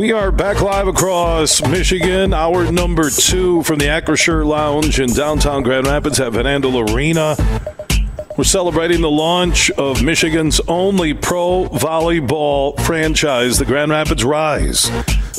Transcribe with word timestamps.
We 0.00 0.12
are 0.12 0.32
back 0.32 0.62
live 0.62 0.88
across 0.88 1.60
Michigan, 1.68 2.32
hour 2.32 2.72
number 2.72 3.10
two 3.10 3.62
from 3.64 3.78
the 3.78 3.84
Acrisure 3.84 4.46
Lounge 4.46 4.98
in 4.98 5.12
downtown 5.12 5.62
Grand 5.62 5.86
Rapids 5.86 6.18
at 6.18 6.32
Van 6.32 6.46
Andel 6.46 6.90
Arena. 6.90 7.36
We're 8.38 8.44
celebrating 8.44 9.02
the 9.02 9.10
launch 9.10 9.70
of 9.72 10.02
Michigan's 10.02 10.58
only 10.68 11.12
pro 11.12 11.68
volleyball 11.68 12.80
franchise, 12.86 13.58
the 13.58 13.66
Grand 13.66 13.90
Rapids 13.90 14.24
Rise. 14.24 14.90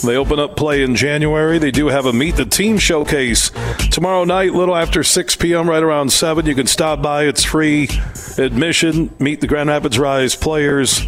They 0.03 0.15
open 0.15 0.37
up 0.37 0.55
play 0.55 0.83
in 0.83 0.95
January. 0.95 1.57
They 1.57 1.71
do 1.71 1.87
have 1.87 2.05
a 2.05 2.13
Meet 2.13 2.35
the 2.35 2.45
Team 2.45 2.77
showcase 2.77 3.49
tomorrow 3.89 4.25
night, 4.25 4.53
little 4.53 4.75
after 4.75 5.03
6 5.03 5.37
p.m., 5.37 5.67
right 5.67 5.81
around 5.81 6.13
7. 6.13 6.45
You 6.45 6.53
can 6.53 6.67
stop 6.67 7.01
by. 7.01 7.23
It's 7.23 7.43
free 7.43 7.89
admission. 8.37 9.11
Meet 9.17 9.41
the 9.41 9.47
Grand 9.47 9.69
Rapids 9.69 9.97
Rise 9.97 10.35
players 10.35 11.07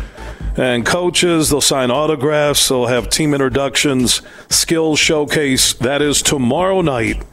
and 0.55 0.85
coaches. 0.85 1.49
They'll 1.49 1.61
sign 1.61 1.91
autographs. 1.91 2.67
They'll 2.69 2.87
have 2.87 3.09
team 3.09 3.33
introductions, 3.33 4.21
skills 4.49 4.99
showcase. 4.99 5.73
That 5.73 6.01
is 6.01 6.21
tomorrow 6.21 6.81
night 6.81 7.23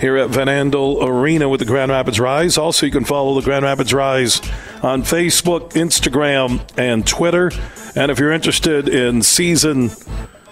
here 0.00 0.16
at 0.16 0.30
Van 0.30 0.46
Andel 0.46 1.02
Arena 1.02 1.48
with 1.48 1.60
the 1.60 1.66
Grand 1.66 1.90
Rapids 1.90 2.20
Rise. 2.20 2.58
Also, 2.58 2.86
you 2.86 2.92
can 2.92 3.04
follow 3.04 3.34
the 3.34 3.44
Grand 3.44 3.64
Rapids 3.64 3.92
Rise 3.92 4.40
on 4.82 5.02
Facebook, 5.02 5.72
Instagram, 5.72 6.60
and 6.76 7.06
Twitter. 7.06 7.50
And 7.94 8.10
if 8.10 8.18
you're 8.18 8.32
interested 8.32 8.88
in 8.88 9.22
season 9.22 9.90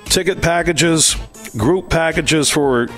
ticket 0.07 0.41
packages, 0.41 1.17
group 1.57 1.91
packages 1.91 2.51
for 2.51 2.89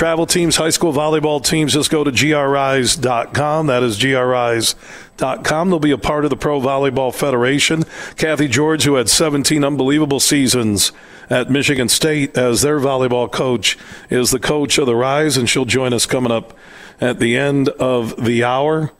travel 0.00 0.24
teams, 0.24 0.56
high 0.56 0.70
school 0.70 0.94
volleyball 0.94 1.44
teams, 1.44 1.74
just 1.74 1.90
go 1.90 2.02
to 2.02 2.10
grrise.com. 2.10 3.66
That 3.66 3.82
is 3.82 3.98
grrise.com. 3.98 5.68
They'll 5.68 5.78
be 5.78 5.90
a 5.90 5.98
part 5.98 6.24
of 6.24 6.30
the 6.30 6.38
Pro 6.38 6.58
Volleyball 6.58 7.14
Federation. 7.14 7.84
Cathy 8.16 8.48
George, 8.48 8.84
who 8.84 8.94
had 8.94 9.10
17 9.10 9.62
unbelievable 9.62 10.18
seasons 10.18 10.92
at 11.28 11.50
Michigan 11.50 11.90
State 11.90 12.34
as 12.34 12.62
their 12.62 12.80
volleyball 12.80 13.30
coach, 13.30 13.76
is 14.08 14.30
the 14.30 14.38
coach 14.38 14.78
of 14.78 14.86
the 14.86 14.96
Rise, 14.96 15.36
and 15.36 15.50
she'll 15.50 15.66
join 15.66 15.92
us 15.92 16.06
coming 16.06 16.32
up 16.32 16.56
at 16.98 17.18
the 17.18 17.36
end 17.36 17.68
of 17.68 18.24
the 18.24 18.42
hour. 18.42 18.92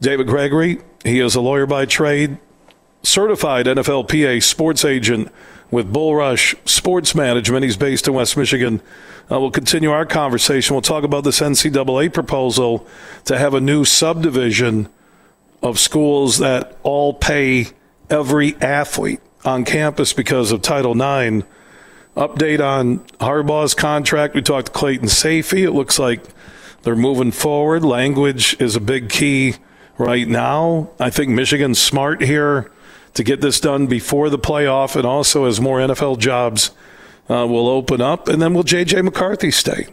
David 0.00 0.28
Gregory, 0.28 0.78
he 1.04 1.18
is 1.18 1.34
a 1.34 1.40
lawyer 1.40 1.66
by 1.66 1.86
trade, 1.86 2.38
certified 3.02 3.66
NFLPA 3.66 4.44
sports 4.44 4.84
agent 4.84 5.32
with 5.72 5.92
Bullrush 5.92 6.54
Sports 6.66 7.16
Management. 7.16 7.64
He's 7.64 7.76
based 7.76 8.06
in 8.06 8.14
West 8.14 8.36
Michigan. 8.36 8.80
Uh, 9.30 9.38
we'll 9.38 9.50
continue 9.52 9.90
our 9.92 10.04
conversation. 10.04 10.74
We'll 10.74 10.82
talk 10.82 11.04
about 11.04 11.22
this 11.22 11.38
NCAA 11.38 12.12
proposal 12.12 12.84
to 13.26 13.38
have 13.38 13.54
a 13.54 13.60
new 13.60 13.84
subdivision 13.84 14.88
of 15.62 15.78
schools 15.78 16.38
that 16.38 16.76
all 16.82 17.14
pay 17.14 17.68
every 18.08 18.56
athlete 18.56 19.20
on 19.44 19.64
campus 19.64 20.12
because 20.12 20.50
of 20.50 20.62
Title 20.62 20.92
IX. 20.92 21.46
Update 22.16 22.60
on 22.60 22.98
Harbaugh's 23.20 23.74
contract. 23.74 24.34
We 24.34 24.42
talked 24.42 24.66
to 24.66 24.72
Clayton 24.72 25.06
Sayfie. 25.06 25.62
It 25.62 25.70
looks 25.70 25.96
like 25.98 26.24
they're 26.82 26.96
moving 26.96 27.30
forward. 27.30 27.84
Language 27.84 28.56
is 28.60 28.74
a 28.74 28.80
big 28.80 29.10
key 29.10 29.54
right 29.96 30.26
now. 30.26 30.90
I 30.98 31.10
think 31.10 31.30
Michigan's 31.30 31.80
smart 31.80 32.20
here 32.20 32.72
to 33.14 33.22
get 33.22 33.40
this 33.40 33.60
done 33.60 33.86
before 33.86 34.28
the 34.28 34.38
playoff 34.38 34.96
and 34.96 35.06
also 35.06 35.44
as 35.44 35.60
more 35.60 35.78
NFL 35.78 36.18
jobs 36.18 36.72
uh, 37.30 37.46
will 37.46 37.68
open 37.68 38.00
up. 38.00 38.28
And 38.28 38.42
then 38.42 38.52
will 38.52 38.64
J.J. 38.64 39.02
McCarthy 39.02 39.50
stay? 39.50 39.86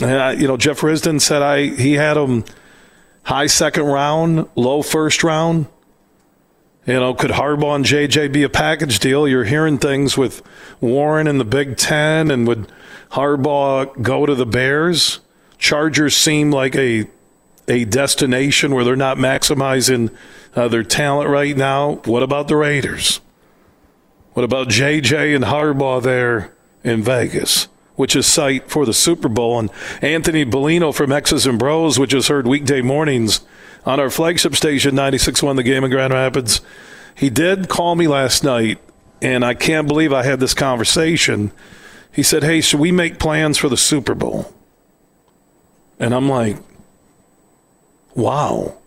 Uh, 0.00 0.34
you 0.36 0.48
know, 0.48 0.56
Jeff 0.56 0.80
Risdon 0.80 1.20
said 1.20 1.42
I 1.42 1.66
he 1.66 1.92
had 1.92 2.16
him 2.16 2.44
high 3.22 3.46
second 3.46 3.84
round, 3.84 4.48
low 4.56 4.82
first 4.82 5.22
round. 5.22 5.66
You 6.86 6.94
know, 6.94 7.14
could 7.14 7.30
Harbaugh 7.30 7.76
and 7.76 7.84
JJ 7.84 8.32
be 8.32 8.42
a 8.42 8.48
package 8.48 8.98
deal? 8.98 9.26
You're 9.28 9.44
hearing 9.44 9.78
things 9.78 10.18
with 10.18 10.42
Warren 10.80 11.26
in 11.26 11.38
the 11.38 11.44
Big 11.44 11.76
Ten, 11.76 12.30
and 12.30 12.46
would 12.46 12.70
Harbaugh 13.12 14.02
go 14.02 14.26
to 14.26 14.34
the 14.34 14.44
Bears? 14.44 15.20
Chargers 15.58 16.16
seem 16.16 16.50
like 16.50 16.74
a 16.74 17.08
a 17.68 17.84
destination 17.84 18.74
where 18.74 18.84
they're 18.84 18.96
not 18.96 19.16
maximizing 19.16 20.14
uh, 20.54 20.68
their 20.68 20.82
talent 20.82 21.30
right 21.30 21.56
now. 21.56 22.02
What 22.04 22.22
about 22.22 22.48
the 22.48 22.56
Raiders? 22.56 23.20
What 24.34 24.42
about 24.44 24.68
JJ 24.68 25.34
and 25.34 25.44
Harbaugh 25.44 26.02
there 26.02 26.52
in 26.82 27.02
Vegas, 27.02 27.68
which 27.94 28.16
is 28.16 28.26
site 28.26 28.68
for 28.68 28.84
the 28.84 28.92
Super 28.92 29.28
Bowl? 29.28 29.60
And 29.60 29.70
Anthony 30.02 30.44
Bellino 30.44 30.92
from 30.92 31.12
X's 31.12 31.46
and 31.46 31.58
Bros, 31.58 31.98
which 31.98 32.12
is 32.12 32.26
heard 32.26 32.46
weekday 32.46 32.82
mornings 32.82 33.40
on 33.86 34.00
our 34.00 34.10
flagship 34.10 34.56
station, 34.56 34.96
96.1 34.96 35.54
The 35.56 35.62
Game 35.62 35.84
in 35.84 35.90
Grand 35.90 36.12
Rapids. 36.12 36.60
He 37.14 37.30
did 37.30 37.68
call 37.68 37.94
me 37.94 38.08
last 38.08 38.42
night, 38.42 38.78
and 39.22 39.44
I 39.44 39.54
can't 39.54 39.86
believe 39.86 40.12
I 40.12 40.24
had 40.24 40.40
this 40.40 40.54
conversation. 40.54 41.52
He 42.10 42.24
said, 42.24 42.42
Hey, 42.42 42.60
should 42.60 42.80
we 42.80 42.90
make 42.90 43.20
plans 43.20 43.56
for 43.56 43.68
the 43.68 43.76
Super 43.76 44.14
Bowl? 44.16 44.52
And 46.00 46.12
I'm 46.12 46.28
like, 46.28 46.56
Wow. 48.14 48.78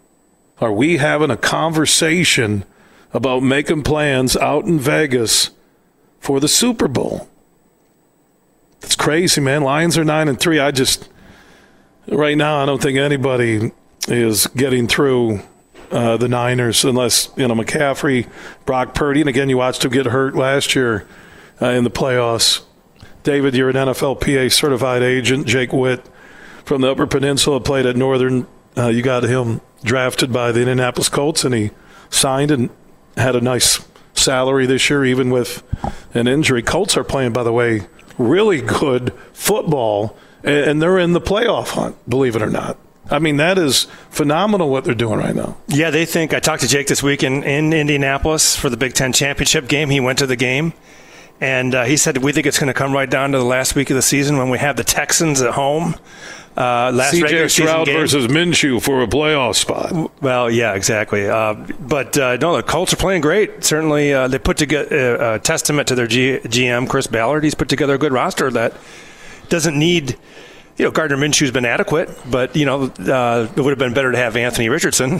Are 0.59 0.73
we 0.73 0.97
having 0.97 1.29
a 1.29 1.37
conversation 1.37 2.65
about 3.13 3.41
making 3.43 3.83
plans 3.83 4.35
out 4.35 4.65
in 4.65 4.79
Vegas 4.79 5.51
for 6.19 6.39
the 6.39 6.47
Super 6.47 6.87
Bowl? 6.87 7.29
It's 8.81 8.95
crazy, 8.95 9.41
man. 9.41 9.63
Lions 9.63 9.97
are 9.97 10.03
9 10.03 10.27
and 10.27 10.39
3. 10.39 10.59
I 10.59 10.71
just 10.71 11.09
right 12.07 12.37
now 12.37 12.61
I 12.61 12.65
don't 12.65 12.81
think 12.81 12.97
anybody 12.97 13.71
is 14.07 14.47
getting 14.47 14.87
through 14.87 15.41
uh, 15.91 16.17
the 16.17 16.27
Niners 16.27 16.83
unless, 16.85 17.29
you 17.35 17.47
know, 17.47 17.55
McCaffrey, 17.55 18.29
Brock 18.65 18.93
Purdy, 18.93 19.21
and 19.21 19.29
again 19.29 19.49
you 19.49 19.57
watched 19.57 19.83
him 19.83 19.91
get 19.91 20.05
hurt 20.05 20.35
last 20.35 20.75
year 20.75 21.07
uh, 21.61 21.67
in 21.67 21.83
the 21.83 21.89
playoffs. 21.89 22.63
David, 23.23 23.55
you're 23.55 23.69
an 23.69 23.75
NFLPA 23.75 24.51
certified 24.51 25.03
agent. 25.03 25.47
Jake 25.47 25.73
Witt 25.73 26.05
from 26.63 26.81
the 26.81 26.91
Upper 26.91 27.07
Peninsula 27.07 27.59
played 27.59 27.85
at 27.85 27.95
Northern 27.95 28.47
uh, 28.77 28.87
you 28.87 29.01
got 29.01 29.23
him 29.23 29.59
drafted 29.83 30.31
by 30.31 30.51
the 30.51 30.59
Indianapolis 30.59 31.09
Colts, 31.09 31.43
and 31.43 31.53
he 31.53 31.71
signed 32.09 32.51
and 32.51 32.69
had 33.17 33.35
a 33.35 33.41
nice 33.41 33.85
salary 34.13 34.65
this 34.65 34.89
year, 34.89 35.05
even 35.05 35.29
with 35.29 35.63
an 36.13 36.27
injury. 36.27 36.61
Colts 36.61 36.97
are 36.97 37.03
playing, 37.03 37.33
by 37.33 37.43
the 37.43 37.53
way, 37.53 37.87
really 38.17 38.61
good 38.61 39.13
football, 39.33 40.17
and 40.43 40.81
they're 40.81 40.97
in 40.97 41.13
the 41.13 41.21
playoff 41.21 41.69
hunt, 41.69 42.09
believe 42.09 42.35
it 42.35 42.41
or 42.41 42.49
not. 42.49 42.77
I 43.09 43.19
mean, 43.19 43.37
that 43.37 43.57
is 43.57 43.87
phenomenal 44.09 44.69
what 44.69 44.83
they're 44.83 44.93
doing 44.93 45.19
right 45.19 45.35
now. 45.35 45.57
Yeah, 45.67 45.91
they 45.91 46.05
think. 46.05 46.33
I 46.33 46.39
talked 46.39 46.61
to 46.63 46.67
Jake 46.67 46.87
this 46.87 47.01
week 47.01 47.23
in, 47.23 47.43
in 47.43 47.71
Indianapolis 47.71 48.55
for 48.55 48.69
the 48.69 48.77
Big 48.77 48.93
Ten 48.93 49.13
championship 49.13 49.67
game. 49.67 49.89
He 49.89 49.99
went 49.99 50.19
to 50.19 50.27
the 50.27 50.35
game, 50.35 50.73
and 51.39 51.73
uh, 51.73 51.83
he 51.85 51.95
said, 51.95 52.17
We 52.17 52.33
think 52.33 52.47
it's 52.47 52.59
going 52.59 52.67
to 52.67 52.73
come 52.73 52.91
right 52.91 53.09
down 53.09 53.31
to 53.31 53.37
the 53.37 53.45
last 53.45 53.75
week 53.75 53.89
of 53.89 53.95
the 53.95 54.01
season 54.01 54.37
when 54.37 54.49
we 54.49 54.57
have 54.57 54.75
the 54.75 54.83
Texans 54.83 55.41
at 55.41 55.53
home. 55.53 55.95
Uh, 56.57 56.91
last 56.91 57.13
CJ 57.13 57.51
Stroud 57.51 57.85
versus 57.85 58.25
Minshew 58.27 58.81
for 58.81 59.03
a 59.03 59.07
playoff 59.07 59.55
spot. 59.55 60.11
Well, 60.23 60.49
yeah, 60.49 60.73
exactly. 60.73 61.29
Uh, 61.29 61.53
but 61.53 62.17
uh, 62.17 62.37
no, 62.37 62.55
the 62.55 62.63
Colts 62.63 62.93
are 62.93 62.97
playing 62.97 63.21
great. 63.21 63.63
Certainly, 63.63 64.11
uh, 64.11 64.27
they 64.27 64.39
put 64.39 64.57
together 64.57 65.21
uh, 65.21 65.35
a 65.35 65.39
testament 65.39 65.87
to 65.89 65.95
their 65.95 66.07
G- 66.07 66.39
GM 66.39 66.89
Chris 66.89 67.05
Ballard. 67.05 67.43
He's 67.43 67.53
put 67.53 67.69
together 67.69 67.93
a 67.93 67.97
good 67.99 68.11
roster 68.11 68.49
that 68.51 68.73
doesn't 69.49 69.77
need. 69.77 70.17
You 70.77 70.85
know, 70.85 70.91
Gardner 70.91 71.17
Minshew's 71.17 71.51
been 71.51 71.65
adequate, 71.65 72.09
but 72.29 72.55
you 72.55 72.65
know, 72.65 72.85
uh, 72.85 73.47
it 73.55 73.61
would 73.61 73.69
have 73.71 73.79
been 73.79 73.93
better 73.93 74.11
to 74.11 74.17
have 74.17 74.35
Anthony 74.35 74.69
Richardson. 74.69 75.19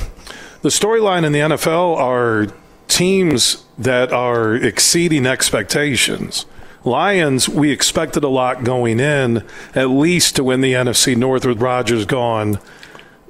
The 0.64 0.70
storyline 0.70 1.24
in 1.24 1.34
the 1.34 1.40
NFL 1.40 1.98
are 1.98 2.48
teams 2.88 3.64
that 3.78 4.12
are 4.12 4.56
exceeding 4.56 5.28
expectations. 5.28 6.48
Lions, 6.88 7.48
we 7.48 7.72
expected 7.72 8.24
a 8.24 8.30
lot 8.30 8.64
going 8.64 9.00
in, 9.00 9.44
at 9.76 9.90
least 9.90 10.36
to 10.38 10.44
win 10.44 10.62
the 10.62 10.74
NFC 10.74 11.16
North 11.16 11.46
with 11.46 11.62
Rodgers 11.62 12.06
gone. 12.06 12.60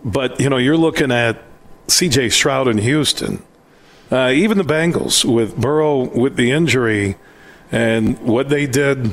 But, 0.05 0.39
you 0.39 0.49
know, 0.49 0.57
you're 0.57 0.77
looking 0.77 1.11
at 1.11 1.43
CJ 1.87 2.31
Stroud 2.31 2.67
in 2.67 2.77
Houston. 2.77 3.43
Uh, 4.11 4.31
even 4.33 4.57
the 4.57 4.63
Bengals 4.63 5.25
with 5.25 5.57
Burrow 5.57 6.07
with 6.17 6.37
the 6.37 6.51
injury 6.51 7.17
and 7.71 8.17
what 8.19 8.47
they 8.47 8.65
did 8.65 9.11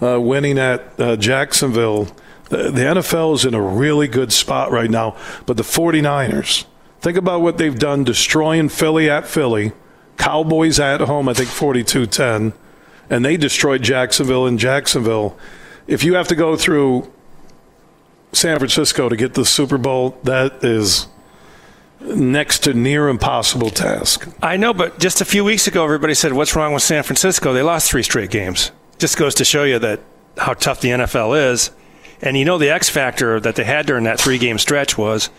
uh, 0.00 0.18
winning 0.18 0.58
at 0.58 0.98
uh, 0.98 1.16
Jacksonville 1.16 2.08
The, 2.48 2.70
the 2.70 2.80
NFL 2.80 3.34
is 3.34 3.44
in 3.44 3.54
a 3.54 3.62
really 3.62 4.08
good 4.08 4.32
spot 4.32 4.70
right 4.70 4.90
now, 4.90 5.16
but 5.46 5.56
the 5.56 5.62
49ers, 5.62 6.64
think 7.00 7.16
about 7.16 7.42
what 7.42 7.58
they've 7.58 7.78
done 7.78 8.02
destroying 8.02 8.68
Philly 8.68 9.08
at 9.08 9.26
Philly, 9.26 9.72
Cowboys 10.16 10.80
at 10.80 11.00
home, 11.00 11.28
I 11.28 11.34
think 11.34 11.48
42 11.48 12.06
10, 12.06 12.52
and 13.10 13.24
they 13.24 13.36
destroyed 13.36 13.82
Jacksonville 13.82 14.46
in 14.46 14.56
Jacksonville. 14.56 15.36
If 15.86 16.04
you 16.04 16.14
have 16.14 16.28
to 16.28 16.36
go 16.36 16.56
through 16.56 17.12
San 18.32 18.58
Francisco 18.58 19.08
to 19.08 19.16
get 19.16 19.34
the 19.34 19.44
Super 19.44 19.76
Bowl, 19.76 20.16
that 20.22 20.64
is 20.64 21.08
next 22.00 22.60
to 22.60 22.72
near 22.72 23.08
impossible 23.08 23.70
task. 23.70 24.28
I 24.40 24.56
know, 24.56 24.72
but 24.72 24.98
just 24.98 25.20
a 25.20 25.24
few 25.24 25.44
weeks 25.44 25.66
ago, 25.66 25.84
everybody 25.84 26.14
said, 26.14 26.32
"What's 26.32 26.56
wrong 26.56 26.72
with 26.72 26.82
San 26.82 27.02
Francisco? 27.02 27.52
They 27.52 27.62
lost 27.62 27.90
three 27.90 28.04
straight 28.04 28.30
games." 28.30 28.70
Just 28.98 29.18
goes 29.18 29.34
to 29.36 29.44
show 29.44 29.64
you 29.64 29.78
that 29.80 30.00
how 30.38 30.54
tough 30.54 30.80
the 30.80 30.90
NFL 30.90 31.34
is. 31.52 31.70
And 32.22 32.36
you 32.36 32.44
know 32.44 32.58
the 32.58 32.70
X 32.70 32.88
factor 32.88 33.40
that 33.40 33.56
they 33.56 33.64
had 33.64 33.86
during 33.86 34.04
that 34.04 34.20
three-game 34.20 34.58
stretch 34.58 34.96
was 34.96 35.30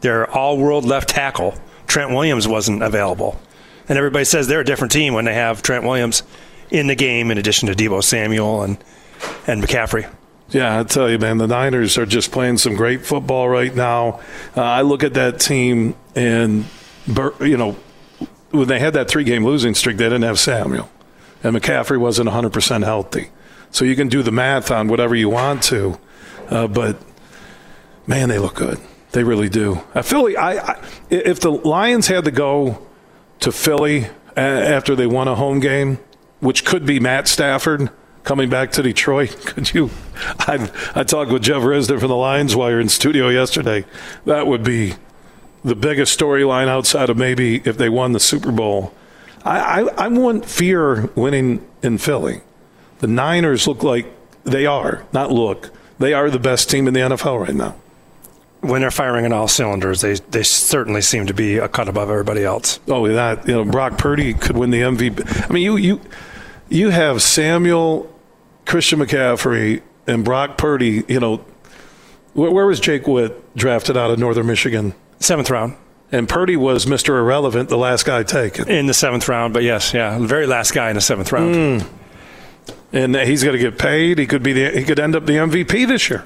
their 0.00 0.30
all-world 0.30 0.84
left 0.84 1.08
tackle 1.08 1.58
Trent 1.88 2.12
Williams 2.12 2.46
wasn't 2.46 2.82
available, 2.82 3.40
and 3.88 3.98
everybody 3.98 4.24
says 4.24 4.46
they're 4.46 4.60
a 4.60 4.64
different 4.64 4.92
team 4.92 5.14
when 5.14 5.24
they 5.24 5.34
have 5.34 5.62
Trent 5.62 5.84
Williams 5.84 6.22
in 6.70 6.86
the 6.86 6.94
game, 6.94 7.30
in 7.30 7.38
addition 7.38 7.68
to 7.68 7.74
Deebo 7.74 8.02
Samuel 8.02 8.62
and 8.62 8.78
and 9.46 9.62
McCaffrey. 9.62 10.10
Yeah, 10.50 10.80
I 10.80 10.84
tell 10.84 11.10
you, 11.10 11.18
man, 11.18 11.38
the 11.38 11.46
Niners 11.46 11.98
are 11.98 12.06
just 12.06 12.32
playing 12.32 12.56
some 12.56 12.74
great 12.74 13.04
football 13.04 13.48
right 13.48 13.74
now. 13.74 14.20
Uh, 14.56 14.62
I 14.62 14.80
look 14.80 15.04
at 15.04 15.14
that 15.14 15.40
team, 15.40 15.94
and 16.14 16.64
you 17.40 17.56
know, 17.56 17.76
when 18.50 18.68
they 18.68 18.78
had 18.78 18.94
that 18.94 19.08
three-game 19.08 19.44
losing 19.44 19.74
streak, 19.74 19.98
they 19.98 20.06
didn't 20.06 20.22
have 20.22 20.38
Samuel, 20.38 20.90
and 21.42 21.54
McCaffrey 21.54 21.98
wasn't 21.98 22.26
100 22.26 22.52
percent 22.52 22.84
healthy. 22.84 23.28
So 23.70 23.84
you 23.84 23.96
can 23.96 24.08
do 24.08 24.22
the 24.22 24.32
math 24.32 24.70
on 24.70 24.88
whatever 24.88 25.14
you 25.14 25.28
want 25.28 25.62
to, 25.64 25.98
uh, 26.48 26.66
but 26.66 26.96
man, 28.06 28.30
they 28.30 28.38
look 28.38 28.54
good. 28.54 28.80
They 29.12 29.22
really 29.24 29.50
do. 29.50 29.82
Uh, 29.94 30.02
Philly, 30.02 30.36
I, 30.36 30.72
I, 30.72 30.84
if 31.10 31.40
the 31.40 31.50
Lions 31.50 32.06
had 32.06 32.24
to 32.24 32.30
go 32.30 32.86
to 33.40 33.52
Philly 33.52 34.08
after 34.36 34.94
they 34.94 35.06
won 35.06 35.28
a 35.28 35.34
home 35.34 35.60
game, 35.60 35.98
which 36.40 36.64
could 36.64 36.86
be 36.86 37.00
Matt 37.00 37.28
Stafford 37.28 37.90
coming 38.24 38.50
back 38.50 38.72
to 38.72 38.82
Detroit. 38.82 39.36
Could 39.46 39.72
you? 39.72 39.90
I, 40.40 40.70
I 40.94 41.02
talked 41.02 41.30
with 41.30 41.42
Jeff 41.42 41.62
Risdon 41.62 41.98
from 41.98 42.08
the 42.08 42.16
Lions 42.16 42.54
Wire 42.54 42.78
in 42.78 42.88
studio 42.88 43.28
yesterday. 43.28 43.84
That 44.26 44.46
would 44.46 44.62
be 44.62 44.94
the 45.64 45.74
biggest 45.74 46.18
storyline 46.18 46.68
outside 46.68 47.10
of 47.10 47.16
maybe 47.16 47.56
if 47.64 47.78
they 47.78 47.88
won 47.88 48.12
the 48.12 48.20
Super 48.20 48.52
Bowl. 48.52 48.92
I, 49.44 49.80
I, 49.80 50.04
I 50.04 50.08
wouldn't 50.08 50.44
fear 50.44 51.06
winning 51.14 51.66
in 51.82 51.98
Philly. 51.98 52.42
The 52.98 53.06
Niners 53.06 53.66
look 53.66 53.82
like 53.82 54.06
they 54.44 54.66
are, 54.66 55.06
not 55.12 55.30
look. 55.30 55.70
They 55.98 56.12
are 56.12 56.30
the 56.30 56.38
best 56.38 56.70
team 56.70 56.86
in 56.86 56.94
the 56.94 57.00
NFL 57.00 57.40
right 57.40 57.54
now. 57.54 57.76
When 58.60 58.80
they're 58.80 58.90
firing 58.90 59.24
on 59.24 59.32
all 59.32 59.46
cylinders, 59.46 60.00
they 60.00 60.14
they 60.14 60.42
certainly 60.42 61.00
seem 61.00 61.26
to 61.26 61.34
be 61.34 61.58
a 61.58 61.68
cut 61.68 61.88
above 61.88 62.10
everybody 62.10 62.44
else. 62.44 62.80
Oh, 62.88 63.06
that 63.06 63.46
you 63.46 63.54
know, 63.54 63.64
Brock 63.64 63.98
Purdy 63.98 64.34
could 64.34 64.56
win 64.56 64.70
the 64.70 64.80
MVP. 64.80 65.48
I 65.48 65.52
mean, 65.52 65.62
you 65.62 65.76
you 65.76 66.00
you 66.68 66.90
have 66.90 67.22
Samuel 67.22 68.12
Christian 68.66 68.98
McCaffrey 68.98 69.82
and 70.06 70.24
Brock 70.24 70.58
Purdy, 70.58 71.04
you 71.08 71.20
know, 71.20 71.44
where, 72.34 72.50
where 72.50 72.66
was 72.66 72.80
Jake 72.80 73.06
Witt 73.06 73.54
drafted 73.56 73.96
out 73.96 74.10
of 74.10 74.18
Northern 74.18 74.46
Michigan? 74.46 74.94
Seventh 75.20 75.50
round. 75.50 75.76
And 76.10 76.28
Purdy 76.28 76.56
was 76.56 76.86
Mr. 76.86 77.18
Irrelevant, 77.18 77.68
the 77.68 77.76
last 77.76 78.06
guy 78.06 78.22
taken. 78.22 78.68
In 78.68 78.86
the 78.86 78.94
seventh 78.94 79.28
round, 79.28 79.52
but 79.52 79.62
yes, 79.62 79.92
yeah, 79.92 80.16
the 80.18 80.26
very 80.26 80.46
last 80.46 80.72
guy 80.72 80.88
in 80.88 80.94
the 80.94 81.02
seventh 81.02 81.32
round. 81.32 81.54
Mm. 81.54 81.88
And 82.92 83.16
he's 83.16 83.44
going 83.44 83.56
to 83.56 83.58
get 83.58 83.78
paid. 83.78 84.18
He 84.18 84.26
could 84.26 84.42
be 84.42 84.54
the, 84.54 84.70
he 84.70 84.84
could 84.84 84.98
end 84.98 85.14
up 85.14 85.26
the 85.26 85.34
MVP 85.34 85.86
this 85.86 86.08
year. 86.08 86.24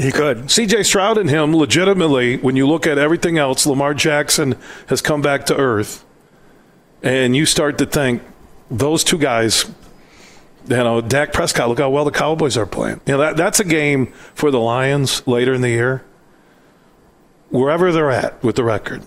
He 0.00 0.10
could. 0.10 0.44
CJ 0.44 0.86
Stroud 0.86 1.18
and 1.18 1.28
him, 1.28 1.54
legitimately, 1.54 2.38
when 2.38 2.56
you 2.56 2.66
look 2.66 2.86
at 2.86 2.96
everything 2.96 3.36
else, 3.36 3.66
Lamar 3.66 3.92
Jackson 3.92 4.56
has 4.86 5.02
come 5.02 5.20
back 5.20 5.44
to 5.46 5.56
earth. 5.56 6.04
And 7.02 7.36
you 7.36 7.44
start 7.44 7.76
to 7.78 7.86
think 7.86 8.22
those 8.70 9.04
two 9.04 9.18
guys 9.18 9.66
you 10.68 10.76
know, 10.76 11.00
Dak 11.00 11.32
Prescott, 11.32 11.68
look 11.68 11.78
how 11.78 11.90
well 11.90 12.04
the 12.04 12.10
Cowboys 12.10 12.56
are 12.56 12.66
playing. 12.66 13.00
You 13.06 13.14
know, 13.14 13.18
that, 13.18 13.36
that's 13.36 13.60
a 13.60 13.64
game 13.64 14.06
for 14.34 14.50
the 14.50 14.60
Lions 14.60 15.26
later 15.26 15.52
in 15.52 15.62
the 15.62 15.70
year. 15.70 16.04
Wherever 17.48 17.92
they're 17.92 18.10
at 18.10 18.42
with 18.42 18.56
the 18.56 18.64
record, 18.64 19.02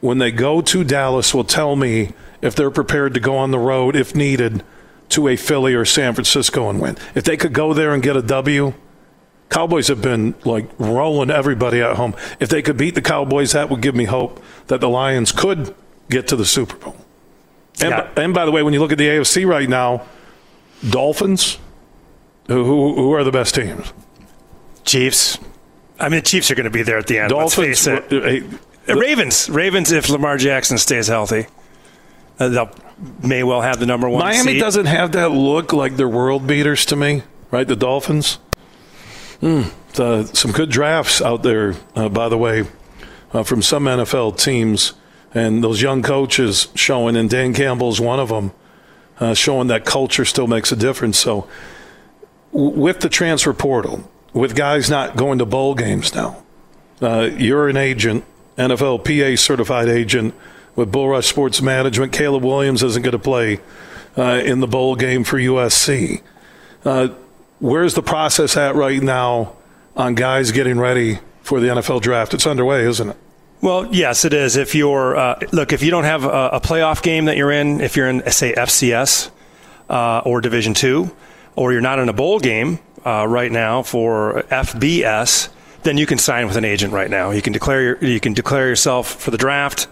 when 0.00 0.18
they 0.18 0.30
go 0.30 0.60
to 0.62 0.84
Dallas, 0.84 1.34
will 1.34 1.44
tell 1.44 1.74
me 1.74 2.12
if 2.40 2.54
they're 2.54 2.70
prepared 2.70 3.14
to 3.14 3.20
go 3.20 3.36
on 3.36 3.50
the 3.50 3.58
road 3.58 3.96
if 3.96 4.14
needed 4.14 4.62
to 5.10 5.28
a 5.28 5.36
Philly 5.36 5.74
or 5.74 5.84
San 5.84 6.14
Francisco 6.14 6.70
and 6.70 6.80
win. 6.80 6.96
If 7.14 7.24
they 7.24 7.36
could 7.36 7.52
go 7.52 7.74
there 7.74 7.92
and 7.92 8.02
get 8.02 8.16
a 8.16 8.22
W, 8.22 8.72
Cowboys 9.52 9.88
have 9.88 10.00
been 10.00 10.34
like 10.44 10.66
rolling 10.78 11.30
everybody 11.30 11.82
at 11.82 11.96
home. 11.96 12.14
If 12.40 12.48
they 12.48 12.62
could 12.62 12.78
beat 12.78 12.94
the 12.94 13.02
Cowboys, 13.02 13.52
that 13.52 13.68
would 13.68 13.82
give 13.82 13.94
me 13.94 14.06
hope 14.06 14.42
that 14.68 14.80
the 14.80 14.88
Lions 14.88 15.30
could 15.30 15.74
get 16.08 16.26
to 16.28 16.36
the 16.36 16.46
Super 16.46 16.76
Bowl. 16.76 16.96
And, 17.80 17.90
yeah. 17.90 18.10
and 18.16 18.32
by 18.32 18.46
the 18.46 18.50
way, 18.50 18.62
when 18.62 18.72
you 18.72 18.80
look 18.80 18.92
at 18.92 18.98
the 18.98 19.08
AFC 19.08 19.46
right 19.46 19.68
now, 19.68 20.06
Dolphins. 20.88 21.58
Who, 22.48 22.94
who 22.94 23.12
are 23.12 23.24
the 23.24 23.30
best 23.30 23.54
teams? 23.54 23.92
Chiefs. 24.84 25.38
I 26.00 26.08
mean, 26.08 26.20
the 26.20 26.22
Chiefs 26.22 26.50
are 26.50 26.54
going 26.54 26.64
to 26.64 26.70
be 26.70 26.82
there 26.82 26.98
at 26.98 27.06
the 27.06 27.18
end. 27.18 27.28
Dolphins. 27.28 27.86
Let's 27.86 28.08
face 28.08 28.10
it. 28.10 28.54
Uh, 28.88 28.96
Ravens. 28.96 29.50
Ravens. 29.50 29.92
If 29.92 30.08
Lamar 30.08 30.38
Jackson 30.38 30.78
stays 30.78 31.08
healthy, 31.08 31.46
uh, 32.38 32.48
they'll 32.48 32.70
may 33.22 33.42
well 33.42 33.60
have 33.60 33.78
the 33.78 33.86
number 33.86 34.08
one. 34.08 34.20
Miami 34.20 34.52
seed. 34.52 34.60
doesn't 34.60 34.86
have 34.86 35.12
that 35.12 35.30
look 35.30 35.74
like 35.74 35.96
they're 35.96 36.08
world 36.08 36.46
beaters 36.46 36.86
to 36.86 36.96
me, 36.96 37.22
right? 37.50 37.68
The 37.68 37.76
Dolphins. 37.76 38.38
Mm, 39.42 39.72
uh, 39.98 40.24
some 40.26 40.52
good 40.52 40.70
drafts 40.70 41.20
out 41.20 41.42
there, 41.42 41.74
uh, 41.96 42.08
by 42.08 42.28
the 42.28 42.38
way, 42.38 42.64
uh, 43.32 43.42
from 43.42 43.60
some 43.60 43.84
NFL 43.84 44.38
teams, 44.38 44.92
and 45.34 45.64
those 45.64 45.82
young 45.82 46.02
coaches 46.02 46.68
showing, 46.76 47.16
and 47.16 47.28
Dan 47.28 47.52
Campbell's 47.52 48.00
one 48.00 48.20
of 48.20 48.28
them 48.28 48.52
uh, 49.18 49.34
showing 49.34 49.66
that 49.66 49.84
culture 49.84 50.24
still 50.24 50.46
makes 50.46 50.70
a 50.70 50.76
difference. 50.76 51.18
So, 51.18 51.48
w- 52.52 52.70
with 52.70 53.00
the 53.00 53.08
transfer 53.08 53.52
portal, 53.52 54.08
with 54.32 54.54
guys 54.54 54.88
not 54.88 55.16
going 55.16 55.38
to 55.40 55.46
bowl 55.46 55.74
games 55.74 56.14
now, 56.14 56.42
uh, 57.00 57.28
you're 57.36 57.68
an 57.68 57.76
agent, 57.76 58.24
NFL 58.56 59.04
PA 59.04 59.36
certified 59.36 59.88
agent 59.88 60.34
with 60.76 60.92
Bull 60.92 61.08
Rush 61.08 61.26
Sports 61.26 61.60
Management. 61.60 62.12
Caleb 62.12 62.44
Williams 62.44 62.82
isn't 62.82 63.02
going 63.02 63.12
to 63.12 63.18
play 63.18 63.58
uh, 64.16 64.40
in 64.44 64.60
the 64.60 64.68
bowl 64.68 64.94
game 64.94 65.24
for 65.24 65.36
USC. 65.36 66.22
Uh, 66.84 67.08
where's 67.62 67.94
the 67.94 68.02
process 68.02 68.56
at 68.56 68.74
right 68.74 69.00
now 69.00 69.56
on 69.96 70.14
guys 70.14 70.50
getting 70.50 70.78
ready 70.78 71.20
for 71.42 71.60
the 71.60 71.68
NFL 71.68 72.02
draft? 72.02 72.34
It's 72.34 72.46
underway, 72.46 72.84
isn't 72.84 73.10
it? 73.10 73.16
Well, 73.62 73.86
yes, 73.94 74.24
it 74.24 74.34
is. 74.34 74.56
If 74.56 74.74
you're 74.74 75.16
uh, 75.16 75.38
look, 75.52 75.72
if 75.72 75.82
you 75.82 75.92
don't 75.92 76.04
have 76.04 76.24
a, 76.24 76.50
a, 76.54 76.60
playoff 76.60 77.00
game 77.00 77.26
that 77.26 77.36
you're 77.36 77.52
in, 77.52 77.80
if 77.80 77.96
you're 77.96 78.08
in 78.08 78.28
say 78.32 78.52
FCS 78.52 79.30
uh, 79.88 80.22
or 80.24 80.40
Division 80.40 80.74
two, 80.74 81.14
or 81.54 81.72
you're 81.72 81.80
not 81.80 82.00
in 82.00 82.08
a 82.08 82.12
bowl 82.12 82.40
game 82.40 82.80
uh, 83.06 83.24
right 83.28 83.52
now 83.52 83.84
for 83.84 84.42
FBS, 84.50 85.48
then 85.84 85.96
you 85.96 86.06
can 86.06 86.18
sign 86.18 86.48
with 86.48 86.56
an 86.56 86.64
agent 86.64 86.92
right 86.92 87.08
now. 87.08 87.30
You 87.30 87.40
can 87.40 87.52
declare 87.52 87.82
your, 87.82 88.04
you 88.04 88.18
can 88.18 88.32
declare 88.34 88.66
yourself 88.66 89.08
for 89.08 89.30
the 89.30 89.38
draft. 89.38 89.86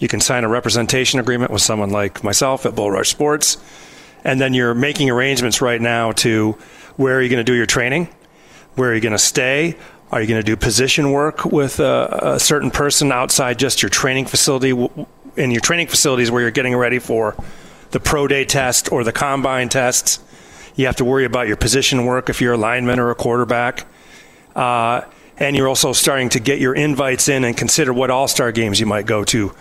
You 0.00 0.08
can 0.08 0.20
sign 0.20 0.42
a 0.42 0.48
representation 0.48 1.20
agreement 1.20 1.52
with 1.52 1.62
someone 1.62 1.90
like 1.90 2.24
myself 2.24 2.66
at 2.66 2.74
Bull 2.74 2.90
Rush 2.90 3.10
Sports, 3.10 3.56
and 4.24 4.40
then 4.40 4.52
you're 4.52 4.74
making 4.74 5.10
arrangements 5.10 5.62
right 5.62 5.80
now 5.80 6.10
to 6.10 6.58
where 6.96 7.16
are 7.16 7.22
you 7.22 7.28
going 7.28 7.44
to 7.44 7.50
do 7.50 7.54
your 7.54 7.66
training, 7.66 8.08
where 8.74 8.90
are 8.90 8.94
you 8.94 9.00
going 9.00 9.12
to 9.12 9.18
stay, 9.18 9.76
are 10.12 10.20
you 10.20 10.28
going 10.28 10.40
to 10.40 10.44
do 10.44 10.56
position 10.56 11.10
work 11.10 11.46
with 11.46 11.80
a, 11.80 12.34
a, 12.34 12.40
certain 12.40 12.70
person 12.70 13.10
outside 13.10 13.58
just 13.58 13.82
your 13.82 13.88
training 13.88 14.26
facility? 14.26 14.70
In 15.36 15.50
your 15.50 15.62
training 15.62 15.86
facilities 15.86 16.30
where 16.30 16.42
you're 16.42 16.50
getting 16.50 16.76
ready 16.76 16.98
for 16.98 17.34
the 17.92 18.00
pro 18.00 18.28
day 18.28 18.44
test 18.44 18.92
or 18.92 19.04
the 19.04 19.12
combine 19.12 19.70
tests, 19.70 20.20
you 20.76 20.84
have 20.84 20.96
to 20.96 21.04
worry 21.06 21.24
about 21.24 21.48
your 21.48 21.56
position 21.56 22.04
work 22.04 22.28
if 22.28 22.42
you're 22.42 22.52
a 22.52 22.58
lineman 22.58 22.98
or 22.98 23.10
a 23.10 23.14
quarterback. 23.14 23.86
Uh, 24.54 25.00
and 25.38 25.56
you're 25.56 25.68
also 25.68 25.94
starting 25.94 26.28
to 26.28 26.40
get 26.40 26.60
your 26.60 26.74
invites 26.74 27.28
in 27.28 27.44
and 27.44 27.56
consider 27.56 27.94
what 27.94 28.10
all 28.10 28.28
star 28.28 28.52
games 28.52 28.78
you 28.78 28.84
might 28.86 29.06
go 29.06 29.24
to. 29.24 29.54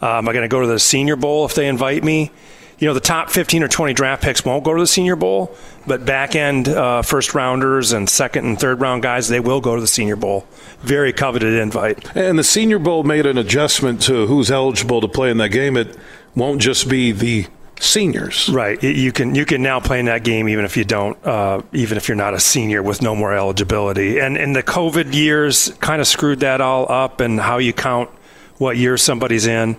Am 0.00 0.26
I 0.26 0.32
going 0.32 0.42
to 0.42 0.48
go 0.48 0.62
to 0.62 0.66
the 0.66 0.78
Senior 0.78 1.16
Bowl 1.16 1.44
if 1.44 1.54
they 1.54 1.68
invite 1.68 2.02
me? 2.02 2.30
You 2.78 2.86
know, 2.86 2.94
the 2.94 3.00
top 3.00 3.30
15 3.30 3.62
or 3.64 3.68
20 3.68 3.92
draft 3.92 4.22
picks 4.22 4.44
won't 4.44 4.64
go 4.64 4.74
to 4.74 4.80
the 4.80 4.86
Senior 4.86 5.16
Bowl, 5.16 5.54
but 5.86 6.04
back 6.04 6.36
end 6.36 6.68
uh, 6.68 7.02
first 7.02 7.34
rounders 7.34 7.92
and 7.92 8.08
second 8.08 8.46
and 8.46 8.58
third 8.58 8.80
round 8.80 9.02
guys, 9.02 9.28
they 9.28 9.40
will 9.40 9.60
go 9.60 9.74
to 9.74 9.80
the 9.80 9.86
Senior 9.86 10.16
Bowl. 10.16 10.46
Very 10.80 11.12
coveted 11.12 11.54
invite. 11.54 12.16
And 12.16 12.38
the 12.38 12.44
Senior 12.44 12.78
Bowl 12.78 13.02
made 13.02 13.26
an 13.26 13.36
adjustment 13.36 14.02
to 14.02 14.26
who's 14.26 14.50
eligible 14.50 15.00
to 15.00 15.08
play 15.08 15.30
in 15.30 15.38
that 15.38 15.48
game. 15.48 15.76
It 15.76 15.96
won't 16.36 16.60
just 16.60 16.88
be 16.88 17.10
the 17.10 17.46
seniors. 17.80 18.48
Right. 18.48 18.80
You 18.82 19.12
can 19.12 19.34
you 19.34 19.44
can 19.44 19.62
now 19.62 19.80
play 19.80 19.98
in 19.98 20.06
that 20.06 20.22
game 20.22 20.48
even 20.48 20.64
if 20.64 20.76
you 20.76 20.84
don't, 20.84 21.24
uh, 21.26 21.62
even 21.72 21.96
if 21.96 22.08
you're 22.08 22.16
not 22.16 22.34
a 22.34 22.40
senior 22.40 22.82
with 22.82 23.02
no 23.02 23.16
more 23.16 23.32
eligibility. 23.34 24.20
And 24.20 24.36
and 24.36 24.54
the 24.54 24.62
COVID 24.62 25.14
years 25.14 25.72
kind 25.80 26.00
of 26.00 26.06
screwed 26.06 26.40
that 26.40 26.60
all 26.60 26.90
up 26.90 27.20
and 27.20 27.40
how 27.40 27.58
you 27.58 27.72
count 27.72 28.10
what 28.58 28.76
year 28.76 28.96
somebody's 28.96 29.46
in. 29.46 29.76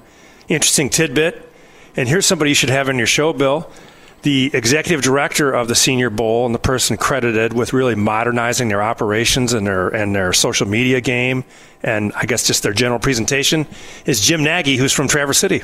Interesting 0.49 0.89
tidbit 0.89 1.48
and 1.95 2.07
here's 2.07 2.25
somebody 2.25 2.51
you 2.51 2.55
should 2.55 2.69
have 2.69 2.89
on 2.89 2.97
your 2.97 3.07
show, 3.07 3.33
Bill. 3.33 3.69
the 4.21 4.51
executive 4.53 5.01
director 5.01 5.51
of 5.51 5.67
the 5.67 5.75
Senior 5.75 6.09
Bowl 6.09 6.45
and 6.45 6.53
the 6.53 6.59
person 6.59 6.97
credited 6.97 7.53
with 7.53 7.71
really 7.71 7.95
modernizing 7.95 8.67
their 8.67 8.81
operations 8.81 9.53
and 9.53 9.65
their 9.65 9.87
and 9.89 10.13
their 10.13 10.33
social 10.33 10.67
media 10.67 10.99
game, 11.01 11.43
and 11.83 12.11
I 12.15 12.25
guess 12.25 12.45
just 12.45 12.63
their 12.63 12.73
general 12.73 12.99
presentation, 12.99 13.65
is 14.05 14.19
Jim 14.21 14.43
Nagy, 14.43 14.75
who's 14.75 14.91
from 14.93 15.07
Traverse 15.07 15.37
City. 15.37 15.63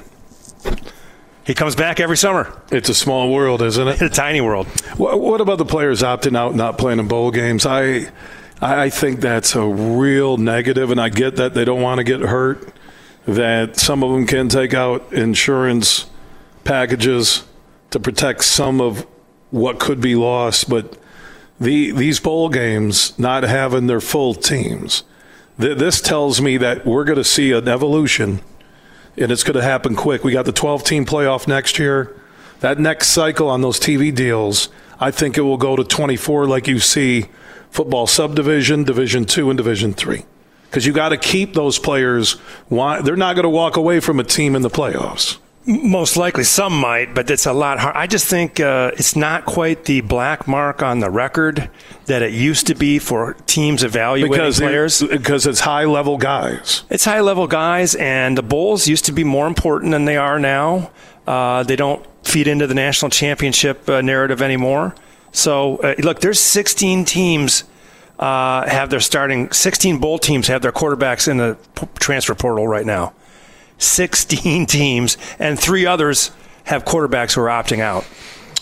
He 1.46 1.54
comes 1.54 1.76
back 1.76 2.00
every 2.00 2.18
summer. 2.18 2.52
It's 2.72 2.90
a 2.90 2.96
small 2.96 3.32
world, 3.32 3.62
isn't 3.62 3.88
it? 3.88 4.02
a 4.02 4.10
tiny 4.10 4.42
world. 4.42 4.68
What, 4.98 5.20
what 5.20 5.42
about 5.42 5.60
the 5.60 5.66
players 5.66 6.02
opting 6.02 6.36
out, 6.36 6.56
not 6.56 6.78
playing 6.78 7.00
in 7.00 7.08
bowl 7.08 7.30
games? 7.32 7.66
I, 7.66 8.08
I 8.62 8.90
think 8.90 9.20
that's 9.20 9.56
a 9.56 9.64
real 9.64 10.38
negative, 10.38 10.90
and 10.90 11.00
I 11.00 11.10
get 11.10 11.36
that 11.36 11.54
they 11.54 11.64
don't 11.64 11.82
want 11.82 12.00
to 12.00 12.04
get 12.04 12.22
hurt. 12.22 12.74
That 13.28 13.78
some 13.78 14.04
of 14.04 14.12
them 14.12 14.26
can 14.26 14.50
take 14.50 14.74
out 14.74 15.14
insurance 15.14 16.06
packages 16.66 17.46
to 17.92 18.00
protect 18.00 18.44
some 18.44 18.82
of 18.82 19.08
what 19.52 19.80
could 19.80 20.02
be 20.02 20.16
lost, 20.16 20.70
but 20.70 20.98
the 21.60 21.92
these 21.92 22.20
bowl 22.20 22.50
games 22.50 23.18
not 23.18 23.44
having 23.44 23.88
their 23.88 24.02
full 24.02 24.34
teams, 24.34 25.04
th- 25.60 25.78
this 25.78 26.02
tells 26.02 26.42
me 26.42 26.58
that 26.58 26.86
we're 26.86 27.06
going 27.06 27.18
to 27.18 27.24
see 27.24 27.54
an 27.54 27.70
evolution 27.70 28.42
and 29.18 29.32
it's 29.32 29.44
going 29.44 29.56
to 29.56 29.64
happen 29.64 29.96
quick. 29.96 30.24
We 30.24 30.34
got 30.34 30.46
the 30.46 30.52
12 30.52 30.84
team 30.84 31.06
playoff 31.06 31.48
next 31.48 31.80
year. 31.80 32.20
That 32.60 32.80
next 32.80 33.10
cycle 33.10 33.50
on 33.50 33.62
those 33.62 33.80
TV 33.80 34.14
deals, 34.14 34.70
I 35.00 35.12
think 35.12 35.38
it 35.38 35.42
will 35.42 35.58
go 35.58 35.76
to 35.76 35.84
24 35.84 36.48
like 36.48 36.68
you 36.68 36.80
see 36.80 37.26
football 37.70 38.08
subdivision, 38.08 38.84
division 38.84 39.26
2 39.26 39.50
and 39.50 39.58
division 39.58 39.94
3. 39.94 40.26
Cuz 40.72 40.86
you 40.86 40.92
got 40.92 41.10
to 41.10 41.18
keep 41.18 41.54
those 41.54 41.80
players 41.80 42.34
Why 42.68 43.02
they're 43.02 43.16
not 43.16 43.36
going 43.36 43.44
to 43.44 43.50
walk 43.50 43.78
away 43.78 44.02
from 44.02 44.20
a 44.20 44.24
team 44.24 44.56
in 44.56 44.62
the 44.62 44.70
playoffs. 44.70 45.38
Most 45.68 46.16
likely, 46.16 46.44
some 46.44 46.80
might, 46.80 47.16
but 47.16 47.32
it's 47.32 47.48
a 47.48 47.54
lot 47.54 47.80
hard. 47.80 47.96
I 47.96 48.06
just 48.06 48.28
think 48.28 48.60
uh, 48.60 48.92
it's 48.98 49.16
not 49.16 49.46
quite 49.46 49.86
the 49.86 50.02
black 50.02 50.48
mark 50.48 50.84
on 50.84 51.00
the 51.00 51.10
record 51.10 51.72
that 52.06 52.22
it 52.22 52.34
used 52.34 52.68
to 52.68 52.76
be 52.76 53.00
for 53.00 53.34
teams 53.48 53.84
evaluating 53.84 54.32
because 54.32 54.60
players. 54.60 55.02
Because 55.02 55.48
it's 55.48 55.62
high 55.62 55.86
level 55.86 56.20
guys. 56.20 56.84
It's 56.92 57.06
high 57.06 57.22
level 57.22 57.48
guys, 57.48 57.96
and 57.96 58.38
the 58.38 58.44
Bulls 58.44 58.88
used 58.88 59.06
to 59.06 59.12
be 59.12 59.24
more 59.24 59.48
important 59.48 59.92
than 59.92 60.06
they 60.06 60.18
are 60.18 60.40
now. 60.40 60.92
Uh, 61.26 61.64
they 61.64 61.76
don't 61.76 62.06
feed 62.24 62.48
into 62.48 62.68
the 62.68 62.76
national 62.76 63.10
championship 63.10 63.90
uh, 63.90 64.02
narrative 64.02 64.44
anymore. 64.44 64.94
So, 65.32 65.78
uh, 65.78 65.96
look, 65.98 66.20
there's 66.20 66.40
16 66.40 67.06
teams 67.06 67.64
uh, 68.20 68.70
have 68.70 68.92
their 68.92 69.00
starting, 69.00 69.52
16 69.52 69.98
bowl 69.98 70.20
teams 70.20 70.48
have 70.48 70.62
their 70.62 70.72
quarterbacks 70.72 71.28
in 71.28 71.38
the 71.38 71.58
p- 71.76 71.88
transfer 72.00 72.36
portal 72.36 72.68
right 72.68 72.86
now. 72.86 73.14
16 73.78 74.66
teams, 74.68 75.18
and 75.40 75.60
three 75.60 75.86
others 75.86 76.32
have 76.66 76.86
quarterbacks 76.86 77.36
who 77.36 77.42
are 77.42 77.48
opting 77.48 77.80
out. 77.80 78.04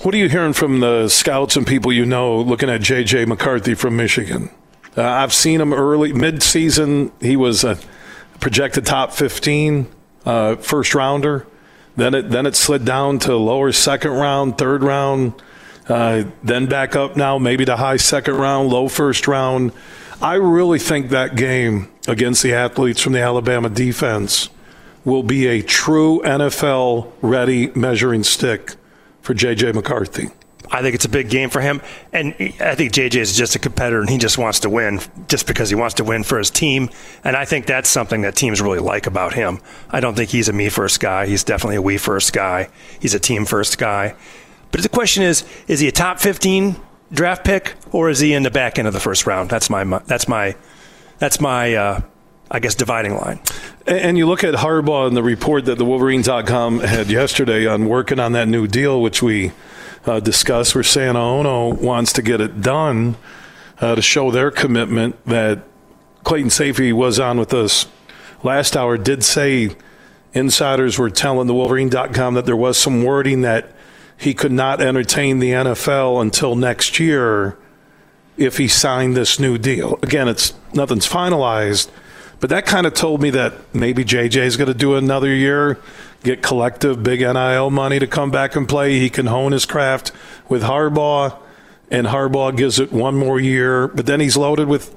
What 0.01 0.13
are 0.13 0.17
you 0.17 0.27
hearing 0.27 0.53
from 0.53 0.81
the 0.81 1.07
scouts 1.07 1.55
and 1.55 1.65
people 1.65 1.93
you 1.93 2.05
know 2.05 2.41
looking 2.41 2.69
at 2.69 2.81
J.J. 2.81 3.25
McCarthy 3.25 3.73
from 3.73 3.95
Michigan? 3.95 4.49
Uh, 4.97 5.03
I've 5.03 5.33
seen 5.33 5.61
him 5.61 5.73
early, 5.73 6.11
mid-season. 6.11 7.11
He 7.21 7.37
was 7.37 7.63
a 7.63 7.79
projected 8.39 8.85
top 8.85 9.13
15 9.13 9.87
uh, 10.25 10.55
first 10.57 10.93
rounder. 10.93 11.47
Then 11.95 12.13
it 12.15 12.29
then 12.31 12.45
it 12.45 12.55
slid 12.55 12.85
down 12.85 13.19
to 13.19 13.35
lower 13.35 13.71
second 13.71 14.11
round, 14.11 14.57
third 14.57 14.83
round, 14.83 15.33
uh, 15.87 16.23
then 16.43 16.65
back 16.65 16.95
up 16.95 17.15
now, 17.15 17.37
maybe 17.37 17.65
to 17.65 17.75
high 17.75 17.97
second 17.97 18.35
round, 18.35 18.69
low 18.69 18.87
first 18.87 19.27
round. 19.27 19.71
I 20.21 20.35
really 20.35 20.79
think 20.79 21.09
that 21.09 21.35
game 21.35 21.91
against 22.07 22.41
the 22.41 22.53
athletes 22.53 22.99
from 22.99 23.13
the 23.13 23.21
Alabama 23.21 23.69
defense 23.69 24.49
will 25.05 25.23
be 25.23 25.47
a 25.47 25.61
true 25.61 26.21
NFL 26.23 27.11
ready 27.21 27.67
measuring 27.75 28.23
stick 28.23 28.75
for 29.21 29.33
JJ 29.33 29.73
McCarthy. 29.73 30.29
I 30.71 30.81
think 30.81 30.95
it's 30.95 31.05
a 31.05 31.09
big 31.09 31.29
game 31.29 31.49
for 31.49 31.61
him. 31.61 31.81
And 32.11 32.33
I 32.59 32.73
think 32.73 32.93
JJ 32.93 33.15
is 33.15 33.35
just 33.35 33.55
a 33.55 33.59
competitor 33.59 33.99
and 33.99 34.09
he 34.09 34.17
just 34.17 34.39
wants 34.39 34.61
to 34.61 34.69
win 34.69 34.99
just 35.27 35.45
because 35.45 35.69
he 35.69 35.75
wants 35.75 35.95
to 35.95 36.03
win 36.03 36.23
for 36.23 36.39
his 36.39 36.49
team. 36.49 36.89
And 37.23 37.35
I 37.35 37.45
think 37.45 37.67
that's 37.67 37.89
something 37.89 38.21
that 38.21 38.35
teams 38.35 38.59
really 38.59 38.79
like 38.79 39.05
about 39.05 39.33
him. 39.33 39.59
I 39.91 39.99
don't 39.99 40.15
think 40.15 40.31
he's 40.31 40.49
a 40.49 40.53
me 40.53 40.69
first 40.69 40.99
guy. 40.99 41.27
He's 41.27 41.43
definitely 41.43 41.75
a 41.75 41.81
we 41.81 41.97
first 41.97 42.33
guy. 42.33 42.69
He's 42.99 43.13
a 43.13 43.19
team 43.19 43.45
first 43.45 43.77
guy. 43.77 44.15
But 44.71 44.81
the 44.81 44.89
question 44.89 45.21
is 45.21 45.45
is 45.67 45.79
he 45.79 45.87
a 45.87 45.91
top 45.91 46.19
15 46.19 46.75
draft 47.11 47.45
pick 47.45 47.75
or 47.91 48.09
is 48.09 48.19
he 48.19 48.33
in 48.33 48.41
the 48.41 48.51
back 48.51 48.79
end 48.79 48.87
of 48.87 48.93
the 48.95 48.99
first 48.99 49.27
round? 49.27 49.49
That's 49.49 49.69
my 49.69 49.83
that's 50.07 50.27
my 50.27 50.55
that's 51.19 51.39
my 51.39 51.75
uh, 51.75 52.01
I 52.53 52.59
guess, 52.59 52.75
dividing 52.75 53.15
line. 53.15 53.39
And 53.87 54.15
you 54.15 54.27
look 54.27 54.43
at 54.43 54.53
Harbaugh 54.53 55.07
and 55.07 55.17
the 55.17 55.23
report 55.23 55.65
that 55.65 55.79
the 55.79 55.85
Wolverines.com 55.85 56.81
had 56.81 57.09
yesterday 57.09 57.65
on 57.65 57.89
working 57.89 58.19
on 58.19 58.33
that 58.33 58.47
new 58.47 58.67
deal, 58.67 59.01
which 59.01 59.23
we 59.23 59.51
uh, 60.05 60.19
discussed, 60.19 60.75
where 60.75 60.83
Santa 60.83 61.19
Ono 61.19 61.73
wants 61.73 62.13
to 62.13 62.21
get 62.21 62.41
it 62.41 62.61
done 62.61 63.15
uh, 63.81 63.95
to 63.95 64.03
show 64.03 64.29
their 64.29 64.51
commitment 64.51 65.15
that 65.25 65.63
Clayton 66.23 66.51
Sayfie 66.51 66.93
was 66.93 67.19
on 67.19 67.39
with 67.39 67.55
us 67.55 67.87
last 68.43 68.77
hour, 68.77 68.99
did 68.99 69.23
say 69.23 69.75
insiders 70.33 70.99
were 70.99 71.09
telling 71.09 71.47
the 71.47 71.55
Wolverine.com 71.55 72.35
that 72.35 72.45
there 72.45 72.55
was 72.55 72.77
some 72.77 73.03
wording 73.03 73.41
that 73.41 73.71
he 74.15 74.35
could 74.35 74.51
not 74.51 74.79
entertain 74.79 75.39
the 75.39 75.49
NFL 75.49 76.21
until 76.21 76.55
next 76.55 76.99
year 76.99 77.57
if 78.37 78.57
he 78.57 78.67
signed 78.67 79.17
this 79.17 79.39
new 79.39 79.57
deal. 79.57 79.97
Again, 80.03 80.27
it's 80.27 80.53
nothing's 80.71 81.09
finalized– 81.09 81.89
but 82.43 82.49
that 82.49 82.65
kind 82.65 82.85
of 82.85 82.93
told 82.93 83.21
me 83.21 83.29
that 83.29 83.53
maybe 83.73 84.03
JJ 84.03 84.35
is 84.35 84.57
going 84.57 84.67
to 84.67 84.73
do 84.73 84.95
another 84.95 85.33
year, 85.33 85.79
get 86.25 86.43
collective 86.43 87.01
big 87.01 87.21
NIL 87.21 87.69
money 87.69 87.99
to 87.99 88.05
come 88.05 88.31
back 88.31 88.57
and 88.57 88.67
play. 88.67 88.99
He 88.99 89.09
can 89.09 89.27
hone 89.27 89.53
his 89.53 89.65
craft 89.65 90.11
with 90.49 90.61
Harbaugh, 90.61 91.39
and 91.89 92.05
Harbaugh 92.05 92.53
gives 92.53 92.79
it 92.79 92.91
one 92.91 93.15
more 93.15 93.39
year. 93.39 93.87
But 93.87 94.07
then 94.07 94.19
he's 94.19 94.35
loaded 94.35 94.67
with 94.67 94.93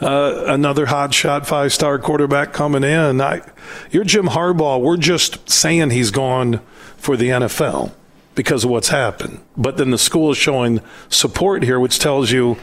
uh, 0.00 0.44
another 0.46 0.86
hot 0.86 1.12
shot 1.12 1.48
five 1.48 1.72
star 1.72 1.98
quarterback 1.98 2.52
coming 2.52 2.84
in. 2.84 3.20
I, 3.20 3.42
you're 3.90 4.04
Jim 4.04 4.26
Harbaugh. 4.26 4.80
We're 4.80 4.96
just 4.96 5.50
saying 5.50 5.90
he's 5.90 6.12
gone 6.12 6.60
for 6.96 7.16
the 7.16 7.30
NFL 7.30 7.90
because 8.36 8.62
of 8.62 8.70
what's 8.70 8.90
happened. 8.90 9.40
But 9.56 9.78
then 9.78 9.90
the 9.90 9.98
school 9.98 10.30
is 10.30 10.38
showing 10.38 10.80
support 11.08 11.64
here, 11.64 11.80
which 11.80 11.98
tells 11.98 12.30
you 12.30 12.56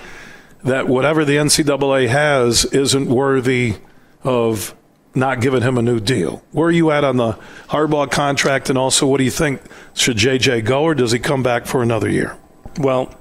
that 0.63 0.87
whatever 0.87 1.25
the 1.25 1.35
NCAA 1.35 2.07
has 2.07 2.63
isn't 2.63 3.09
worthy 3.09 3.75
of 4.23 4.75
not 5.13 5.41
giving 5.41 5.61
him 5.61 5.77
a 5.77 5.81
new 5.81 5.99
deal. 5.99 6.43
Where 6.51 6.67
are 6.67 6.71
you 6.71 6.91
at 6.91 7.03
on 7.03 7.17
the 7.17 7.33
Harbaugh 7.69 8.09
contract, 8.09 8.69
and 8.69 8.77
also 8.77 9.07
what 9.07 9.17
do 9.17 9.23
you 9.23 9.31
think? 9.31 9.61
Should 9.93 10.17
JJ 10.17 10.65
go, 10.65 10.83
or 10.83 10.95
does 10.95 11.11
he 11.11 11.19
come 11.19 11.43
back 11.43 11.65
for 11.65 11.81
another 11.83 12.09
year? 12.09 12.37
Well, 12.77 13.13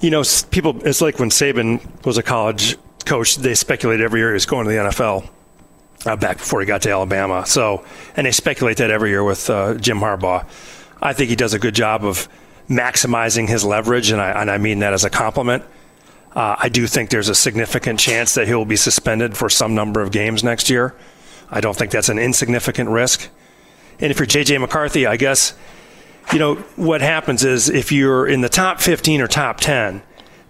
you 0.00 0.10
know, 0.10 0.22
people. 0.50 0.86
It's 0.86 1.00
like 1.00 1.18
when 1.18 1.30
Saban 1.30 2.04
was 2.04 2.18
a 2.18 2.22
college 2.22 2.76
coach; 3.04 3.36
they 3.36 3.54
speculated 3.54 4.04
every 4.04 4.20
year 4.20 4.30
he 4.30 4.34
was 4.34 4.46
going 4.46 4.66
to 4.66 4.70
the 4.70 4.78
NFL. 4.78 5.28
Uh, 6.06 6.14
back 6.14 6.38
before 6.38 6.60
he 6.60 6.66
got 6.66 6.80
to 6.82 6.90
Alabama, 6.90 7.44
so 7.44 7.84
and 8.16 8.24
they 8.24 8.30
speculate 8.30 8.76
that 8.76 8.90
every 8.90 9.10
year 9.10 9.24
with 9.24 9.50
uh, 9.50 9.74
Jim 9.74 9.98
Harbaugh. 9.98 10.46
I 11.02 11.12
think 11.12 11.28
he 11.28 11.36
does 11.36 11.54
a 11.54 11.58
good 11.58 11.74
job 11.74 12.04
of 12.04 12.28
maximizing 12.68 13.48
his 13.48 13.64
leverage, 13.64 14.10
and 14.10 14.20
I, 14.20 14.40
and 14.40 14.50
I 14.50 14.58
mean 14.58 14.80
that 14.80 14.92
as 14.92 15.04
a 15.04 15.10
compliment. 15.10 15.64
Uh, 16.34 16.56
I 16.58 16.68
do 16.68 16.86
think 16.86 17.10
there's 17.10 17.28
a 17.28 17.34
significant 17.34 17.98
chance 17.98 18.34
that 18.34 18.46
he'll 18.46 18.64
be 18.64 18.76
suspended 18.76 19.36
for 19.36 19.48
some 19.48 19.74
number 19.74 20.00
of 20.00 20.10
games 20.10 20.44
next 20.44 20.68
year. 20.70 20.94
I 21.50 21.60
don't 21.60 21.76
think 21.76 21.90
that's 21.90 22.08
an 22.08 22.18
insignificant 22.18 22.90
risk. 22.90 23.28
And 24.00 24.10
if 24.10 24.18
you're 24.18 24.26
JJ 24.26 24.60
McCarthy, 24.60 25.06
I 25.06 25.16
guess, 25.16 25.54
you 26.32 26.38
know, 26.38 26.56
what 26.76 27.00
happens 27.00 27.44
is 27.44 27.68
if 27.70 27.90
you're 27.90 28.26
in 28.26 28.42
the 28.42 28.48
top 28.48 28.80
15 28.80 29.20
or 29.20 29.26
top 29.26 29.58
10, 29.60 30.02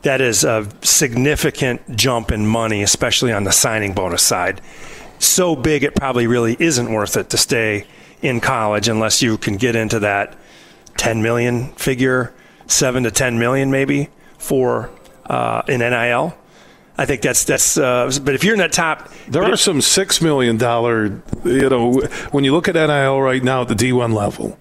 that 0.02 0.20
is 0.20 0.44
a 0.44 0.68
significant 0.82 1.96
jump 1.96 2.30
in 2.30 2.46
money, 2.46 2.82
especially 2.82 3.32
on 3.32 3.44
the 3.44 3.52
signing 3.52 3.94
bonus 3.94 4.22
side. 4.22 4.60
So 5.18 5.56
big, 5.56 5.82
it 5.82 5.94
probably 5.94 6.26
really 6.26 6.56
isn't 6.58 6.92
worth 6.92 7.16
it 7.16 7.30
to 7.30 7.36
stay 7.36 7.86
in 8.22 8.40
college 8.40 8.88
unless 8.88 9.22
you 9.22 9.38
can 9.38 9.56
get 9.56 9.76
into 9.76 10.00
that 10.00 10.36
10 10.96 11.22
million 11.22 11.68
figure, 11.74 12.32
7 12.66 13.04
to 13.04 13.10
10 13.10 13.38
million 13.38 13.70
maybe 13.70 14.10
for 14.38 14.90
uh, 15.28 15.62
in 15.68 15.80
NIL. 15.80 16.36
I 16.96 17.06
think 17.06 17.22
that's 17.22 17.44
that's. 17.44 17.78
Uh, 17.78 18.10
but 18.24 18.34
if 18.34 18.42
you're 18.42 18.54
in 18.54 18.58
that 18.58 18.72
top, 18.72 19.12
there 19.28 19.44
are 19.44 19.56
some 19.56 19.80
six 19.80 20.20
million 20.20 20.56
dollar. 20.56 21.22
You 21.44 21.68
know, 21.68 22.00
when 22.32 22.42
you 22.42 22.52
look 22.52 22.66
at 22.66 22.74
NIL 22.74 23.20
right 23.20 23.42
now 23.42 23.62
at 23.62 23.68
the 23.68 23.74
D1 23.74 24.12
level, 24.12 24.58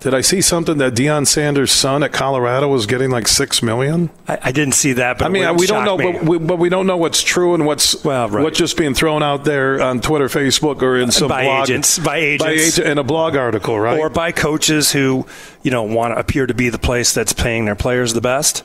did 0.00 0.14
I 0.14 0.20
see 0.20 0.40
something 0.40 0.78
that 0.78 0.94
Deion 0.94 1.26
Sanders' 1.26 1.72
son 1.72 2.04
at 2.04 2.12
Colorado 2.12 2.68
was 2.68 2.86
getting 2.86 3.10
like 3.10 3.26
six 3.26 3.60
million? 3.64 4.10
I, 4.28 4.38
I 4.44 4.52
didn't 4.52 4.74
see 4.74 4.92
that. 4.92 5.18
But 5.18 5.24
I 5.24 5.28
mean, 5.30 5.56
we 5.56 5.66
don't 5.66 5.84
know, 5.84 5.96
but 5.96 6.22
we, 6.22 6.38
but 6.38 6.56
we, 6.60 6.68
don't 6.68 6.86
know 6.86 6.96
what's 6.96 7.20
true 7.24 7.54
and 7.54 7.66
what's 7.66 8.04
well, 8.04 8.28
right. 8.28 8.44
what's 8.44 8.56
just 8.56 8.76
being 8.76 8.94
thrown 8.94 9.24
out 9.24 9.42
there 9.42 9.82
on 9.82 10.00
Twitter, 10.00 10.26
Facebook, 10.26 10.82
or 10.82 10.96
in 10.96 11.10
some 11.10 11.26
by 11.26 11.42
blog, 11.42 11.68
agents, 11.68 11.98
by 11.98 12.18
agents, 12.18 12.44
by 12.44 12.50
agent, 12.52 12.86
in 12.86 12.98
a 12.98 13.04
blog 13.04 13.34
article, 13.34 13.78
right? 13.78 13.98
Or 13.98 14.08
by 14.08 14.30
coaches 14.30 14.92
who 14.92 15.26
you 15.64 15.72
know 15.72 15.82
want 15.82 16.14
to 16.14 16.20
appear 16.20 16.46
to 16.46 16.54
be 16.54 16.68
the 16.68 16.78
place 16.78 17.12
that's 17.12 17.32
paying 17.32 17.64
their 17.64 17.74
players 17.74 18.14
the 18.14 18.20
best. 18.20 18.62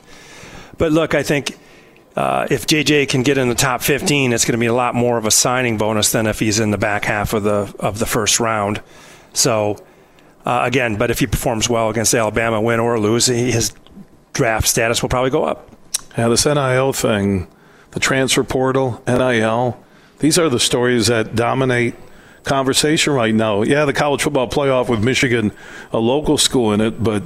But 0.78 0.92
look, 0.92 1.14
I 1.14 1.22
think 1.22 1.56
uh, 2.16 2.46
if 2.50 2.66
JJ 2.66 3.08
can 3.08 3.22
get 3.22 3.38
in 3.38 3.48
the 3.48 3.54
top 3.54 3.82
15, 3.82 4.32
it's 4.32 4.44
going 4.44 4.52
to 4.52 4.58
be 4.58 4.66
a 4.66 4.74
lot 4.74 4.94
more 4.94 5.18
of 5.18 5.26
a 5.26 5.30
signing 5.30 5.78
bonus 5.78 6.12
than 6.12 6.26
if 6.26 6.38
he's 6.38 6.60
in 6.60 6.70
the 6.70 6.78
back 6.78 7.04
half 7.04 7.32
of 7.32 7.42
the 7.42 7.74
of 7.78 7.98
the 7.98 8.06
first 8.06 8.40
round. 8.40 8.80
So 9.32 9.76
Uh, 10.46 10.60
again, 10.66 10.96
but 10.96 11.10
if 11.10 11.20
he 11.20 11.26
performs 11.26 11.70
well 11.70 11.88
against 11.88 12.12
Alabama, 12.12 12.60
win 12.60 12.78
or 12.78 13.00
lose, 13.00 13.24
he, 13.26 13.50
his 13.50 13.72
draft 14.34 14.68
status 14.68 15.00
will 15.00 15.08
probably 15.08 15.30
go 15.30 15.42
up. 15.44 15.70
Yeah, 16.18 16.28
this 16.28 16.44
NIL 16.44 16.92
thing, 16.92 17.48
the 17.92 18.00
transfer 18.00 18.44
portal, 18.44 19.02
NIL, 19.06 19.82
these 20.18 20.38
are 20.38 20.50
the 20.50 20.60
stories 20.60 21.06
that 21.06 21.34
dominate 21.34 21.94
conversation 22.42 23.14
right 23.14 23.34
now. 23.34 23.62
Yeah, 23.62 23.86
the 23.86 23.94
college 23.94 24.20
football 24.22 24.46
playoff 24.46 24.90
with 24.90 25.02
Michigan, 25.02 25.50
a 25.92 25.98
local 25.98 26.36
school 26.36 26.74
in 26.74 26.82
it, 26.82 27.02
but 27.02 27.22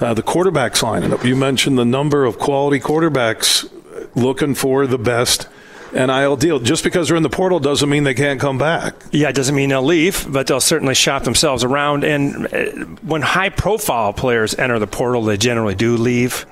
uh, 0.00 0.14
the 0.14 0.22
quarterbacks 0.22 0.82
lining 0.82 1.12
up. 1.12 1.24
You 1.24 1.36
mentioned 1.36 1.78
the 1.78 1.84
number 1.84 2.24
of 2.24 2.38
quality 2.38 2.80
quarterbacks 2.80 3.70
looking 4.14 4.54
for 4.54 4.86
the 4.86 4.98
best 4.98 5.48
NIL 5.92 6.36
deal. 6.36 6.58
Just 6.58 6.84
because 6.84 7.08
they're 7.08 7.16
in 7.16 7.22
the 7.22 7.30
portal 7.30 7.60
doesn't 7.60 7.88
mean 7.88 8.04
they 8.04 8.14
can't 8.14 8.40
come 8.40 8.58
back. 8.58 8.94
Yeah, 9.10 9.28
it 9.28 9.34
doesn't 9.34 9.54
mean 9.54 9.70
they'll 9.70 9.82
leave, 9.82 10.30
but 10.30 10.46
they'll 10.46 10.60
certainly 10.60 10.94
shop 10.94 11.24
themselves 11.24 11.64
around. 11.64 12.04
And 12.04 12.46
uh, 12.46 12.64
when 13.02 13.22
high 13.22 13.48
profile 13.48 14.12
players 14.12 14.54
enter 14.54 14.78
the 14.78 14.86
portal, 14.86 15.22
they 15.22 15.36
generally 15.36 15.74
do 15.74 15.96
leave. 15.96 16.46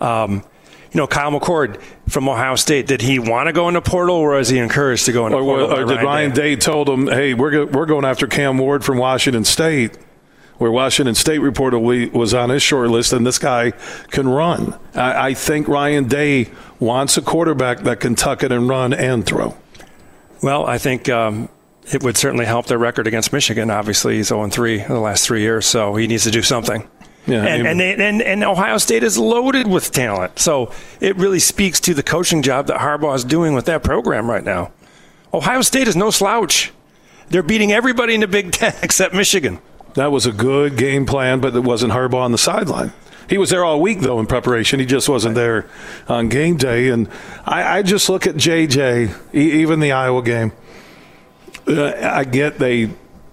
Um, 0.00 0.42
you 0.92 0.98
know, 0.98 1.06
Kyle 1.06 1.32
McCord 1.32 1.80
from 2.08 2.28
Ohio 2.28 2.54
State, 2.54 2.86
did 2.86 3.02
he 3.02 3.18
want 3.18 3.48
to 3.48 3.52
go 3.52 3.68
into 3.68 3.80
portal 3.80 4.16
or 4.16 4.36
was 4.36 4.48
he 4.48 4.58
encouraged 4.58 5.06
to 5.06 5.12
go 5.12 5.26
into 5.26 5.38
or, 5.38 5.42
portal? 5.42 5.72
Or, 5.72 5.84
did 5.84 6.02
Ryan 6.02 6.30
Day. 6.30 6.54
Day 6.54 6.56
told 6.56 6.88
him, 6.88 7.08
hey, 7.08 7.34
we're, 7.34 7.50
go- 7.50 7.66
we're 7.66 7.86
going 7.86 8.04
after 8.04 8.26
Cam 8.26 8.58
Ward 8.58 8.84
from 8.84 8.98
Washington 8.98 9.44
State? 9.44 9.98
Where 10.58 10.70
Washington 10.70 11.14
State 11.14 11.40
reportedly 11.40 12.12
was 12.12 12.32
on 12.32 12.50
his 12.50 12.62
short 12.62 12.90
list, 12.90 13.12
and 13.12 13.26
this 13.26 13.38
guy 13.38 13.72
can 14.10 14.28
run. 14.28 14.78
I, 14.94 15.28
I 15.28 15.34
think 15.34 15.68
Ryan 15.68 16.06
Day 16.06 16.50
wants 16.78 17.16
a 17.16 17.22
quarterback 17.22 17.80
that 17.80 18.00
can 18.00 18.14
tuck 18.14 18.42
it 18.42 18.52
and 18.52 18.68
run 18.68 18.92
and 18.92 19.26
throw. 19.26 19.56
Well, 20.42 20.66
I 20.66 20.78
think 20.78 21.08
um, 21.08 21.48
it 21.92 22.02
would 22.02 22.16
certainly 22.16 22.44
help 22.44 22.66
their 22.66 22.78
record 22.78 23.06
against 23.06 23.32
Michigan. 23.32 23.70
Obviously, 23.70 24.16
he's 24.16 24.28
0 24.28 24.48
3 24.48 24.80
in 24.80 24.88
the 24.88 25.00
last 25.00 25.26
three 25.26 25.40
years, 25.40 25.66
so 25.66 25.96
he 25.96 26.06
needs 26.06 26.24
to 26.24 26.30
do 26.30 26.42
something. 26.42 26.88
Yeah, 27.26 27.42
and, 27.44 27.66
and, 27.66 28.02
and, 28.02 28.20
and, 28.20 28.44
Ohio 28.44 28.76
State 28.76 29.02
is 29.02 29.16
loaded 29.16 29.66
with 29.66 29.90
talent. 29.92 30.38
So 30.38 30.70
it 31.00 31.16
really 31.16 31.38
speaks 31.38 31.80
to 31.80 31.94
the 31.94 32.02
coaching 32.02 32.42
job 32.42 32.66
that 32.66 32.80
Harbaugh 32.80 33.14
is 33.14 33.24
doing 33.24 33.54
with 33.54 33.64
that 33.64 33.82
program 33.82 34.28
right 34.28 34.44
now. 34.44 34.72
Ohio 35.32 35.62
State 35.62 35.88
is 35.88 35.96
no 35.96 36.10
slouch. 36.10 36.70
They're 37.30 37.42
beating 37.42 37.72
everybody 37.72 38.14
in 38.14 38.20
the 38.20 38.26
Big 38.26 38.52
Ten 38.52 38.74
except 38.82 39.14
Michigan. 39.14 39.58
That 39.94 40.10
was 40.12 40.26
a 40.26 40.32
good 40.32 40.76
game 40.76 41.06
plan, 41.06 41.40
but 41.40 41.54
it 41.54 41.60
wasn't 41.60 41.92
Harbaugh 41.92 42.22
on 42.22 42.32
the 42.32 42.38
sideline. 42.38 42.92
He 43.28 43.38
was 43.38 43.50
there 43.50 43.64
all 43.64 43.80
week, 43.80 44.00
though, 44.00 44.20
in 44.20 44.26
preparation. 44.26 44.80
He 44.80 44.86
just 44.86 45.08
wasn't 45.08 45.34
there 45.34 45.66
on 46.08 46.28
game 46.28 46.56
day. 46.56 46.88
And 46.90 47.08
I, 47.44 47.78
I 47.78 47.82
just 47.82 48.08
look 48.08 48.26
at 48.26 48.34
JJ, 48.34 49.34
even 49.34 49.80
the 49.80 49.92
Iowa 49.92 50.22
game. 50.22 50.52
Uh, 51.66 51.92
I 52.02 52.24
get 52.24 52.58
they 52.58 52.90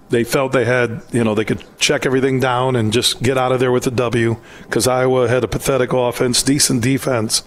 they 0.09 0.23
felt 0.23 0.51
they 0.51 0.65
had, 0.65 1.01
you 1.11 1.23
know, 1.23 1.35
they 1.35 1.45
could 1.45 1.63
check 1.79 2.05
everything 2.05 2.39
down 2.39 2.75
and 2.75 2.93
just 2.93 3.23
get 3.23 3.37
out 3.37 3.51
of 3.51 3.59
there 3.59 3.71
with 3.71 3.87
a 3.87 3.91
W 3.91 4.37
because 4.63 4.87
Iowa 4.87 5.27
had 5.27 5.43
a 5.43 5.47
pathetic 5.47 5.93
offense, 5.93 6.43
decent 6.43 6.83
defense. 6.83 7.43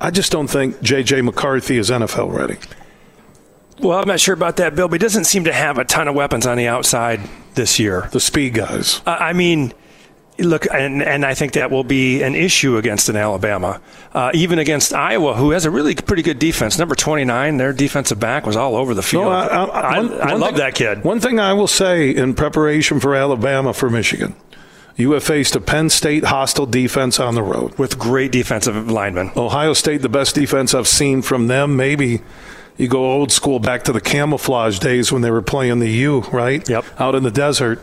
I 0.00 0.10
just 0.10 0.32
don't 0.32 0.48
think 0.48 0.80
J.J. 0.82 1.22
McCarthy 1.22 1.78
is 1.78 1.90
NFL 1.90 2.32
ready. 2.32 2.56
Well, 3.82 3.98
I'm 3.98 4.08
not 4.08 4.20
sure 4.20 4.34
about 4.34 4.56
that, 4.56 4.74
Bill, 4.74 4.88
but 4.88 4.94
he 4.94 4.98
doesn't 4.98 5.24
seem 5.24 5.44
to 5.44 5.52
have 5.52 5.78
a 5.78 5.84
ton 5.84 6.08
of 6.08 6.14
weapons 6.14 6.46
on 6.46 6.56
the 6.56 6.68
outside 6.68 7.20
this 7.54 7.78
year. 7.78 8.08
The 8.12 8.20
speed 8.20 8.54
guys. 8.54 9.00
Uh, 9.06 9.16
I 9.18 9.32
mean, 9.32 9.72
look, 10.38 10.66
and, 10.72 11.02
and 11.02 11.24
I 11.24 11.34
think 11.34 11.52
that 11.52 11.70
will 11.70 11.84
be 11.84 12.22
an 12.22 12.34
issue 12.34 12.76
against 12.76 13.08
an 13.08 13.16
Alabama, 13.16 13.80
uh, 14.12 14.30
even 14.34 14.58
against 14.58 14.92
Iowa, 14.92 15.34
who 15.34 15.50
has 15.50 15.64
a 15.64 15.70
really 15.70 15.94
pretty 15.94 16.22
good 16.22 16.38
defense. 16.38 16.78
Number 16.78 16.94
29, 16.94 17.56
their 17.56 17.72
defensive 17.72 18.20
back 18.20 18.46
was 18.46 18.56
all 18.56 18.76
over 18.76 18.94
the 18.94 19.02
field. 19.02 19.24
No, 19.24 19.30
I, 19.30 19.46
I, 19.46 19.98
one, 19.98 20.20
I, 20.20 20.30
I 20.30 20.34
love 20.34 20.50
thing, 20.50 20.58
that 20.58 20.74
kid. 20.74 21.04
One 21.04 21.20
thing 21.20 21.40
I 21.40 21.52
will 21.52 21.68
say 21.68 22.10
in 22.10 22.34
preparation 22.34 23.00
for 23.00 23.14
Alabama 23.14 23.72
for 23.72 23.90
Michigan. 23.90 24.34
You 24.96 25.12
have 25.12 25.24
faced 25.24 25.56
a 25.56 25.60
Penn 25.60 25.88
State 25.88 26.24
hostile 26.24 26.66
defense 26.66 27.18
on 27.18 27.34
the 27.34 27.42
road. 27.42 27.78
With 27.78 27.98
great 27.98 28.32
defensive 28.32 28.90
linemen. 28.90 29.30
Ohio 29.34 29.72
State, 29.72 30.02
the 30.02 30.10
best 30.10 30.34
defense 30.34 30.74
I've 30.74 30.88
seen 30.88 31.22
from 31.22 31.46
them, 31.46 31.74
maybe 31.74 32.20
you 32.80 32.88
go 32.88 33.12
old 33.12 33.30
school 33.30 33.58
back 33.58 33.84
to 33.84 33.92
the 33.92 34.00
camouflage 34.00 34.78
days 34.78 35.12
when 35.12 35.20
they 35.20 35.30
were 35.30 35.42
playing 35.42 35.80
the 35.80 35.90
U, 35.90 36.20
right? 36.32 36.66
Yep. 36.66 36.86
Out 36.98 37.14
in 37.14 37.22
the 37.24 37.30
desert. 37.30 37.78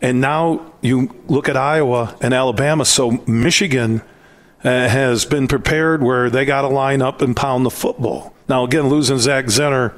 And 0.00 0.20
now 0.20 0.72
you 0.82 1.12
look 1.26 1.48
at 1.48 1.56
Iowa 1.56 2.16
and 2.20 2.32
Alabama. 2.32 2.84
So 2.84 3.10
Michigan 3.26 4.02
uh, 4.62 4.88
has 4.88 5.24
been 5.24 5.48
prepared 5.48 6.00
where 6.00 6.30
they 6.30 6.44
got 6.44 6.62
to 6.62 6.68
line 6.68 7.02
up 7.02 7.22
and 7.22 7.36
pound 7.36 7.66
the 7.66 7.72
football. 7.72 8.34
Now, 8.48 8.62
again, 8.62 8.88
losing 8.88 9.18
Zak 9.18 9.46
Zinter, 9.46 9.94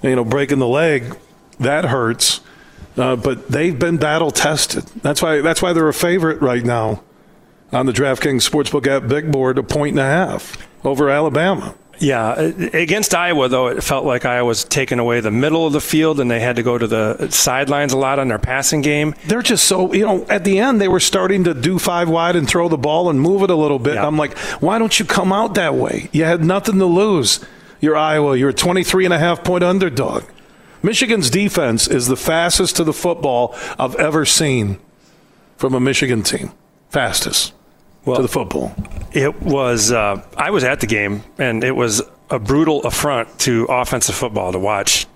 you 0.00 0.16
know, 0.16 0.24
breaking 0.24 0.58
the 0.58 0.66
leg, 0.66 1.14
that 1.60 1.84
hurts. 1.84 2.40
Uh, 2.96 3.16
but 3.16 3.50
they've 3.50 3.78
been 3.78 3.98
battle 3.98 4.30
tested. 4.30 4.84
That's 5.02 5.20
why 5.20 5.42
that's 5.42 5.60
why 5.60 5.74
they're 5.74 5.88
a 5.88 5.94
favorite 5.94 6.40
right 6.40 6.64
now 6.64 7.02
on 7.72 7.84
the 7.84 7.92
DraftKings 7.92 8.48
Sportsbook 8.48 8.86
app 8.86 9.06
big 9.06 9.30
board, 9.30 9.58
a 9.58 9.62
point 9.62 9.90
and 9.90 10.00
a 10.00 10.04
half 10.04 10.56
over 10.82 11.10
Alabama. 11.10 11.74
Yeah, 11.98 12.30
uh, 12.30 12.52
against 12.72 13.14
Iowa 13.14 13.48
though, 13.48 13.68
it 13.68 13.82
felt 13.84 14.04
like 14.04 14.24
Iowa 14.24 14.46
was 14.46 14.64
taking 14.64 14.98
away 14.98 15.20
the 15.20 15.30
middle 15.30 15.66
of 15.66 15.72
the 15.72 15.80
field, 15.80 16.20
and 16.20 16.30
they 16.30 16.40
had 16.40 16.56
to 16.56 16.62
go 16.62 16.76
to 16.76 16.86
the 16.86 17.30
sidelines 17.30 17.92
a 17.92 17.98
lot 17.98 18.18
on 18.18 18.28
their 18.28 18.38
passing 18.38 18.80
game. 18.80 19.14
They're 19.26 19.42
just 19.42 19.66
so 19.66 19.92
you 19.92 20.04
know. 20.04 20.26
At 20.28 20.44
the 20.44 20.58
end, 20.58 20.80
they 20.80 20.88
were 20.88 21.00
starting 21.00 21.44
to 21.44 21.54
do 21.54 21.78
five 21.78 22.08
wide 22.08 22.34
and 22.36 22.48
throw 22.48 22.68
the 22.68 22.78
ball 22.78 23.10
and 23.10 23.20
move 23.20 23.42
it 23.42 23.50
a 23.50 23.54
little 23.54 23.78
bit. 23.78 23.94
Yeah. 23.94 24.06
I'm 24.06 24.16
like, 24.16 24.36
why 24.60 24.78
don't 24.78 24.98
you 24.98 25.04
come 25.04 25.32
out 25.32 25.54
that 25.54 25.74
way? 25.74 26.08
You 26.12 26.24
had 26.24 26.44
nothing 26.44 26.78
to 26.78 26.86
lose. 26.86 27.44
You're 27.80 27.96
Iowa. 27.96 28.36
You're 28.36 28.50
a 28.50 28.54
23 28.54 29.04
and 29.04 29.14
a 29.14 29.18
half 29.18 29.44
point 29.44 29.64
underdog. 29.64 30.24
Michigan's 30.82 31.30
defense 31.30 31.86
is 31.86 32.08
the 32.08 32.16
fastest 32.16 32.76
to 32.76 32.84
the 32.84 32.92
football 32.92 33.54
I've 33.78 33.94
ever 33.96 34.24
seen 34.24 34.78
from 35.56 35.74
a 35.74 35.80
Michigan 35.80 36.22
team. 36.22 36.52
Fastest 36.90 37.52
well, 38.04 38.16
to 38.16 38.22
the 38.22 38.28
football? 38.28 38.74
It 39.12 39.42
was. 39.42 39.92
Uh, 39.92 40.22
I 40.36 40.50
was 40.50 40.64
at 40.64 40.80
the 40.80 40.86
game, 40.86 41.22
and 41.38 41.62
it 41.62 41.76
was 41.76 42.02
a 42.30 42.38
brutal 42.38 42.82
affront 42.84 43.38
to 43.40 43.66
offensive 43.66 44.14
football 44.14 44.52
to 44.52 44.58
watch 44.58 45.06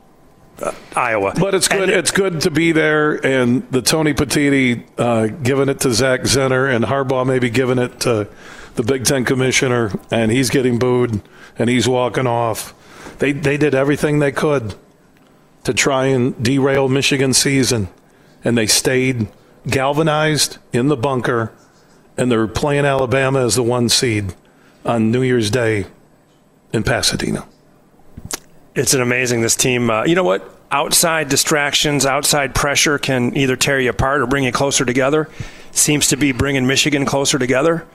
uh, 0.63 0.73
Iowa. 0.95 1.35
But 1.39 1.55
it's 1.55 1.69
good. 1.69 1.89
it's 1.89 2.11
good 2.11 2.43
to 2.43 2.51
be 2.51 2.73
there, 2.73 3.15
and 3.25 3.69
the 3.71 3.83
Tony 3.83 4.15
Petitti 4.15 4.85
uh, 4.99 5.27
giving 5.27 5.69
it 5.69 5.81
to 5.81 5.93
Zak 5.93 6.23
Zinter, 6.23 6.75
and 6.75 6.85
Harbaugh 6.85 7.27
maybe 7.27 7.51
giving 7.51 7.79
it 7.79 8.01
to 8.01 8.29
the 8.75 8.83
Big 8.83 9.05
Ten 9.05 9.25
commissioner, 9.25 9.93
and 10.11 10.31
he's 10.31 10.51
getting 10.51 10.79
booed, 10.79 11.23
and 11.59 11.71
he's 11.71 11.89
walking 11.89 12.27
off. 12.27 12.75
They 13.19 13.33
they 13.33 13.57
did 13.57 13.75
everything 13.75 14.19
they 14.19 14.33
could 14.33 14.75
to 15.65 15.75
try 15.75 16.07
and 16.07 16.41
derail 16.43 16.89
Michigan's 16.89 17.39
season, 17.39 17.89
and 18.45 18.57
they 18.57 18.67
stayed 18.67 19.29
galvanized 19.67 20.59
in 20.73 20.89
the 20.89 20.97
bunker 20.97 21.53
and 22.17 22.31
they're 22.31 22.47
playing 22.47 22.85
Alabama 22.85 23.45
as 23.45 23.55
the 23.55 23.63
one 23.63 23.89
seed 23.89 24.35
on 24.85 25.11
New 25.11 25.23
Year's 25.23 25.51
Day 25.51 25.87
in 26.73 26.83
Pasadena. 26.83 27.47
It's 28.75 28.95
an 28.95 29.01
amazing 29.01 29.41
this 29.41 29.57
team. 29.57 29.91
Uh, 29.91 30.05
you 30.05 30.15
know 30.15 30.25
what? 30.25 30.53
Outside 30.71 31.29
distractions, 31.29 32.05
outside 32.05 32.55
pressure 32.55 32.99
can 32.99 33.37
either 33.37 33.57
tear 33.57 33.81
you 33.81 33.91
apart 33.91 34.21
or 34.21 34.27
bring 34.27 34.45
you 34.45 34.53
closer 34.53 34.85
together. 34.85 35.29
Seems 35.73 36.09
to 36.09 36.17
be 36.17 36.33
bringing 36.33 36.67
Michigan 36.67 37.07
closer 37.07 37.39
together. 37.39 37.87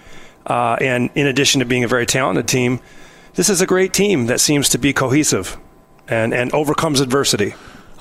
Uh, 0.45 0.77
and 0.81 1.09
in 1.13 1.27
addition 1.27 1.59
to 1.59 1.65
being 1.65 1.83
a 1.83 1.87
very 1.87 2.05
talented 2.05 2.47
team, 2.47 2.79
this 3.35 3.49
is 3.49 3.61
a 3.61 3.67
great 3.67 3.93
team 3.93 4.25
that 4.27 4.39
seems 4.39 4.69
to 4.69 4.77
be 4.77 4.93
cohesive 4.93 5.57
and, 6.07 6.33
and 6.33 6.53
overcomes 6.53 6.99
adversity. 6.99 7.53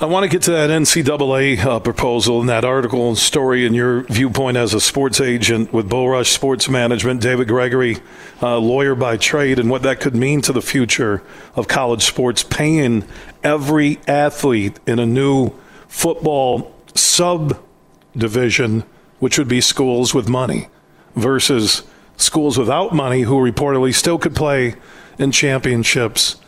I 0.02 0.06
want 0.06 0.24
to 0.24 0.30
get 0.30 0.40
to 0.44 0.52
that 0.52 0.70
NCAA 0.70 1.62
uh, 1.62 1.78
proposal 1.78 2.40
and 2.40 2.48
that 2.48 2.64
article 2.64 3.08
and 3.08 3.18
story 3.18 3.66
and 3.66 3.76
your 3.76 4.04
viewpoint 4.04 4.56
as 4.56 4.72
a 4.72 4.80
sports 4.80 5.20
agent 5.20 5.74
with 5.74 5.90
Bull 5.90 6.24
Sports 6.24 6.70
Management, 6.70 7.20
David 7.20 7.48
Gregory, 7.48 7.98
uh, 8.40 8.56
lawyer 8.56 8.94
by 8.94 9.18
trade, 9.18 9.58
and 9.58 9.68
what 9.68 9.82
that 9.82 10.00
could 10.00 10.14
mean 10.14 10.40
to 10.40 10.54
the 10.54 10.62
future 10.62 11.22
of 11.54 11.68
college 11.68 12.02
sports, 12.02 12.42
paying 12.42 13.04
every 13.42 14.00
athlete 14.08 14.80
in 14.86 14.98
a 14.98 15.04
new 15.04 15.50
football 15.86 16.74
subdivision, 16.94 18.84
which 19.18 19.36
would 19.36 19.48
be 19.48 19.60
schools 19.60 20.14
with 20.14 20.30
money, 20.30 20.68
versus 21.14 21.82
schools 22.16 22.56
without 22.56 22.94
money 22.94 23.20
who 23.20 23.34
reportedly 23.34 23.94
still 23.94 24.16
could 24.16 24.34
play 24.34 24.76
in 25.18 25.30
championships 25.30 26.39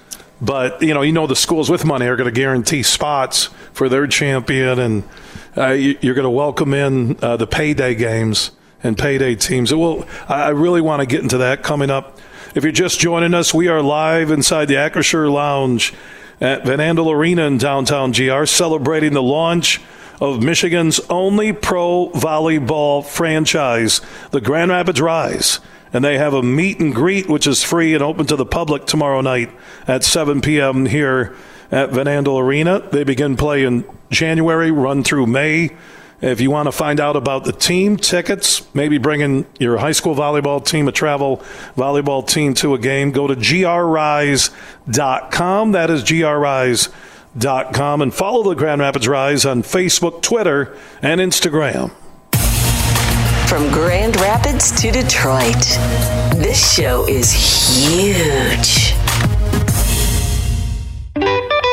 but 0.43 0.83
you 0.83 0.93
know, 0.93 1.03
you 1.03 1.13
know, 1.13 1.29
the 1.29 1.37
schools 1.37 1.71
with 1.71 1.85
money 1.85 2.07
are 2.07 2.17
going 2.17 2.29
to 2.29 2.39
guarantee 2.39 2.83
spots 2.83 3.45
for 3.73 3.89
their 3.89 4.09
champion, 4.09 4.81
and 4.81 5.05
uh, 5.57 5.71
you're 5.71 6.15
going 6.15 6.25
to 6.25 6.31
welcome 6.31 6.75
in 6.75 7.17
uh, 7.23 7.37
the 7.37 7.47
payday 7.47 7.95
games 7.95 8.51
and 8.83 8.99
payday 8.99 9.37
teams. 9.37 9.73
Well, 9.73 10.05
I 10.29 10.49
really 10.49 10.81
want 10.81 11.01
to 11.01 11.07
get 11.07 11.23
into 11.23 11.39
that 11.39 11.63
coming 11.63 11.91
up. 11.91 12.19
If 12.57 12.65
you're 12.65 12.73
just 12.73 12.99
joining 12.99 13.35
us, 13.35 13.55
we 13.55 13.69
are 13.69 13.81
live 13.81 14.33
inside 14.33 14.67
the 14.67 14.75
Acrisure 14.75 15.33
Lounge 15.33 15.95
at 16.41 16.67
Van 16.67 16.81
Andel 16.81 17.15
Arena 17.15 17.47
in 17.47 17.59
downtown 17.59 18.11
GR, 18.11 18.45
celebrating 18.45 19.13
the 19.13 19.23
launch 19.23 19.81
of 20.21 20.43
Michigan's 20.43 20.99
only 21.09 21.53
pro 21.53 22.11
volleyball 22.15 23.07
franchise, 23.07 24.01
the 24.33 24.41
Grand 24.41 24.73
Rapids 24.73 25.01
Rise 25.01 25.61
and 25.93 26.05
they 26.05 26.19
have 26.19 26.35
a 26.35 26.43
meet 26.43 26.81
and 26.81 26.95
greet, 26.95 27.29
which 27.29 27.47
is 27.47 27.63
free 27.63 27.95
and 27.95 28.03
open 28.03 28.27
to 28.27 28.37
the 28.37 28.47
public 28.47 28.87
tomorrow 28.87 29.21
night 29.21 29.51
at 29.87 30.05
7 30.05 30.41
p.m. 30.41 30.87
here 30.87 31.35
at 31.71 31.91
Van 31.91 32.07
Andel 32.07 32.41
Arena. 32.41 32.81
They 32.81 33.05
begin 33.05 33.37
play 33.37 33.65
in 33.65 33.85
January, 34.11 34.71
run 34.71 35.05
through 35.05 35.27
May, 35.27 35.71
If 36.23 36.41
you 36.41 36.51
want 36.53 36.67
to 36.69 36.73
find 36.73 37.01
out 37.01 37.17
about 37.17 37.43
the 37.43 37.53
team, 37.53 37.97
tickets, 37.97 38.63
maybe 38.75 38.97
bringing 38.99 39.45
your 39.59 39.79
high 39.79 39.91
school 39.91 40.15
volleyball 40.15 40.65
team, 40.65 40.87
a 40.87 40.93
travel 40.93 41.39
volleyball 41.77 42.25
team 42.27 42.55
to 42.55 42.75
a 42.75 42.79
game, 42.79 43.11
go 43.11 43.27
to 43.27 43.35
grrise.com. 43.35 44.53
That 45.73 45.91
is 45.91 46.05
grrise.com. 46.05 48.03
And 48.03 48.15
follow 48.15 48.45
the 48.45 48.55
Grand 48.55 48.81
Rapids 48.81 49.09
Rise 49.09 49.45
on 49.45 49.65
Facebook, 49.65 50.23
Twitter, 50.23 50.77
and 51.03 51.21
Instagram. 51.21 51.91
From 53.53 53.71
Grand 53.71 54.19
Rapids 54.19 54.71
to 54.81 54.91
Detroit, 54.91 55.61
this 56.38 56.75
show 56.75 57.07
is 57.07 57.31
huge. 57.31 59.02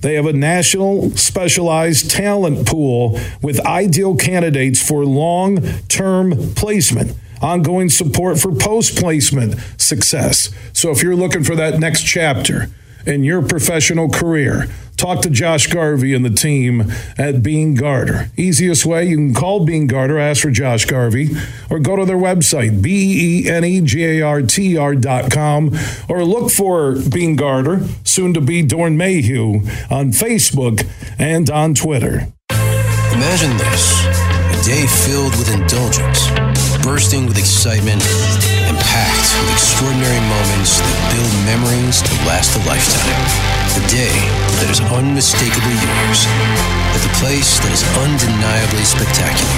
They 0.00 0.14
have 0.14 0.26
a 0.26 0.32
national 0.32 1.10
specialized 1.12 2.10
talent 2.10 2.66
pool 2.66 3.18
with 3.42 3.60
ideal 3.66 4.16
candidates 4.16 4.86
for 4.86 5.04
long 5.04 5.60
term 5.88 6.54
placement, 6.54 7.16
ongoing 7.42 7.88
support 7.88 8.38
for 8.38 8.52
post 8.52 8.96
placement 8.96 9.58
success. 9.76 10.50
So 10.72 10.90
if 10.90 11.02
you're 11.02 11.16
looking 11.16 11.42
for 11.42 11.56
that 11.56 11.80
next 11.80 12.02
chapter 12.02 12.68
in 13.06 13.24
your 13.24 13.42
professional 13.42 14.08
career, 14.08 14.68
Talk 14.98 15.22
to 15.22 15.30
Josh 15.30 15.68
Garvey 15.68 16.12
and 16.12 16.24
the 16.24 16.30
team 16.30 16.92
at 17.16 17.40
Beene 17.40 17.76
Garter. 17.76 18.30
Easiest 18.36 18.84
way, 18.84 19.04
you 19.06 19.16
can 19.16 19.32
call 19.32 19.64
Beene 19.64 19.86
Garter, 19.86 20.18
ask 20.18 20.42
for 20.42 20.50
Josh 20.50 20.86
Garvey, 20.86 21.30
or 21.70 21.78
go 21.78 21.94
to 21.94 22.04
their 22.04 22.16
website, 22.16 22.82
B 22.82 23.44
E 23.44 23.48
N 23.48 23.64
E 23.64 23.80
G 23.80 24.04
A 24.04 24.22
R 24.22 24.42
T 24.42 24.76
R 24.76 24.96
dot 24.96 25.30
com, 25.30 25.70
or 26.08 26.24
look 26.24 26.50
for 26.50 26.96
Beene 26.96 27.36
Garter, 27.36 27.86
soon 28.02 28.34
to 28.34 28.40
be 28.40 28.64
Doeren 28.64 28.96
Mayhew, 28.96 29.60
on 29.88 30.10
Facebook 30.10 30.84
and 31.16 31.48
on 31.48 31.74
Twitter. 31.74 32.26
Imagine 32.50 33.56
this 33.56 34.04
a 34.04 34.64
day 34.66 34.84
filled 35.06 35.32
with 35.38 35.54
indulgence, 35.54 36.28
bursting 36.84 37.26
with 37.26 37.38
excitement, 37.38 38.02
and 38.66 38.76
packed 38.76 39.30
with 39.40 39.52
extraordinary 39.52 40.20
moments 40.26 40.80
that 40.80 41.14
build 41.14 41.32
memories 41.46 42.02
to 42.02 42.12
last 42.26 42.56
a 42.56 42.68
lifetime. 42.68 43.57
A 43.78 43.86
day 43.86 44.10
that 44.58 44.66
is 44.74 44.82
unmistakably 44.90 45.78
yours 45.78 46.26
at 46.26 46.98
the 46.98 47.14
place 47.22 47.62
that 47.62 47.70
is 47.70 47.86
undeniably 47.94 48.82
spectacular. 48.82 49.54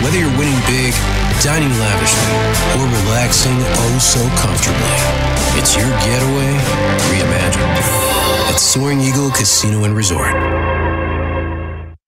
Whether 0.00 0.24
you're 0.24 0.32
winning 0.40 0.56
big, 0.64 0.96
dining 1.44 1.68
lavishly, 1.76 2.32
or 2.80 2.88
relaxing 3.04 3.60
oh 3.60 3.96
so 4.00 4.24
comfortably, 4.40 4.96
it's 5.60 5.76
your 5.76 5.92
getaway 6.00 6.48
reimagined 7.12 7.76
at 8.48 8.56
Soaring 8.56 9.02
Eagle 9.02 9.28
Casino 9.28 9.84
and 9.84 9.94
Resort. 9.94 10.59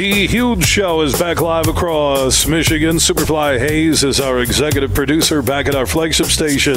The 0.00 0.26
Huge 0.26 0.64
Show 0.64 1.02
is 1.02 1.18
back 1.18 1.42
live 1.42 1.68
across 1.68 2.46
Michigan. 2.46 2.96
Superfly 2.96 3.58
Hayes 3.58 4.02
is 4.02 4.18
our 4.18 4.40
executive 4.40 4.94
producer 4.94 5.42
back 5.42 5.66
at 5.66 5.74
our 5.74 5.84
flagship 5.84 6.28
station, 6.28 6.76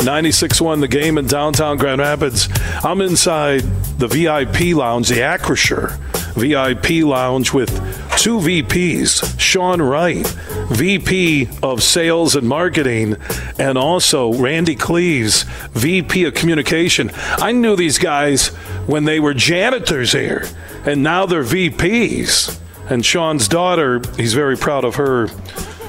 96.1 0.00 0.80
The 0.80 0.88
Game 0.88 1.16
in 1.16 1.28
downtown 1.28 1.76
Grand 1.76 2.00
Rapids. 2.00 2.48
I'm 2.82 3.00
inside 3.00 3.60
the 4.00 4.08
VIP 4.08 4.74
lounge, 4.76 5.08
the 5.08 5.20
Acrisure 5.20 5.96
VIP 6.34 7.04
lounge 7.04 7.52
with 7.52 7.70
two 8.18 8.38
VPs, 8.38 9.38
Sean 9.38 9.80
Wright, 9.80 10.26
VP 10.72 11.48
of 11.62 11.80
Sales 11.80 12.34
and 12.34 12.48
Marketing, 12.48 13.16
and 13.56 13.78
also 13.78 14.34
Randy 14.34 14.74
Cleves, 14.74 15.44
VP 15.74 16.24
of 16.24 16.34
Communication. 16.34 17.12
I 17.14 17.52
knew 17.52 17.76
these 17.76 17.98
guys 17.98 18.48
when 18.88 19.04
they 19.04 19.20
were 19.20 19.32
janitors 19.32 20.10
here 20.10 20.48
and 20.84 21.04
now 21.04 21.24
they're 21.24 21.44
VPs. 21.44 22.62
And 22.88 23.04
Sean's 23.04 23.48
daughter, 23.48 24.02
he's 24.16 24.34
very 24.34 24.56
proud 24.56 24.84
of 24.84 24.96
her. 24.96 25.28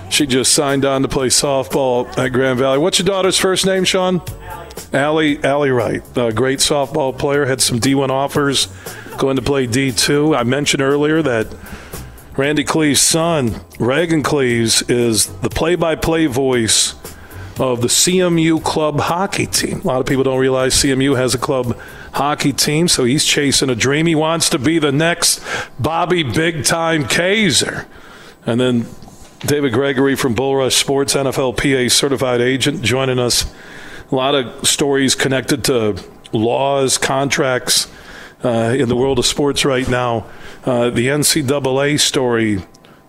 She 0.09 0.25
just 0.25 0.53
signed 0.53 0.85
on 0.85 1.01
to 1.01 1.07
play 1.07 1.27
softball 1.27 2.17
at 2.17 2.31
Grand 2.31 2.59
Valley. 2.59 2.77
What's 2.77 2.99
your 2.99 3.05
daughter's 3.05 3.37
first 3.37 3.65
name, 3.65 3.83
Sean? 3.83 4.21
Allie, 4.93 5.43
Allie 5.43 5.71
Wright, 5.71 6.01
a 6.15 6.31
great 6.31 6.59
softball 6.59 7.17
player, 7.17 7.45
had 7.45 7.59
some 7.59 7.79
D1 7.79 8.09
offers, 8.09 8.67
going 9.17 9.35
to 9.35 9.41
play 9.41 9.67
D2. 9.67 10.37
I 10.37 10.43
mentioned 10.43 10.81
earlier 10.81 11.21
that 11.21 11.53
Randy 12.37 12.63
Cleves' 12.63 13.01
son, 13.01 13.61
Reagan 13.79 14.23
Cleves, 14.23 14.81
is 14.83 15.27
the 15.39 15.49
play 15.49 15.75
by 15.75 15.95
play 15.95 16.27
voice 16.27 16.95
of 17.59 17.81
the 17.81 17.87
CMU 17.87 18.63
club 18.63 18.99
hockey 18.99 19.45
team. 19.45 19.81
A 19.81 19.87
lot 19.87 19.99
of 19.99 20.05
people 20.05 20.23
don't 20.23 20.39
realize 20.39 20.73
CMU 20.73 21.15
has 21.15 21.33
a 21.33 21.37
club 21.37 21.77
hockey 22.13 22.53
team, 22.53 22.87
so 22.87 23.03
he's 23.03 23.25
chasing 23.25 23.69
a 23.69 23.75
dream. 23.75 24.05
He 24.05 24.15
wants 24.15 24.49
to 24.49 24.59
be 24.59 24.79
the 24.79 24.91
next 24.91 25.41
Bobby 25.79 26.23
Big 26.23 26.65
Time 26.65 27.05
Kaiser. 27.07 27.87
And 28.45 28.59
then 28.59 28.85
David 29.39 29.73
Gregory 29.73 30.15
from 30.15 30.33
Bullrush 30.33 30.75
Sports, 30.75 31.13
NFLPA 31.13 31.91
certified 31.91 32.41
agent, 32.41 32.81
joining 32.81 33.19
us. 33.19 33.51
A 34.11 34.15
lot 34.15 34.35
of 34.35 34.67
stories 34.67 35.15
connected 35.15 35.63
to 35.65 36.01
laws, 36.31 36.97
contracts 36.97 37.91
uh, 38.43 38.75
in 38.77 38.89
the 38.89 38.95
world 38.95 39.17
of 39.17 39.25
sports 39.25 39.65
right 39.65 39.87
now. 39.87 40.27
Uh, 40.65 40.89
the 40.89 41.07
NCAA 41.07 41.99
story 41.99 42.63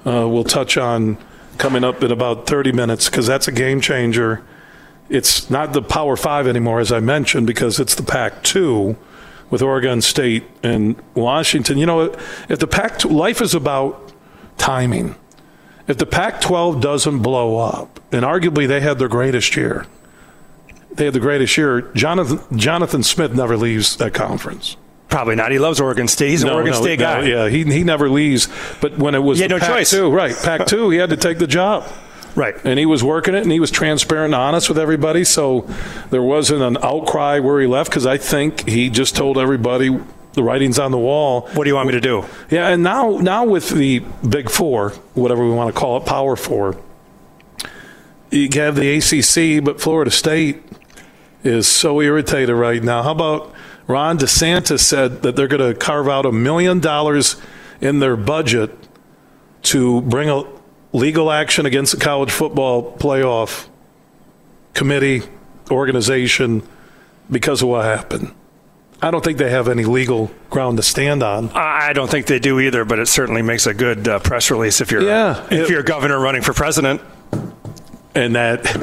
uh, 0.06 0.26
we'll 0.28 0.44
touch 0.44 0.76
on 0.76 1.18
coming 1.58 1.84
up 1.84 2.02
in 2.02 2.10
about 2.10 2.46
30 2.46 2.72
minutes 2.72 3.08
because 3.08 3.26
that's 3.26 3.48
a 3.48 3.52
game 3.52 3.80
changer. 3.80 4.42
It's 5.08 5.50
not 5.50 5.72
the 5.72 5.82
Power 5.82 6.16
Five 6.16 6.46
anymore, 6.46 6.80
as 6.80 6.90
I 6.90 7.00
mentioned, 7.00 7.46
because 7.46 7.78
it's 7.78 7.94
the 7.94 8.02
Pac 8.02 8.42
2 8.42 8.96
with 9.50 9.62
Oregon 9.62 10.02
State 10.02 10.44
and 10.62 11.00
Washington. 11.14 11.78
You 11.78 11.86
know, 11.86 12.16
if 12.48 12.58
the 12.58 12.66
Pac 12.66 13.04
life 13.04 13.40
is 13.40 13.54
about 13.54 14.12
timing. 14.58 15.14
If 15.86 15.98
the 15.98 16.06
Pac 16.06 16.40
12 16.40 16.80
doesn't 16.80 17.20
blow 17.20 17.58
up, 17.58 18.00
and 18.10 18.24
arguably 18.24 18.66
they 18.66 18.80
had 18.80 18.98
their 18.98 19.08
greatest 19.08 19.54
year, 19.56 19.86
they 20.92 21.04
had 21.04 21.14
the 21.14 21.20
greatest 21.20 21.56
year. 21.56 21.82
Jonathan 21.94 22.40
Jonathan 22.58 23.02
Smith 23.02 23.34
never 23.34 23.56
leaves 23.56 23.96
that 23.96 24.14
conference. 24.14 24.76
Probably 25.08 25.36
not. 25.36 25.52
He 25.52 25.58
loves 25.58 25.80
Oregon 25.80 26.08
State. 26.08 26.30
He's 26.30 26.42
an 26.42 26.50
Oregon 26.50 26.72
no, 26.72 26.80
State 26.80 26.98
no, 26.98 27.04
guy. 27.04 27.22
yeah, 27.26 27.48
he 27.48 27.64
he 27.64 27.84
never 27.84 28.10
leaves. 28.10 28.48
But 28.80 28.98
when 28.98 29.14
it 29.14 29.20
was 29.20 29.38
He 29.38 29.42
had 29.42 29.50
no 29.50 29.58
Pac 29.60 29.68
choice. 29.70 29.90
two, 29.90 30.10
right? 30.10 30.34
Pac 30.42 30.66
two, 30.66 30.90
he 30.90 30.98
had 30.98 31.10
to 31.10 31.16
take 31.16 31.38
the 31.38 31.46
job. 31.46 31.84
Right. 32.34 32.54
and 32.66 32.78
he 32.78 32.84
was 32.84 33.02
working 33.02 33.34
it 33.34 33.44
and 33.44 33.50
he 33.50 33.60
was 33.60 33.70
transparent 33.70 34.26
and 34.26 34.34
honest 34.34 34.68
with 34.68 34.78
everybody 34.78 35.24
so 35.24 35.66
there 36.10 36.20
wasn't 36.20 36.60
an 36.60 36.76
outcry 36.82 37.38
where 37.38 37.58
he 37.62 37.66
left 37.66 37.88
because 37.88 38.04
i 38.04 38.18
think 38.18 38.68
he 38.68 38.90
just 38.90 39.16
told 39.16 39.38
everybody 39.38 39.88
the 40.34 40.42
writing's 40.42 40.78
on 40.78 40.90
the 40.90 40.98
wall 40.98 41.48
What 41.54 41.64
do 41.64 41.70
you 41.70 41.74
want 41.76 41.86
me 41.86 41.92
to 41.92 42.00
do? 42.02 42.26
yeah 42.50 42.68
and 42.68 42.82
now 42.82 43.16
now 43.22 43.46
with 43.46 43.70
the 43.70 44.00
big 44.28 44.50
four 44.50 44.90
whatever 45.14 45.46
we 45.46 45.50
want 45.50 45.74
to 45.74 45.80
call 45.80 45.96
it 45.96 46.04
power 46.04 46.36
four 46.36 46.76
you 48.30 48.50
have 48.52 48.76
the 48.76 48.96
acc 48.98 49.64
but 49.64 49.80
florida 49.80 50.10
state 50.10 50.62
is 51.42 51.66
so 51.66 52.02
irritated 52.02 52.54
right 52.54 52.82
now 52.82 53.02
how 53.02 53.12
about 53.12 53.50
ron 53.86 54.18
desantis 54.18 54.80
said 54.80 55.22
that 55.22 55.36
they're 55.36 55.48
going 55.48 55.72
to 55.72 55.78
carve 55.78 56.08
out 56.08 56.26
a 56.26 56.32
million 56.32 56.80
dollars 56.80 57.36
in 57.80 57.98
their 58.00 58.16
budget 58.16 58.70
to 59.62 60.00
bring 60.02 60.28
a 60.30 60.42
legal 60.92 61.30
action 61.30 61.66
against 61.66 61.92
the 61.92 61.98
college 62.02 62.30
football 62.30 62.92
playoff 62.96 63.68
committee 64.74 65.22
organization 65.70 66.62
because 67.30 67.62
of 67.62 67.68
what 67.68 67.84
happened. 67.84 68.32
I 69.02 69.10
don't 69.10 69.22
think 69.22 69.36
they 69.38 69.50
have 69.50 69.68
any 69.68 69.84
legal 69.84 70.30
ground 70.48 70.78
to 70.78 70.82
stand 70.82 71.22
on. 71.22 71.50
I 71.50 71.92
don't 71.92 72.10
think 72.10 72.26
they 72.26 72.38
do 72.38 72.60
either, 72.60 72.84
but 72.84 72.98
it 72.98 73.08
certainly 73.08 73.42
makes 73.42 73.66
a 73.66 73.74
good 73.74 74.08
uh, 74.08 74.18
press 74.20 74.50
release 74.50 74.80
if 74.80 74.90
you're 74.90 75.02
Yeah. 75.02 75.44
if 75.46 75.52
It- 75.52 75.70
you're 75.70 75.80
a 75.80 75.84
governor 75.84 76.18
running 76.18 76.40
for 76.42 76.54
president. 76.54 77.00
And 78.16 78.34
that 78.34 78.74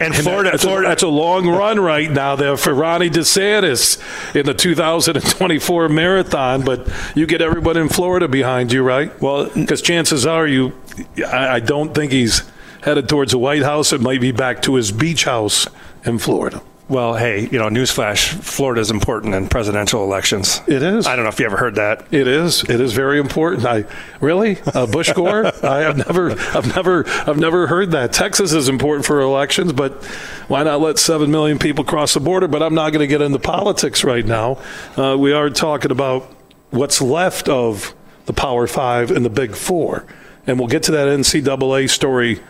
And 0.00 0.14
Florida, 0.14 0.52
that's, 0.52 0.64
a, 0.64 0.80
that's 0.80 1.02
a 1.02 1.08
long 1.08 1.46
run 1.46 1.78
right 1.78 2.10
now 2.10 2.36
there 2.36 2.56
for 2.56 2.72
Ronnie 2.72 3.10
DeSantis 3.10 3.98
in 4.34 4.46
the 4.46 4.54
2024 4.54 5.90
marathon. 5.90 6.64
But 6.64 6.88
you 7.14 7.26
get 7.26 7.42
everyone 7.42 7.76
in 7.76 7.90
Florida 7.90 8.28
behind 8.28 8.72
you, 8.72 8.82
right? 8.82 9.12
Well, 9.20 9.50
because 9.50 9.82
chances 9.82 10.24
are 10.24 10.46
you, 10.46 10.72
I, 11.18 11.56
I 11.56 11.60
don't 11.60 11.94
think 11.94 12.12
he's 12.12 12.50
headed 12.80 13.10
towards 13.10 13.32
the 13.32 13.38
White 13.38 13.62
House. 13.62 13.92
It 13.92 14.00
might 14.00 14.22
be 14.22 14.32
back 14.32 14.62
to 14.62 14.76
his 14.76 14.90
beach 14.90 15.24
house 15.24 15.66
in 16.04 16.18
Florida. 16.18 16.62
Well, 16.88 17.14
hey, 17.14 17.42
you 17.42 17.58
know, 17.58 17.68
newsflash: 17.68 18.28
Florida 18.42 18.80
is 18.80 18.90
important 18.90 19.34
in 19.34 19.46
presidential 19.48 20.02
elections. 20.04 20.62
It 20.66 20.82
is. 20.82 21.06
I 21.06 21.16
don't 21.16 21.24
know 21.24 21.28
if 21.28 21.38
you 21.38 21.44
ever 21.44 21.58
heard 21.58 21.74
that. 21.74 22.06
It 22.10 22.26
is. 22.26 22.64
It 22.64 22.80
is 22.80 22.94
very 22.94 23.20
important. 23.20 23.66
I 23.66 23.84
really 24.20 24.58
uh, 24.74 24.86
Bush 24.86 25.12
Gore. 25.12 25.46
I 25.62 25.80
have 25.80 25.98
never, 25.98 26.30
I've 26.32 26.74
never, 26.74 27.06
I've 27.06 27.36
never 27.36 27.66
heard 27.66 27.90
that. 27.90 28.14
Texas 28.14 28.54
is 28.54 28.70
important 28.70 29.04
for 29.04 29.20
elections, 29.20 29.74
but 29.74 30.02
why 30.48 30.62
not 30.62 30.80
let 30.80 30.98
seven 30.98 31.30
million 31.30 31.58
people 31.58 31.84
cross 31.84 32.14
the 32.14 32.20
border? 32.20 32.48
But 32.48 32.62
I'm 32.62 32.74
not 32.74 32.90
going 32.90 33.00
to 33.00 33.06
get 33.06 33.20
into 33.20 33.38
politics 33.38 34.02
right 34.02 34.24
now. 34.24 34.58
Uh, 34.96 35.14
we 35.18 35.32
are 35.32 35.50
talking 35.50 35.90
about 35.90 36.22
what's 36.70 37.02
left 37.02 37.50
of 37.50 37.94
the 38.24 38.32
Power 38.32 38.66
Five 38.66 39.10
and 39.10 39.26
the 39.26 39.30
Big 39.30 39.54
Four, 39.54 40.06
and 40.46 40.58
we'll 40.58 40.68
get 40.68 40.84
to 40.84 40.92
that 40.92 41.08
NCAA 41.08 41.90
story 41.90 42.40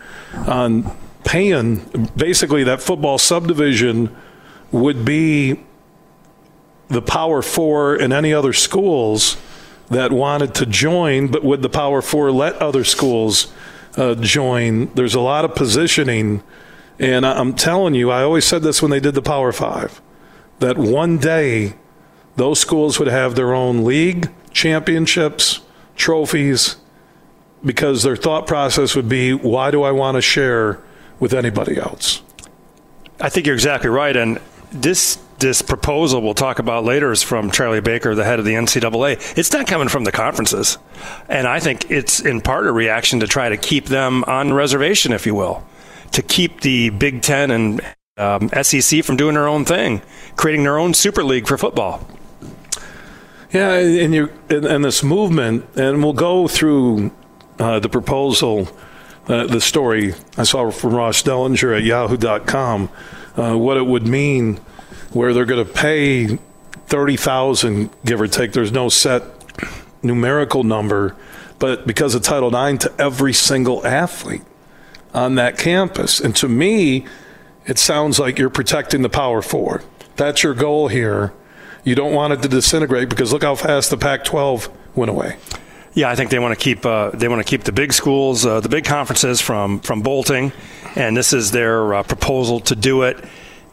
on 0.46 0.96
paying. 1.24 2.10
Basically, 2.16 2.62
that 2.64 2.80
football 2.80 3.18
subdivision 3.18 4.14
would 4.70 5.04
be 5.04 5.60
the 6.88 7.02
Power 7.02 7.42
Four 7.42 7.94
and 7.96 8.12
any 8.12 8.32
other 8.32 8.52
schools 8.52 9.36
that 9.90 10.12
wanted 10.12 10.54
to 10.56 10.66
join, 10.66 11.28
but 11.28 11.44
would 11.44 11.62
the 11.62 11.68
Power 11.68 12.02
Four 12.02 12.30
let 12.30 12.54
other 12.56 12.84
schools 12.84 13.52
uh, 13.96 14.14
join? 14.14 14.92
There's 14.94 15.14
a 15.14 15.20
lot 15.20 15.44
of 15.44 15.54
positioning, 15.54 16.42
and 16.98 17.24
I'm 17.26 17.54
telling 17.54 17.94
you, 17.94 18.10
I 18.10 18.22
always 18.22 18.44
said 18.44 18.62
this 18.62 18.82
when 18.82 18.90
they 18.90 19.00
did 19.00 19.14
the 19.14 19.22
Power 19.22 19.52
Five, 19.52 20.00
that 20.58 20.76
one 20.76 21.18
day 21.18 21.74
those 22.36 22.60
schools 22.60 22.98
would 22.98 23.08
have 23.08 23.34
their 23.34 23.54
own 23.54 23.84
league, 23.84 24.30
championships, 24.52 25.60
trophies, 25.96 26.76
because 27.64 28.02
their 28.02 28.16
thought 28.16 28.46
process 28.46 28.94
would 28.94 29.08
be, 29.08 29.32
why 29.32 29.70
do 29.70 29.82
I 29.82 29.90
want 29.90 30.14
to 30.14 30.22
share 30.22 30.80
with 31.18 31.34
anybody 31.34 31.76
else? 31.76 32.22
I 33.20 33.28
think 33.28 33.46
you're 33.46 33.56
exactly 33.56 33.90
right, 33.90 34.16
and 34.16 34.38
this 34.70 35.18
this 35.38 35.62
proposal 35.62 36.20
we'll 36.20 36.34
talk 36.34 36.58
about 36.58 36.84
later 36.84 37.12
is 37.12 37.22
from 37.22 37.50
Charlie 37.50 37.80
Baker, 37.80 38.14
the 38.14 38.24
head 38.24 38.40
of 38.40 38.44
the 38.44 38.54
NCAA. 38.54 39.38
It's 39.38 39.52
not 39.52 39.68
coming 39.68 39.88
from 39.88 40.04
the 40.04 40.12
conferences, 40.12 40.78
and 41.28 41.46
I 41.46 41.60
think 41.60 41.90
it's 41.90 42.20
in 42.20 42.40
part 42.40 42.66
a 42.66 42.72
reaction 42.72 43.20
to 43.20 43.26
try 43.26 43.48
to 43.48 43.56
keep 43.56 43.86
them 43.86 44.24
on 44.24 44.52
reservation, 44.52 45.12
if 45.12 45.26
you 45.26 45.34
will, 45.34 45.64
to 46.12 46.22
keep 46.22 46.62
the 46.62 46.90
Big 46.90 47.22
Ten 47.22 47.50
and 47.50 47.80
um, 48.16 48.48
SEC 48.62 49.04
from 49.04 49.16
doing 49.16 49.34
their 49.34 49.46
own 49.46 49.64
thing, 49.64 50.02
creating 50.36 50.64
their 50.64 50.78
own 50.78 50.92
super 50.92 51.22
league 51.22 51.46
for 51.46 51.56
football. 51.56 52.06
Yeah, 53.52 53.74
and 53.74 54.12
you 54.12 54.30
and, 54.50 54.66
and 54.66 54.84
this 54.84 55.02
movement, 55.02 55.64
and 55.76 56.02
we'll 56.02 56.12
go 56.12 56.48
through 56.48 57.12
uh, 57.58 57.78
the 57.78 57.88
proposal, 57.88 58.68
uh, 59.26 59.46
the 59.46 59.60
story 59.60 60.14
I 60.36 60.42
saw 60.42 60.70
from 60.70 60.94
Ross 60.94 61.22
Dellenger 61.22 61.76
at 61.76 61.84
Yahoo.com, 61.84 62.90
uh, 63.38 63.56
what 63.56 63.76
it 63.76 63.86
would 63.86 64.06
mean, 64.06 64.56
where 65.12 65.32
they're 65.32 65.46
going 65.46 65.64
to 65.64 65.72
pay 65.72 66.38
thirty 66.86 67.16
thousand, 67.16 67.90
give 68.04 68.20
or 68.20 68.26
take. 68.26 68.52
There's 68.52 68.72
no 68.72 68.88
set 68.88 69.22
numerical 70.02 70.64
number, 70.64 71.16
but 71.58 71.86
because 71.86 72.14
of 72.14 72.22
Title 72.22 72.54
IX, 72.54 72.84
to 72.84 72.92
every 72.98 73.32
single 73.32 73.86
athlete 73.86 74.42
on 75.14 75.36
that 75.36 75.56
campus, 75.56 76.20
and 76.20 76.34
to 76.36 76.48
me, 76.48 77.06
it 77.66 77.78
sounds 77.78 78.18
like 78.18 78.38
you're 78.38 78.50
protecting 78.50 79.02
the 79.02 79.08
Power 79.08 79.40
Four. 79.40 79.82
That's 80.16 80.42
your 80.42 80.54
goal 80.54 80.88
here. 80.88 81.32
You 81.84 81.94
don't 81.94 82.12
want 82.12 82.32
it 82.32 82.42
to 82.42 82.48
disintegrate 82.48 83.08
because 83.08 83.32
look 83.32 83.42
how 83.44 83.54
fast 83.54 83.90
the 83.90 83.96
Pac-12 83.96 84.68
went 84.94 85.10
away. 85.10 85.36
Yeah, 85.98 86.10
I 86.10 86.14
think 86.14 86.30
they 86.30 86.38
want 86.38 86.56
to 86.56 86.64
keep 86.64 86.86
uh, 86.86 87.10
they 87.10 87.26
want 87.26 87.44
to 87.44 87.50
keep 87.50 87.64
the 87.64 87.72
big 87.72 87.92
schools, 87.92 88.46
uh, 88.46 88.60
the 88.60 88.68
big 88.68 88.84
conferences 88.84 89.40
from 89.40 89.80
from 89.80 90.00
bolting, 90.00 90.52
and 90.94 91.16
this 91.16 91.32
is 91.32 91.50
their 91.50 91.92
uh, 91.92 92.02
proposal 92.04 92.60
to 92.60 92.76
do 92.76 93.02
it. 93.02 93.24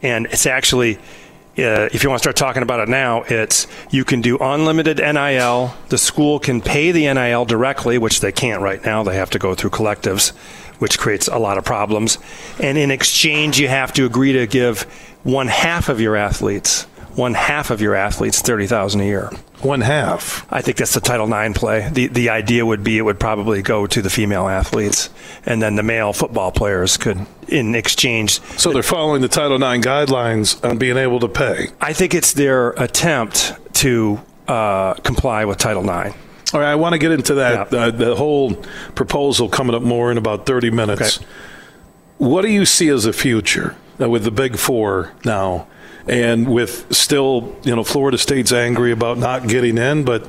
And 0.02 0.26
it's 0.26 0.44
actually, 0.44 0.96
uh, 0.96 1.86
if 1.92 2.02
you 2.02 2.10
want 2.10 2.20
to 2.20 2.24
start 2.24 2.34
talking 2.34 2.64
about 2.64 2.80
it 2.80 2.88
now, 2.88 3.22
it's 3.22 3.68
you 3.92 4.04
can 4.04 4.22
do 4.22 4.38
unlimited 4.38 4.98
NIL. 4.98 5.72
The 5.88 5.98
school 5.98 6.40
can 6.40 6.60
pay 6.60 6.90
the 6.90 7.14
NIL 7.14 7.44
directly, 7.44 7.96
which 7.96 8.18
they 8.18 8.32
can't 8.32 8.60
right 8.60 8.84
now. 8.84 9.04
They 9.04 9.14
have 9.14 9.30
to 9.30 9.38
go 9.38 9.54
through 9.54 9.70
collectives, 9.70 10.34
which 10.80 10.98
creates 10.98 11.28
a 11.28 11.38
lot 11.38 11.58
of 11.58 11.64
problems. 11.64 12.18
And 12.58 12.76
in 12.76 12.90
exchange, 12.90 13.60
you 13.60 13.68
have 13.68 13.92
to 13.92 14.04
agree 14.04 14.32
to 14.32 14.48
give 14.48 14.82
one 15.22 15.46
half 15.46 15.88
of 15.88 16.00
your 16.00 16.16
athletes. 16.16 16.88
One 17.16 17.34
half 17.34 17.70
of 17.70 17.80
your 17.80 17.94
athletes 17.94 18.40
thirty 18.42 18.66
thousand 18.66 19.00
a 19.00 19.04
year. 19.04 19.30
One 19.62 19.80
half. 19.80 20.46
I 20.52 20.60
think 20.60 20.76
that's 20.76 20.92
the 20.92 21.00
Title 21.00 21.32
IX 21.32 21.58
play. 21.58 21.88
The 21.90 22.08
the 22.08 22.28
idea 22.30 22.64
would 22.64 22.84
be 22.84 22.98
it 22.98 23.02
would 23.02 23.18
probably 23.18 23.62
go 23.62 23.86
to 23.86 24.02
the 24.02 24.10
female 24.10 24.48
athletes, 24.48 25.08
and 25.46 25.62
then 25.62 25.76
the 25.76 25.82
male 25.82 26.12
football 26.12 26.52
players 26.52 26.96
could, 26.98 27.26
in 27.48 27.74
exchange. 27.74 28.40
So 28.58 28.70
they're 28.72 28.82
following 28.82 29.22
the 29.22 29.28
Title 29.28 29.56
IX 29.56 29.84
guidelines 29.84 30.62
on 30.68 30.76
being 30.76 30.98
able 30.98 31.18
to 31.20 31.28
pay. 31.28 31.68
I 31.80 31.94
think 31.94 32.12
it's 32.14 32.34
their 32.34 32.70
attempt 32.72 33.54
to 33.76 34.20
uh, 34.46 34.94
comply 34.94 35.46
with 35.46 35.56
Title 35.56 35.82
IX. 35.88 36.14
All 36.52 36.60
right, 36.60 36.70
I 36.70 36.74
want 36.76 36.92
to 36.92 36.98
get 36.98 37.10
into 37.12 37.34
that, 37.34 37.72
Yeah. 37.72 37.78
uh, 37.78 37.90
the 37.90 38.14
whole 38.14 38.54
proposal 38.94 39.48
coming 39.48 39.74
up 39.74 39.82
more 39.82 40.12
in 40.12 40.18
about 40.18 40.46
30 40.46 40.70
minutes. 40.70 41.16
Okay. 41.18 41.26
What 42.18 42.42
do 42.42 42.48
you 42.48 42.64
see 42.64 42.88
as 42.88 43.04
a 43.04 43.12
future 43.12 43.74
uh, 44.00 44.08
with 44.08 44.22
the 44.24 44.30
Big 44.30 44.56
Four 44.56 45.12
now? 45.24 45.66
And 46.08 46.48
with 46.48 46.94
still, 46.94 47.56
you 47.64 47.74
know, 47.74 47.82
Florida 47.82 48.18
State's 48.18 48.52
angry 48.52 48.92
about 48.92 49.18
not 49.18 49.48
getting 49.48 49.76
in, 49.76 50.04
but 50.04 50.28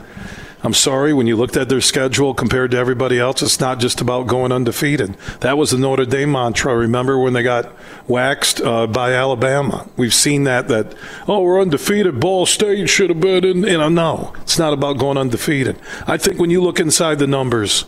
I'm 0.64 0.74
sorry, 0.74 1.14
when 1.14 1.28
you 1.28 1.36
looked 1.36 1.56
at 1.56 1.70
their 1.70 1.82
schedule 1.82 2.34
compared 2.34 2.72
to 2.72 2.78
everybody 2.78 3.20
else, 3.20 3.44
it's 3.44 3.60
not 3.60 3.80
just 3.80 4.02
about 4.02 4.26
going 4.26 4.52
undefeated. 4.52 5.14
That 5.42 5.56
was 5.56 5.70
the 5.70 5.78
Notre 5.78 6.06
Dame 6.06 6.32
mantra. 6.32 6.76
Remember 6.76 7.20
when 7.20 7.34
they 7.34 7.44
got 7.44 7.72
waxed 8.08 8.60
uh, 8.62 8.88
by 8.88 9.14
Alabama? 9.14 9.88
We've 9.98 10.14
seen 10.14 10.46
that, 10.46 10.68
that, 10.68 10.96
oh, 11.28 11.42
we're 11.42 11.62
undefeated. 11.62 12.20
Ball 12.20 12.48
State 12.48 12.90
should 12.90 13.12
have 13.12 13.22
been 13.22 13.46
in. 13.46 13.64
You 13.64 13.78
know, 13.78 13.90
no, 13.90 14.34
it's 14.42 14.58
not 14.58 14.74
about 14.74 14.98
going 14.98 15.18
undefeated. 15.18 15.80
I 16.08 16.18
think 16.18 16.40
when 16.40 16.50
you 16.50 16.62
look 16.64 16.80
inside 16.80 17.20
the 17.20 17.28
numbers 17.28 17.86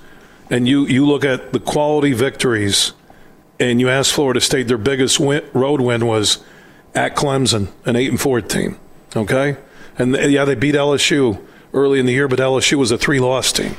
and 0.52 0.68
you, 0.68 0.86
you 0.86 1.08
look 1.08 1.26
at 1.26 1.52
the 1.54 1.60
quality 1.60 2.14
victories 2.14 2.94
and 3.60 3.82
you 3.82 3.90
ask 3.90 4.14
Florida 4.14 4.40
State, 4.40 4.68
their 4.68 4.78
biggest 4.78 5.20
win, 5.20 5.44
road 5.54 5.82
win 5.82 6.06
was 6.06 6.38
at 6.96 7.16
Clemson, 7.16 7.70
an 7.86 7.96
8 7.96 8.10
and 8.10 8.22
4 8.22 8.42
team. 8.42 8.78
Okay? 9.16 9.58
And 9.98 10.16
yeah, 10.16 10.46
they 10.46 10.56
beat 10.56 10.76
LSU 10.76 11.42
early 11.74 12.00
in 12.00 12.06
the 12.06 12.14
year, 12.14 12.28
but 12.28 12.40
LSU 12.40 12.76
was 12.78 12.92
a 12.92 12.98
three 12.98 13.20
loss 13.20 13.52
team. 13.52 13.76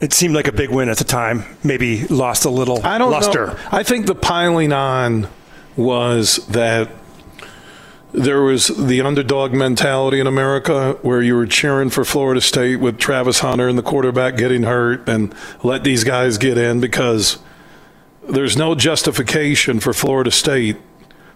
It 0.00 0.12
seemed 0.12 0.34
like 0.34 0.46
a 0.46 0.52
big 0.52 0.70
win 0.70 0.88
at 0.90 0.98
the 0.98 1.04
time. 1.04 1.44
Maybe 1.64 2.06
lost 2.08 2.44
a 2.44 2.50
little 2.50 2.84
I 2.84 2.98
don't 2.98 3.10
luster. 3.10 3.46
know. 3.46 3.58
I 3.72 3.82
think 3.82 4.06
the 4.06 4.14
piling 4.14 4.72
on 4.72 5.28
was 5.76 6.46
that 6.48 6.90
there 8.12 8.42
was 8.42 8.68
the 8.68 9.00
underdog 9.00 9.52
mentality 9.52 10.20
in 10.20 10.26
America 10.26 10.98
where 11.02 11.22
you 11.22 11.34
were 11.34 11.46
cheering 11.46 11.90
for 11.90 12.04
Florida 12.04 12.40
State 12.40 12.76
with 12.76 12.98
Travis 12.98 13.40
Hunter 13.40 13.68
and 13.68 13.78
the 13.78 13.82
quarterback 13.82 14.36
getting 14.36 14.62
hurt 14.62 15.08
and 15.08 15.34
let 15.62 15.84
these 15.84 16.04
guys 16.04 16.38
get 16.38 16.56
in 16.58 16.80
because 16.80 17.38
there's 18.28 18.56
no 18.56 18.74
justification 18.74 19.80
for 19.80 19.92
Florida 19.92 20.30
State 20.30 20.76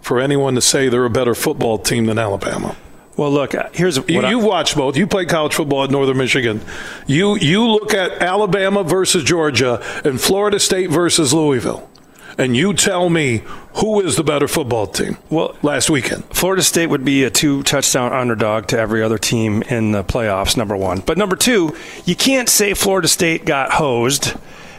for 0.00 0.20
anyone 0.20 0.54
to 0.54 0.60
say 0.60 0.88
they're 0.88 1.04
a 1.04 1.10
better 1.10 1.34
football 1.34 1.78
team 1.78 2.06
than 2.06 2.18
Alabama. 2.18 2.76
Well, 3.16 3.30
look, 3.32 3.54
uh, 3.54 3.68
here's 3.72 3.98
what 4.00 4.08
You, 4.08 4.26
you've 4.26 4.44
watched 4.44 4.76
both. 4.76 4.96
You 4.96 5.06
played 5.06 5.28
college 5.28 5.52
football 5.52 5.84
at 5.84 5.90
Northern 5.90 6.16
Michigan. 6.16 6.62
You 7.06 7.36
you 7.36 7.66
look 7.68 7.92
at 7.92 8.22
Alabama 8.22 8.82
versus 8.82 9.24
Georgia 9.24 9.82
and 10.04 10.18
Florida 10.18 10.58
State 10.58 10.88
versus 10.88 11.34
Louisville, 11.34 11.90
and 12.38 12.56
you 12.56 12.72
tell 12.72 13.10
me 13.10 13.42
who 13.74 14.00
is 14.00 14.16
the 14.16 14.24
better 14.24 14.48
football 14.48 14.86
team. 14.86 15.18
Well- 15.28 15.54
last 15.62 15.90
weekend. 15.90 16.24
Florida 16.34 16.62
State 16.62 16.86
would 16.86 17.04
be 17.04 17.24
a 17.24 17.30
two 17.30 17.62
touchdown 17.62 18.12
underdog 18.12 18.68
to 18.68 18.78
every 18.78 19.02
other 19.02 19.18
team 19.18 19.62
in 19.64 19.92
the 19.92 20.02
playoffs, 20.02 20.56
number 20.56 20.76
one. 20.76 21.00
But 21.00 21.18
number 21.18 21.36
two, 21.36 21.76
you 22.06 22.16
can't 22.16 22.48
say 22.48 22.72
Florida 22.72 23.08
State 23.08 23.44
got 23.44 23.72
hosed 23.72 24.32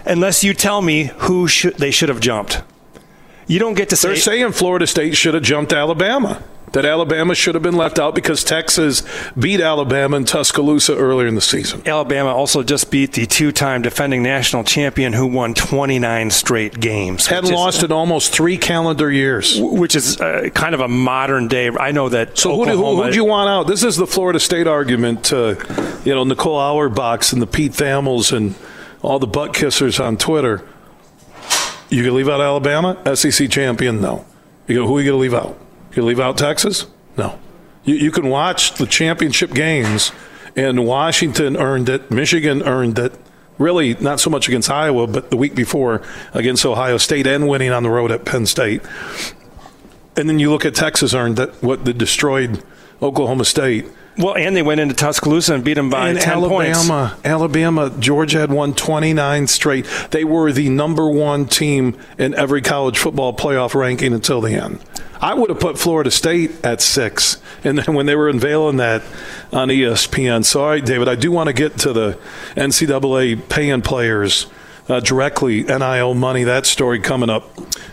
unless 0.04 0.44
you 0.44 0.56
tell 0.56 0.82
me 0.82 1.12
who 1.20 1.48
should, 1.48 1.76
they 1.76 1.92
should 1.92 2.10
have 2.10 2.20
jumped. 2.22 2.64
You 3.52 3.60
don't 3.60 3.74
get 3.74 3.90
to 3.90 3.98
say. 3.98 4.10
They're 4.10 4.18
saying 4.18 4.54
Florida 4.54 4.88
State 4.88 5.18
should 5.18 5.34
have 5.34 5.44
jumped 5.44 5.74
Alabama. 5.74 6.42
That 6.72 6.86
Alabama 6.86 7.36
should 7.36 7.54
have 7.56 7.62
been 7.62 7.76
left 7.76 8.00
out 8.00 8.16
because 8.16 8.46
Texas 8.46 9.04
beat 9.38 9.60
Alabama 9.60 10.16
in 10.16 10.24
Tuscaloosa 10.24 10.96
earlier 10.96 11.28
in 11.28 11.36
the 11.36 11.42
season. 11.42 11.86
Alabama 11.86 12.34
also 12.34 12.64
just 12.64 12.90
beat 12.90 13.12
the 13.12 13.26
two 13.26 13.52
time 13.52 13.82
defending 13.82 14.24
national 14.24 14.64
champion 14.64 15.12
who 15.12 15.28
won 15.28 15.54
29 15.54 16.32
straight 16.32 16.80
games. 16.80 17.28
Hadn't 17.28 17.50
is- 17.50 17.52
lost 17.52 17.84
in 17.84 17.92
almost 17.92 18.32
three 18.32 18.58
calendar 18.58 19.12
years. 19.12 19.60
Which 19.60 19.98
is 19.98 20.22
uh, 20.22 20.48
kind 20.54 20.74
of 20.74 20.80
a 20.80 20.88
modern 20.88 21.50
day. 21.50 21.70
I 21.78 21.92
know 21.92 22.08
that. 22.08 22.38
So 22.38 22.56
who 22.56 22.64
do, 22.64 22.78
who, 22.78 23.12
you 23.12 23.26
want 23.26 23.50
out? 23.50 23.68
This 23.68 23.84
is 23.84 23.98
the 23.98 24.08
Florida 24.08 24.40
State 24.40 24.68
argument. 24.68 25.34
Uh, 25.34 25.56
you 26.06 26.16
know, 26.16 26.24
Nicole 26.24 26.58
Auerbachs 26.58 27.34
and 27.34 27.42
the 27.42 27.48
Pete 27.48 27.74
Thamels 27.74 28.32
and 28.32 28.56
all 29.02 29.20
the 29.20 29.28
butt 29.28 29.52
kissers 29.52 30.02
on 30.02 30.16
Twitter. 30.16 30.64
You 31.92 32.04
can 32.04 32.16
leave 32.16 32.30
out 32.30 32.40
Alabama, 32.40 32.98
SEC 33.16 33.50
champion? 33.50 34.00
No. 34.00 34.26
You 34.66 34.76
go, 34.76 34.88
who 34.88 34.98
are 34.98 35.02
you 35.02 35.12
going 35.12 35.18
to 35.18 35.22
leave 35.22 35.34
out? 35.34 35.58
You 35.94 36.04
leave 36.04 36.22
out 36.22 36.38
Texas? 36.38 36.88
No. 37.18 37.38
You, 37.84 37.96
you 37.96 38.12
can 38.12 38.30
watch 38.30 38.76
the 38.76 38.86
championship 38.86 39.54
games, 39.54 40.14
and 40.56 40.86
Washington 40.86 41.58
earned 41.58 41.90
it, 41.90 42.10
Michigan 42.10 42.64
earned 42.64 42.98
it. 42.98 43.14
Really, 43.58 43.96
not 43.96 44.22
so 44.22 44.30
much 44.30 44.48
against 44.48 44.70
Iowa, 44.72 45.06
but 45.06 45.30
the 45.32 45.38
week 45.38 45.54
before 45.54 46.02
against 46.34 46.66
Ohio 46.66 46.98
State 46.98 47.28
and 47.28 47.50
winning 47.50 47.72
on 47.72 47.84
the 47.84 47.90
road 47.90 48.10
at 48.10 48.24
Penn 48.24 48.46
State. 48.46 48.82
And 50.16 50.30
then 50.30 50.40
you 50.40 50.50
look 50.50 50.66
at 50.66 50.74
Texas 50.74 51.14
earned 51.14 51.36
that 51.36 51.62
what 51.62 51.84
the 51.84 51.94
destroyed 51.94 52.64
Oklahoma 53.02 53.46
State. 53.46 53.86
Well, 54.18 54.36
and 54.36 54.56
they 54.56 54.62
went 54.62 54.82
into 54.82 54.94
Tuscaloosa 54.94 55.54
and 55.54 55.64
beat 55.64 55.76
them 55.76 55.90
by 55.90 56.10
and 56.10 56.20
10 56.20 56.40
points. 56.42 56.78
Alabama, 56.78 57.18
Alabama, 57.24 57.96
Georgia 57.98 58.40
had 58.40 58.52
won 58.52 58.74
29 58.74 59.48
straight. 59.48 59.86
They 60.12 60.24
were 60.24 60.52
the 60.52 60.70
number 60.70 61.08
one 61.10 61.46
team 61.46 61.98
in 62.18 62.36
every 62.36 62.62
college 62.62 62.98
football 62.98 63.34
playoff 63.34 63.74
ranking 63.74 64.14
until 64.14 64.42
the 64.42 64.54
end. 64.54 64.80
I 65.22 65.36
would 65.36 65.50
have 65.50 65.60
put 65.60 65.78
Florida 65.78 66.10
State 66.10 66.52
at 66.66 66.82
six, 66.82 67.38
and 67.64 67.78
then 67.78 67.94
when 67.96 68.08
they 68.08 68.16
were 68.16 68.28
unveiling 68.28 68.78
that 68.78 69.04
on 69.54 69.68
ESPN. 69.70 70.44
Sorry, 70.44 70.82
David, 70.82 71.08
I 71.08 71.16
do 71.16 71.32
want 71.32 71.48
to 71.48 71.54
get 71.54 71.78
to 71.80 71.94
the 71.94 72.18
NCAA 72.56 73.48
paying 73.48 73.84
players 73.84 74.48
uh, 74.90 75.00
directly 75.00 75.64
NIL 75.64 76.14
money. 76.14 76.44
That 76.44 76.66
story 76.66 77.00
coming 77.00 77.30
up 77.30 77.50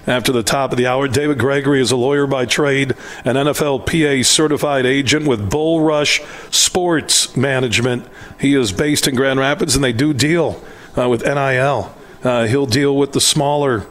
after 0.07 0.33
the 0.33 0.43
top 0.43 0.73
of 0.73 0.79
the 0.79 0.87
hour. 0.87 1.07
David 1.07 1.39
Gregory 1.39 1.81
is 1.81 1.91
a 1.91 1.97
lawyer 1.97 2.27
by 2.27 2.47
trade, 2.47 2.93
an 3.25 3.37
NFLPA 3.37 4.25
certified 4.25 4.87
agent 4.87 5.27
with 5.27 5.51
Bull 5.51 5.83
Rush 5.83 6.21
Sports 6.51 7.37
Management. 7.37 8.09
He 8.41 8.55
is 8.55 8.73
based 8.73 9.07
in 9.07 9.15
Grand 9.15 9.39
Rapids, 9.39 9.75
and 9.75 9.85
they 9.85 9.93
do 9.93 10.15
deal 10.15 10.63
uh, 10.97 11.09
with 11.09 11.25
NIL. 11.25 11.95
Uh, 12.25 12.47
he'll 12.47 12.67
deal 12.67 12.97
with 12.97 13.13
the 13.13 13.21
smaller 13.21 13.87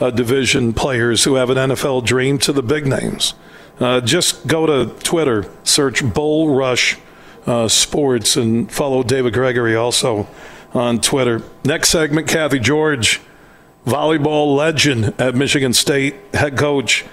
uh, 0.00 0.10
division 0.10 0.72
players 0.72 1.24
who 1.24 1.36
have 1.36 1.50
an 1.50 1.56
NFL 1.56 2.04
dream 2.04 2.38
to 2.38 2.52
the 2.52 2.62
big 2.62 2.86
names. 2.86 3.34
Uh, 3.78 4.00
just 4.00 4.46
go 4.46 4.66
to 4.66 4.92
Twitter, 5.02 5.50
search 5.64 6.04
Bull 6.12 6.54
Rush 6.54 6.98
uh, 7.46 7.68
Sports, 7.68 8.36
and 8.36 8.70
follow 8.70 9.02
David 9.02 9.32
Gregory 9.34 9.74
also 9.76 10.28
on 10.74 11.00
Twitter. 11.00 11.42
Next 11.64 11.90
segment, 11.90 12.28
Cathy 12.28 12.58
George, 12.58 13.20
volleyball 13.86 14.56
legend 14.56 15.14
at 15.18 15.34
Michigan 15.34 15.72
State, 15.72 16.16
head 16.34 16.58
coach 16.58 17.04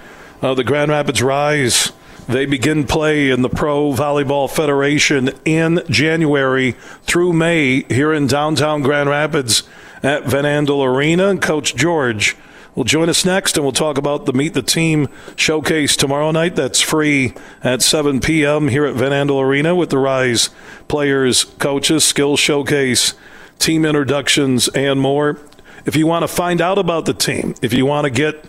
of 0.42 0.58
the 0.58 0.64
Grand 0.64 0.92
Rapids 0.92 1.22
Rise. 1.22 1.92
They 2.28 2.46
begin 2.46 2.86
play 2.86 3.30
in 3.30 3.42
the 3.42 3.50
Pro 3.50 3.92
Volleyball 3.92 4.50
Federation 4.50 5.30
in 5.44 5.82
January 5.90 6.74
through 7.04 7.34
May 7.34 7.84
here 7.84 8.14
in 8.14 8.28
downtown 8.28 8.82
Grand 8.82 9.10
Rapids 9.10 9.64
at 10.04 10.26
Van 10.26 10.44
Andel 10.44 10.86
Arena. 10.86 11.38
Coach 11.38 11.76
George 11.76 12.36
will 12.76 12.84
join 12.84 13.10
us 13.10 13.26
next, 13.26 13.58
and 13.58 13.66
we'll 13.66 13.74
talk 13.74 13.98
about 13.98 14.26
the 14.26 14.34
Meet 14.34 14.54
the 14.54 14.62
Team 14.62 15.10
showcase 15.36 15.96
tomorrow 15.96 16.32
night. 16.32 16.56
That's 16.56 16.80
free 16.80 17.34
at 17.64 17.82
7 17.82 18.22
p.m. 18.22 18.70
here 18.70 18.86
at 18.86 18.96
Van 18.96 19.12
Andel 19.12 19.44
Arena 19.44 19.76
with 19.76 19.90
the 19.90 19.98
Rise 19.98 20.50
players, 20.88 21.44
coaches, 21.44 22.04
skills 22.04 22.40
showcase, 22.40 23.14
team 23.62 23.86
introductions, 23.86 24.68
and 24.70 25.00
more. 25.00 25.38
If 25.86 25.96
you 25.96 26.08
want 26.08 26.24
to 26.24 26.28
find 26.28 26.62
out 26.62 26.78
about 26.78 27.06
the 27.06 27.14
team, 27.14 27.56
if 27.62 27.74
you 27.74 27.86
want 27.86 28.06
to 28.06 28.12
get 28.12 28.46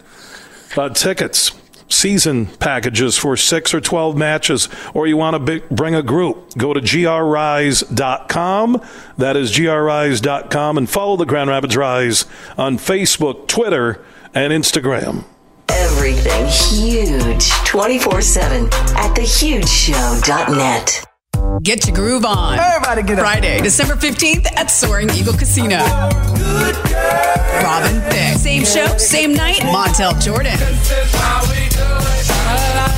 uh, 0.77 0.89
tickets, 0.89 1.53
season 1.89 2.47
packages 2.47 3.17
for 3.17 3.37
six 3.37 3.75
or 3.75 3.81
12 3.81 4.17
matches, 4.17 4.69
or 4.95 5.07
you 5.07 5.17
want 5.17 5.47
to 5.47 5.61
bring 5.71 5.95
a 5.95 6.03
group, 6.03 6.57
go 6.57 6.73
to 6.73 6.81
grrise.com. 6.81 8.83
That 9.19 9.37
is 9.37 9.57
grrise.com 9.57 10.79
and 10.79 10.89
follow 10.89 11.17
the 11.17 11.27
Grand 11.27 11.51
Rapids 11.51 11.77
Rise 11.77 12.25
on 12.57 12.79
Facebook, 12.79 13.47
Twitter, 13.47 14.03
and 14.35 14.53
Instagram. 14.53 15.25
Everything 15.69 16.47
huge 16.47 17.51
24 17.65 18.23
7 18.23 18.65
at 18.67 19.17
thehugeshow.net. 19.17 21.12
Get 21.61 21.87
your 21.87 21.95
groove 21.95 22.25
on. 22.25 22.59
Everybody 22.59 23.03
get 23.03 23.19
up. 23.19 23.25
Friday, 23.25 23.61
December 23.61 23.95
15th 23.95 24.47
at 24.57 24.71
Soaring 24.71 25.11
Eagle 25.11 25.35
Casino. 25.35 25.79
Robin 27.63 28.01
Thicke. 28.11 28.39
Same 28.39 28.65
show, 28.65 28.97
same 28.97 29.35
night, 29.35 29.59
Montel 29.61 30.19
Jordan. 30.21 30.57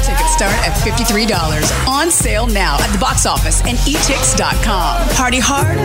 Tickets 0.02 0.32
start 0.32 0.54
at 0.64 0.72
$53. 0.84 1.88
On 1.88 2.10
sale 2.10 2.46
now 2.46 2.76
at 2.80 2.92
the 2.92 2.98
box 2.98 3.26
office 3.26 3.60
and 3.62 3.76
etix.com. 3.78 5.08
Party 5.16 5.40
hard. 5.40 5.76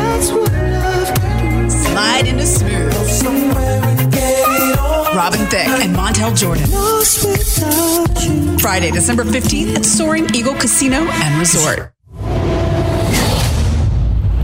Slide 1.71 2.27
into 2.27 2.45
smooth. 2.45 2.93
Robin 5.15 5.39
Thicke 5.47 5.67
and 5.67 5.95
Montel 5.95 6.37
Jordan. 6.37 6.67
Friday, 8.59 8.91
December 8.91 9.23
15th 9.23 9.75
at 9.75 9.85
Soaring 9.85 10.33
Eagle 10.35 10.53
Casino 10.53 10.97
and 10.97 11.39
Resort. 11.39 11.93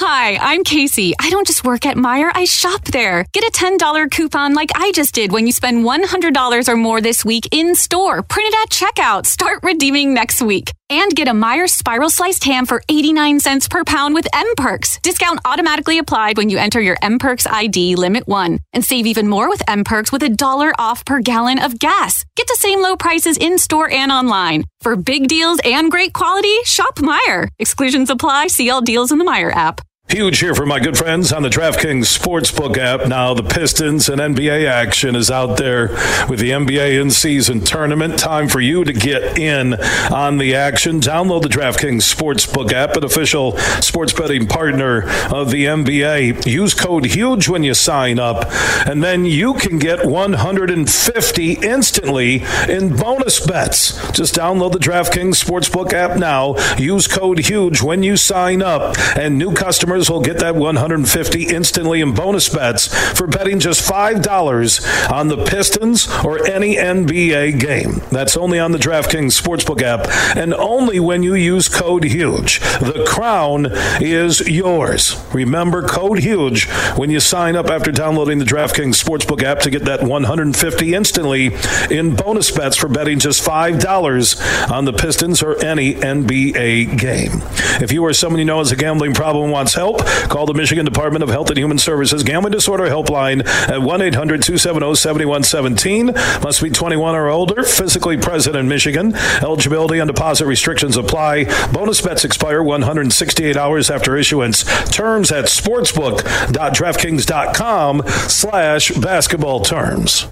Hi, 0.00 0.36
I'm 0.40 0.64
Casey. 0.64 1.14
I 1.20 1.30
don't 1.30 1.46
just 1.46 1.62
work 1.64 1.86
at 1.86 1.96
Meijer, 1.96 2.28
I 2.34 2.46
shop 2.46 2.82
there. 2.86 3.24
Get 3.32 3.44
a 3.44 3.52
$10 3.52 4.10
coupon 4.10 4.52
like 4.52 4.70
I 4.74 4.90
just 4.90 5.14
did 5.14 5.30
when 5.30 5.46
you 5.46 5.52
spend 5.52 5.84
$100 5.84 6.68
or 6.68 6.76
more 6.76 7.00
this 7.00 7.24
week 7.24 7.46
in 7.52 7.76
store. 7.76 8.22
Print 8.22 8.52
it 8.52 8.60
at 8.60 8.70
checkout. 8.70 9.24
Start 9.24 9.60
redeeming 9.62 10.12
next 10.12 10.42
week. 10.42 10.72
And 10.90 11.14
get 11.14 11.28
a 11.28 11.32
Meijer 11.32 11.68
spiral 11.68 12.10
sliced 12.10 12.44
ham 12.44 12.66
for 12.66 12.82
89 12.88 13.38
cents 13.40 13.68
per 13.68 13.84
pound 13.84 14.14
with 14.14 14.26
M 14.34 14.46
Perks. 14.56 14.98
Discount 15.00 15.40
automatically 15.44 15.98
applied 15.98 16.36
when 16.38 16.50
you 16.50 16.58
enter 16.58 16.80
your 16.80 16.96
mPerks 16.96 17.50
ID 17.50 17.94
limit 17.96 18.26
1. 18.26 18.58
And 18.72 18.84
save 18.84 19.06
even 19.06 19.28
more 19.28 19.48
with 19.48 19.64
mPerks 19.66 20.12
with 20.12 20.22
a 20.24 20.28
dollar 20.28 20.72
off 20.78 21.04
per 21.04 21.20
gallon 21.20 21.58
of 21.58 21.78
gas. 21.78 22.24
Get 22.36 22.48
the 22.48 22.56
same 22.58 22.82
low 22.82 22.96
prices 22.96 23.38
in 23.38 23.58
store 23.58 23.90
and 23.90 24.12
online. 24.12 24.64
For 24.80 24.96
big 24.96 25.28
deals 25.28 25.60
and 25.64 25.90
great 25.90 26.12
quality, 26.12 26.54
shop 26.64 26.96
Meijer. 26.96 27.48
Exclusions 27.58 28.10
apply. 28.10 28.48
See 28.48 28.68
all 28.68 28.82
deals 28.82 29.10
in 29.10 29.18
the 29.18 29.24
Meijer 29.24 29.54
app. 29.54 29.80
Huge 30.10 30.38
here 30.38 30.54
for 30.54 30.66
my 30.66 30.78
good 30.78 30.98
friends 30.98 31.32
on 31.32 31.42
the 31.42 31.48
DraftKings 31.48 32.16
Sportsbook 32.16 32.76
app. 32.76 33.08
Now, 33.08 33.32
the 33.32 33.42
Pistons 33.42 34.10
and 34.10 34.20
NBA 34.20 34.68
action 34.68 35.16
is 35.16 35.30
out 35.30 35.56
there 35.56 35.88
with 36.28 36.40
the 36.40 36.50
NBA 36.50 37.00
in 37.00 37.10
season 37.10 37.62
tournament. 37.62 38.18
Time 38.18 38.46
for 38.46 38.60
you 38.60 38.84
to 38.84 38.92
get 38.92 39.38
in 39.38 39.74
on 40.12 40.36
the 40.36 40.54
action. 40.54 41.00
Download 41.00 41.40
the 41.42 41.48
DraftKings 41.48 42.02
Sportsbook 42.14 42.70
app, 42.70 42.96
an 42.96 43.02
official 43.02 43.56
sports 43.80 44.12
betting 44.12 44.46
partner 44.46 45.08
of 45.32 45.50
the 45.50 45.64
NBA. 45.64 46.46
Use 46.46 46.74
code 46.74 47.06
HUGE 47.06 47.48
when 47.48 47.62
you 47.64 47.72
sign 47.72 48.18
up, 48.18 48.44
and 48.86 49.02
then 49.02 49.24
you 49.24 49.54
can 49.54 49.78
get 49.78 50.06
150 50.06 51.52
instantly 51.54 52.44
in 52.68 52.94
bonus 52.94 53.44
bets. 53.44 54.12
Just 54.12 54.34
download 54.34 54.72
the 54.72 54.78
DraftKings 54.78 55.42
Sportsbook 55.42 55.94
app 55.94 56.18
now. 56.18 56.56
Use 56.76 57.08
code 57.08 57.46
HUGE 57.46 57.82
when 57.82 58.02
you 58.02 58.18
sign 58.18 58.60
up, 58.60 58.96
and 59.16 59.38
new 59.38 59.54
customers 59.54 59.93
will 59.94 60.20
get 60.20 60.38
that 60.40 60.56
150 60.56 61.44
instantly 61.44 62.00
in 62.00 62.14
bonus 62.14 62.48
bets 62.48 62.88
for 63.16 63.26
betting 63.26 63.60
just 63.60 63.88
$5 63.88 65.10
on 65.12 65.28
the 65.28 65.44
Pistons 65.44 66.08
or 66.24 66.44
any 66.46 66.76
NBA 66.76 67.60
game. 67.60 68.02
That's 68.10 68.36
only 68.36 68.58
on 68.58 68.72
the 68.72 68.78
DraftKings 68.78 69.40
Sportsbook 69.40 69.82
app 69.82 70.08
and 70.36 70.52
only 70.54 70.98
when 70.98 71.22
you 71.22 71.34
use 71.34 71.68
code 71.68 72.04
HUGE. 72.04 72.58
The 72.80 73.04
crown 73.08 73.68
is 74.00 74.40
yours. 74.40 75.16
Remember 75.32 75.86
code 75.86 76.18
HUGE 76.18 76.68
when 76.96 77.10
you 77.10 77.20
sign 77.20 77.54
up 77.54 77.70
after 77.70 77.92
downloading 77.92 78.38
the 78.38 78.44
DraftKings 78.44 79.02
Sportsbook 79.02 79.42
app 79.42 79.60
to 79.60 79.70
get 79.70 79.84
that 79.84 80.02
150 80.02 80.94
instantly 80.94 81.56
in 81.90 82.16
bonus 82.16 82.50
bets 82.50 82.76
for 82.76 82.88
betting 82.88 83.18
just 83.20 83.44
$5 83.46 84.70
on 84.70 84.84
the 84.84 84.92
Pistons 84.92 85.42
or 85.42 85.62
any 85.64 85.94
NBA 85.94 86.98
game. 86.98 87.42
If 87.80 87.92
you 87.92 88.04
or 88.04 88.12
someone 88.12 88.38
you 88.38 88.44
know 88.44 88.58
has 88.58 88.72
a 88.72 88.76
gambling 88.76 89.14
problem 89.14 89.50
wants 89.50 89.74
help, 89.74 89.83
help, 89.84 89.98
call 90.30 90.46
the 90.46 90.54
Michigan 90.54 90.86
Department 90.86 91.22
of 91.22 91.28
Health 91.28 91.50
and 91.50 91.58
Human 91.58 91.76
Services 91.76 92.22
Gambling 92.22 92.52
Disorder 92.52 92.84
Helpline 92.84 93.46
at 93.68 93.82
1 93.82 94.00
800 94.00 94.42
270 94.42 94.94
7117. 94.94 96.06
Must 96.42 96.62
be 96.62 96.70
21 96.70 97.14
or 97.14 97.28
older, 97.28 97.62
physically 97.62 98.16
present 98.16 98.56
in 98.56 98.66
Michigan. 98.66 99.14
Eligibility 99.42 99.98
and 99.98 100.08
deposit 100.08 100.46
restrictions 100.46 100.96
apply. 100.96 101.44
Bonus 101.70 102.00
bets 102.00 102.24
expire 102.24 102.62
168 102.62 103.58
hours 103.58 103.90
after 103.90 104.16
issuance. 104.16 104.64
Terms 104.90 105.30
at 105.30 105.44
sportsbook.draftkings.com 105.46 108.02
slash 108.06 108.90
basketball 108.92 109.60
terms. 109.60 110.28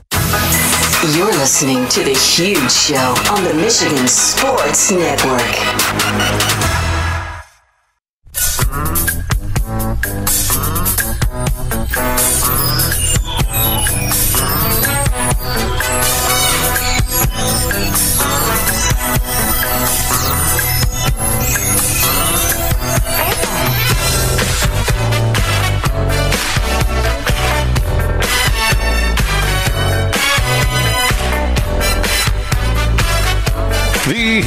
You're 1.15 1.27
listening 1.27 1.87
to 1.89 2.05
The 2.05 2.15
Huge 2.15 2.71
Show 2.71 3.15
on 3.31 3.43
the 3.45 3.53
Michigan 3.55 4.07
Sports 4.09 4.91
Network. 4.93 6.82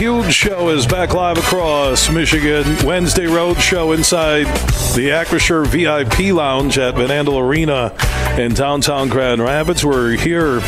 Huge 0.06 0.36
show 0.36 0.70
is 0.70 0.86
back 0.86 1.16
live 1.16 1.40
across 1.40 2.12
Michigan. 2.12 2.64
Wednesday 2.86 3.26
road 3.26 3.58
show 3.58 3.92
inside 3.92 4.46
the 4.94 5.10
Acrisure 5.10 5.66
VIP 5.66 6.32
Lounge 6.32 6.78
at 6.78 6.94
Van 6.94 7.10
Andel 7.10 7.42
Arena 7.42 7.92
in 8.40 8.54
downtown 8.54 9.10
Grand 9.10 9.42
Rapids. 9.42 9.84
We're 9.84 10.12
here 10.12 10.60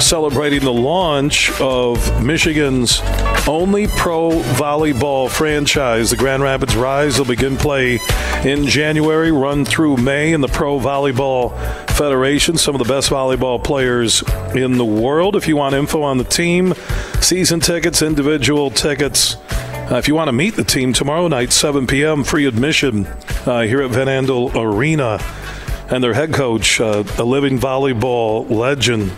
celebrating 0.00 0.60
the 0.60 0.72
launch 0.72 1.50
of 1.60 2.24
Michigan's 2.24 3.00
only 3.48 3.86
pro 3.86 4.30
volleyball 4.30 5.30
franchise. 5.30 6.10
The 6.10 6.16
Grand 6.16 6.42
Rapids 6.42 6.76
Rise 6.76 7.18
will 7.18 7.26
begin 7.26 7.56
play 7.56 7.98
in 8.44 8.66
January, 8.66 9.32
run 9.32 9.64
through 9.64 9.96
May 9.96 10.32
in 10.32 10.40
the 10.40 10.48
Pro 10.48 10.78
Volleyball 10.78 11.56
Federation. 11.90 12.56
Some 12.58 12.74
of 12.74 12.78
the 12.78 12.92
best 12.92 13.10
volleyball 13.10 13.62
players 13.62 14.22
in 14.54 14.78
the 14.78 14.84
world. 14.84 15.36
If 15.36 15.48
you 15.48 15.56
want 15.56 15.74
info 15.74 16.02
on 16.02 16.18
the 16.18 16.24
team, 16.24 16.74
season 17.20 17.60
tickets, 17.60 18.02
individual 18.02 18.70
tickets, 18.70 19.36
uh, 19.90 19.96
if 19.96 20.08
you 20.08 20.14
want 20.14 20.28
to 20.28 20.32
meet 20.32 20.56
the 20.56 20.64
team 20.64 20.92
tomorrow 20.92 21.28
night, 21.28 21.52
7 21.52 21.86
p.m., 21.86 22.24
free 22.24 22.46
admission 22.46 23.06
uh, 23.46 23.62
here 23.62 23.82
at 23.82 23.90
Van 23.90 24.08
Andel 24.08 24.54
Arena. 24.54 25.18
And 25.88 26.02
their 26.02 26.14
head 26.14 26.34
coach, 26.34 26.80
uh, 26.80 27.04
a 27.18 27.22
living 27.22 27.60
volleyball 27.60 28.50
legend, 28.50 29.12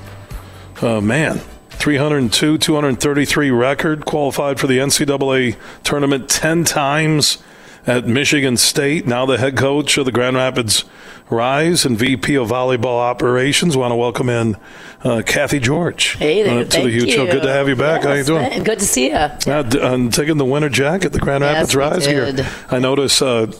uh, 0.83 1.01
man, 1.01 1.41
302, 1.71 2.59
233 2.59 3.51
record, 3.51 4.05
qualified 4.05 4.59
for 4.59 4.67
the 4.67 4.79
NCAA 4.79 5.57
tournament 5.85 6.29
10 6.29 6.65
times 6.65 7.39
at 7.87 8.07
Michigan 8.07 8.57
State. 8.57 9.07
Now 9.07 9.27
the 9.27 9.39
head 9.39 9.57
coach 9.57 9.97
of 9.99 10.05
the 10.05 10.13
Grand 10.13 10.37
Rapids 10.37 10.85
Rise 11.31 11.85
and 11.85 11.99
VP 11.99 12.37
of 12.37 12.49
Volleyball 12.49 12.99
Operations. 13.01 13.77
Want 13.77 13.93
to 13.93 13.97
welcome 13.97 14.29
in 14.29 14.57
uh, 15.03 15.23
Cathy 15.25 15.59
George 15.61 16.17
Hey 16.17 16.43
there, 16.43 16.61
uh, 16.61 16.65
to 16.65 16.71
thank 16.71 16.85
the 16.85 16.91
huge 16.91 17.05
you. 17.05 17.13
show. 17.13 17.27
Good 17.27 17.43
to 17.43 17.53
have 17.53 17.69
you 17.69 17.77
back. 17.77 18.03
How 18.03 18.13
you 18.15 18.25
doing? 18.25 18.43
man, 18.43 18.65
Good 18.65 18.79
to 18.79 18.85
see 18.87 19.07
you. 19.07 19.11
Yeah, 19.13 19.71
I'm 19.83 20.11
taking 20.11 20.39
the 20.39 20.45
winter 20.45 20.69
jacket, 20.69 21.13
the 21.13 21.19
Grand 21.19 21.43
Yes, 21.43 21.75
Rapids 21.75 22.07
Rise 22.07 22.37
here. 22.37 22.47
I 22.71 22.79
notice 22.79 23.21
uh, 23.21 23.53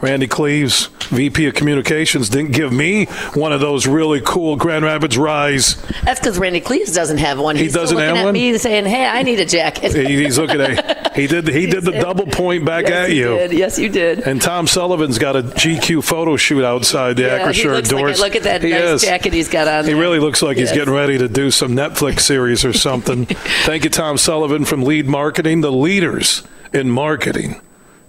Randy 0.00 0.26
Cleves, 0.26 0.86
VP 1.10 1.46
of 1.46 1.54
Communications, 1.54 2.28
didn't 2.30 2.52
give 2.52 2.72
me 2.72 3.04
one 3.34 3.52
of 3.52 3.60
those 3.60 3.86
really 3.86 4.20
cool 4.24 4.56
Grand 4.56 4.84
Rapids 4.84 5.18
Rise. 5.18 5.76
That's 6.04 6.18
because 6.20 6.38
Randy 6.38 6.60
Cleves 6.60 6.94
doesn't 6.94 7.18
have 7.18 7.38
one. 7.38 7.56
He 7.56 7.64
He's 7.64 7.72
still 7.72 7.82
doesn't 7.82 7.96
looking 7.98 8.08
have 8.08 8.16
at 8.18 8.24
one? 8.24 8.32
me 8.32 8.56
saying, 8.56 8.86
"Hey, 8.86 9.06
I 9.06 9.22
need 9.22 9.40
a 9.40 9.44
jacket." 9.44 9.92
He- 9.94 10.20
He's 10.22 10.38
looking 10.38 10.60
at 10.60 11.14
he 11.16 11.26
did 11.26 11.48
he 11.48 11.66
did 11.66 11.84
the 11.84 11.92
double 11.92 12.26
point 12.26 12.64
back 12.64 12.84
yes, 12.86 13.08
at 13.10 13.14
you. 13.14 13.28
Did. 13.28 13.52
Yes, 13.52 13.78
you 13.78 13.88
did. 13.88 14.20
And 14.20 14.40
Tom 14.40 14.66
Sullivan's 14.66 15.18
got 15.18 15.36
a 15.36 15.42
GQ 15.42 16.02
photo 16.04 16.36
shoot 16.36 16.64
outside 16.64 17.16
the 17.16 17.22
yeah, 17.24 17.50
he 17.52 17.62
Acrisure 17.62 17.72
looks 17.74 17.92
like 17.92 18.00
doors. 18.00 18.20
Look 18.20 18.36
at 18.36 18.42
that 18.44 18.62
He 18.62 18.70
nice 18.70 18.82
is. 18.82 19.02
jacket 19.02 19.32
he's 19.32 19.48
got 19.48 19.68
on. 19.68 19.84
He 19.84 19.92
there. 19.92 20.00
really 20.00 20.18
looks 20.18 20.40
like 20.42 20.56
he's 20.56 20.72
getting 20.72 20.94
ready 20.94 21.18
to 21.18 21.28
do 21.28 21.50
some 21.50 21.72
Netflix 21.72 22.20
series 22.20 22.64
or 22.64 22.72
something. 22.72 23.26
Thank 23.64 23.84
you, 23.84 23.90
Tom 23.90 24.16
Sullivan 24.18 24.64
from 24.64 24.82
Lead 24.82 25.06
Marketing, 25.06 25.60
the 25.60 25.72
leaders 25.72 26.42
in 26.72 26.90
marketing, 26.90 27.60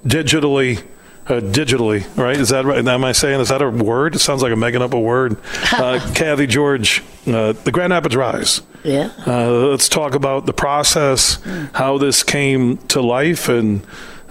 digitally. 0.06 0.84
Uh, 1.28 1.40
digitally, 1.40 2.06
right? 2.18 2.36
Is 2.36 2.50
that 2.50 2.66
right? 2.66 2.86
Am 2.86 3.06
I 3.06 3.12
saying 3.12 3.40
is 3.42 3.50
that 3.50 3.62
a 3.62 3.70
word? 3.70 4.16
It 4.16 4.20
sounds 4.20 4.42
like 4.42 4.52
I'm 4.52 4.60
making 4.60 4.82
up 4.82 4.94
a 4.94 5.00
word. 5.00 5.38
Uh, 5.72 6.00
Cathy 6.14 6.48
George, 6.48 7.02
uh, 7.28 7.54
the 7.54 7.72
Grand 7.72 7.92
Rapids 7.94 8.16
Rise. 8.16 8.62
Yeah. 8.84 9.10
Uh, 9.26 9.50
let's 9.70 9.88
talk 9.88 10.16
about 10.16 10.46
the 10.46 10.54
process, 10.54 11.40
how 11.74 11.98
this 11.98 12.24
came 12.24 12.78
to 12.90 13.02
life, 13.02 13.48
and 13.48 13.82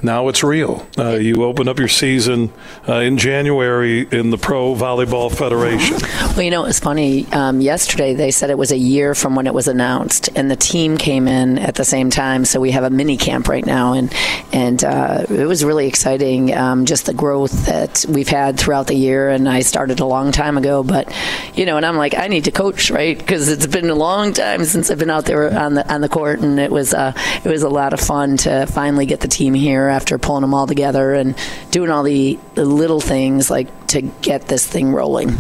now 0.03 0.29
it's 0.29 0.43
real. 0.43 0.87
Uh, 0.99 1.11
you 1.11 1.45
open 1.45 1.69
up 1.69 1.79
your 1.79 1.89
season 1.89 2.53
uh, 2.89 2.97
in 2.97 3.19
January 3.19 4.07
in 4.11 4.31
the 4.31 4.39
Pro 4.39 4.75
Volleyball 4.75 5.35
Federation. 5.35 5.97
Well, 6.31 6.43
you 6.43 6.51
know, 6.51 6.65
it 6.65 6.69
was 6.69 6.81
funny. 6.81 7.27
Um, 7.33 7.61
yesterday, 7.61 8.15
they 8.15 8.31
said 8.31 8.51
it 8.51 8.59
was 8.59 8.73
a 8.73 8.79
year 8.79 9.15
from 9.15 9.35
when 9.35 9.47
it 9.47 9.55
was 9.55 9.69
announced, 9.69 10.29
and 10.37 10.51
the 10.51 10.57
team 10.57 10.97
came 10.97 11.27
in 11.27 11.59
at 11.59 11.75
the 11.75 11.85
same 11.85 12.09
time. 12.09 12.45
So 12.45 12.61
we 12.61 12.71
have 12.71 12.85
a 12.85 12.91
mini 12.91 13.17
camp 13.17 13.49
right 13.49 13.65
now, 13.67 13.93
and 13.93 14.13
and 14.53 14.83
uh, 14.85 15.25
it 15.29 15.47
was 15.47 15.65
really 15.65 15.87
exciting. 15.87 16.55
Um, 16.55 16.87
just 16.87 17.07
the 17.07 17.15
growth 17.15 17.67
that 17.67 18.05
we've 18.09 18.29
had 18.29 18.59
throughout 18.59 18.87
the 18.87 18.95
year. 18.95 19.29
And 19.29 19.49
I 19.49 19.61
started 19.61 20.01
a 20.01 20.07
long 20.07 20.33
time 20.33 20.57
ago, 20.57 20.83
but 20.83 21.13
you 21.55 21.67
know, 21.67 21.77
and 21.77 21.85
I'm 21.85 21.97
like, 21.97 22.17
I 22.17 22.29
need 22.29 22.45
to 22.45 22.53
coach, 22.53 22.91
right? 22.91 23.19
Because 23.19 23.49
it's 23.49 23.67
been 23.67 23.91
a 23.91 23.95
long 23.95 24.33
time 24.33 24.65
since 24.65 24.91
I've 24.91 24.99
been 24.99 25.11
out 25.11 25.25
there 25.25 25.53
on 25.53 25.75
the 25.75 25.93
on 25.93 26.01
the 26.01 26.09
court, 26.09 26.41
and 26.41 26.59
it 26.59 26.71
was 26.71 26.95
uh, 26.95 27.13
it 27.45 27.49
was 27.49 27.63
a 27.63 27.69
lot 27.69 27.93
of 27.93 28.01
fun 28.01 28.37
to 28.39 28.67
finally 28.67 29.07
get 29.07 29.21
the 29.21 29.29
team 29.29 29.55
here 29.55 29.90
after 29.91 30.19
pulling 30.19 30.43
them 30.43 30.55
all 30.55 30.67
together 30.67 31.13
and 31.15 31.37
doing 31.71 31.91
all 31.91 32.03
the, 32.03 32.39
the 32.55 32.65
little 32.65 33.01
things 33.01 33.51
like 33.51 33.87
to 33.89 34.03
get 34.03 34.49
this 34.49 34.67
thing 34.67 34.93
rolling. 34.93 35.39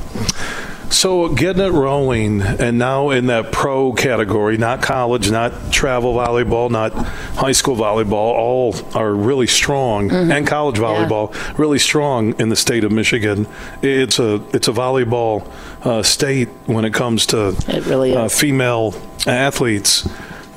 So 0.91 1.29
getting 1.29 1.63
it 1.63 1.71
rolling, 1.71 2.43
and 2.43 2.77
now 2.77 3.11
in 3.11 3.27
that 3.27 3.53
pro 3.53 3.93
category, 3.93 4.59
not 4.59 4.83
college, 4.83 5.31
not 5.31 5.73
travel 5.73 6.15
volleyball, 6.15 6.69
not 6.69 6.93
high 6.93 7.53
school 7.53 7.77
volleyball, 7.77 8.13
all 8.13 8.75
are 8.93 9.15
really 9.15 9.47
strong, 9.47 10.11
and 10.11 10.45
college 10.49 10.79
volleyball 10.79 11.33
really 11.57 11.79
strong 11.79 12.39
in 12.41 12.49
the 12.49 12.57
state 12.57 12.83
of 12.83 12.91
Michigan. 12.91 13.47
It's 13.83 14.19
a 14.19 14.43
it's 14.53 14.67
a 14.67 14.73
volleyball 14.73 15.49
uh, 15.87 16.03
state 16.03 16.49
when 16.67 16.85
it 16.85 16.93
comes 16.93 17.27
to 17.27 17.57
It 17.69 17.87
really 17.87 18.17
uh, 18.17 18.29
female 18.29 18.93
athletes. 19.29 20.09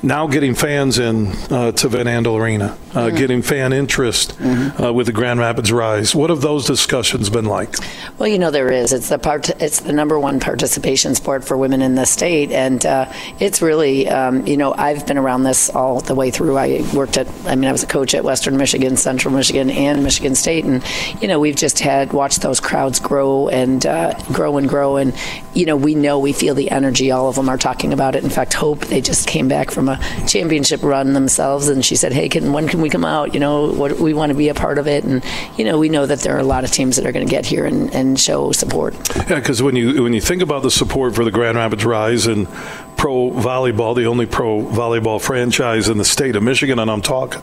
Now 0.04 0.26
getting 0.26 0.54
fans 0.54 0.98
in 0.98 1.28
uh, 1.50 1.72
to 1.72 1.88
Van 1.88 2.06
Andel 2.06 2.38
Arena, 2.40 2.76
uh, 2.94 3.04
Mm-hmm. 3.04 3.16
getting 3.16 3.42
fan 3.42 3.72
interest 3.72 4.36
uh, 4.80 4.92
with 4.92 5.06
the 5.06 5.12
Grand 5.12 5.40
Rapids 5.40 5.72
Rise. 5.72 6.14
What 6.14 6.30
have 6.30 6.40
those 6.42 6.64
discussions 6.66 7.28
been 7.28 7.44
like? 7.44 7.74
Well, 8.18 8.28
you 8.28 8.38
know 8.38 8.50
there 8.52 8.70
is. 8.70 8.92
It's 8.92 9.08
the 9.08 9.18
part. 9.18 9.50
It's 9.60 9.80
the 9.80 9.92
number 9.92 10.18
one 10.18 10.38
participation 10.40 11.14
sport 11.14 11.44
for 11.44 11.56
women 11.56 11.82
in 11.82 11.96
the 11.96 12.04
state, 12.06 12.52
and 12.52 12.84
uh, 12.86 13.12
it's 13.40 13.60
really. 13.60 14.08
Um, 14.08 14.46
you 14.46 14.56
know, 14.56 14.74
I've 14.74 15.06
been 15.06 15.18
around 15.18 15.42
this 15.42 15.70
all 15.70 16.00
the 16.00 16.14
way 16.14 16.30
through. 16.30 16.56
I 16.56 16.88
worked 16.94 17.16
at. 17.16 17.26
I 17.46 17.56
mean, 17.56 17.68
I 17.68 17.72
was 17.72 17.82
a 17.82 17.86
coach 17.86 18.14
at 18.14 18.22
Western 18.22 18.56
Michigan, 18.56 18.96
Central 18.96 19.34
Michigan, 19.34 19.70
and 19.70 20.02
Michigan 20.04 20.34
State, 20.34 20.64
and 20.64 20.82
you 21.20 21.26
know, 21.28 21.40
we've 21.40 21.56
just 21.56 21.80
had 21.80 22.12
watched 22.12 22.42
those 22.42 22.60
crowds 22.60 23.00
grow 23.00 23.48
and 23.48 23.84
uh, 23.84 24.14
grow 24.32 24.56
and 24.56 24.68
grow, 24.68 24.96
and 24.96 25.12
you 25.54 25.66
know, 25.66 25.76
we 25.76 25.94
know 25.94 26.18
we 26.18 26.32
feel 26.32 26.54
the 26.54 26.70
energy. 26.70 27.10
All 27.10 27.28
of 27.28 27.36
them 27.36 27.48
are 27.48 27.58
talking 27.58 27.92
about 27.92 28.14
it. 28.16 28.24
In 28.24 28.30
fact, 28.30 28.54
Hope 28.54 28.80
they 28.86 29.00
just 29.00 29.26
came 29.26 29.48
back 29.48 29.70
from 29.70 29.88
a 29.88 29.98
championship 30.26 30.82
run 30.82 31.12
themselves, 31.12 31.68
and 31.68 31.84
she 31.84 31.96
said, 31.96 32.12
"Hey, 32.12 32.28
can 32.28 32.52
when 32.52 32.68
can 32.68 32.80
we 32.80 32.88
come 32.90 33.04
out? 33.04 33.34
You 33.34 33.40
know, 33.40 33.72
what 33.72 33.98
we 33.98 34.14
want 34.14 34.30
to 34.30 34.34
be 34.36 34.48
a 34.48 34.54
part 34.54 34.78
of 34.78 34.86
it." 34.86 35.04
And 35.04 35.24
you 35.56 35.64
know, 35.64 35.78
we 35.78 35.88
know 35.88 36.06
that 36.06 36.20
there 36.20 36.34
are 36.36 36.40
a 36.40 36.44
lot 36.44 36.64
of 36.64 36.70
teams 36.70 36.96
that 36.96 37.06
are 37.06 37.12
going 37.12 37.26
to 37.26 37.30
get 37.30 37.46
here 37.46 37.64
and, 37.64 37.92
and 37.94 38.18
show 38.18 38.52
support. 38.52 38.94
Yeah, 39.16 39.36
because 39.36 39.62
when 39.62 39.76
you 39.76 40.02
when 40.02 40.12
you 40.14 40.20
think 40.20 40.42
about 40.42 40.62
the 40.62 40.70
support 40.70 41.14
for 41.14 41.24
the 41.24 41.30
Grand 41.30 41.56
Rapids 41.56 41.84
Rise 41.84 42.26
and 42.26 42.48
pro 42.96 43.30
volleyball, 43.30 43.94
the 43.96 44.06
only 44.06 44.26
pro 44.26 44.62
volleyball 44.62 45.20
franchise 45.20 45.88
in 45.88 45.98
the 45.98 46.04
state 46.04 46.36
of 46.36 46.42
Michigan, 46.42 46.78
and 46.78 46.90
I'm 46.90 47.02
talking 47.02 47.42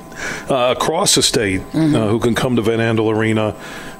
uh, 0.49 0.74
across 0.78 1.16
the 1.16 1.22
state, 1.24 1.62
Mm-hmm. 1.62 1.95
uh, 1.95 2.07
who 2.07 2.20
can 2.20 2.36
come 2.36 2.55
to 2.55 2.62
Van 2.62 2.80
Andel 2.80 3.14
Arena. 3.14 3.55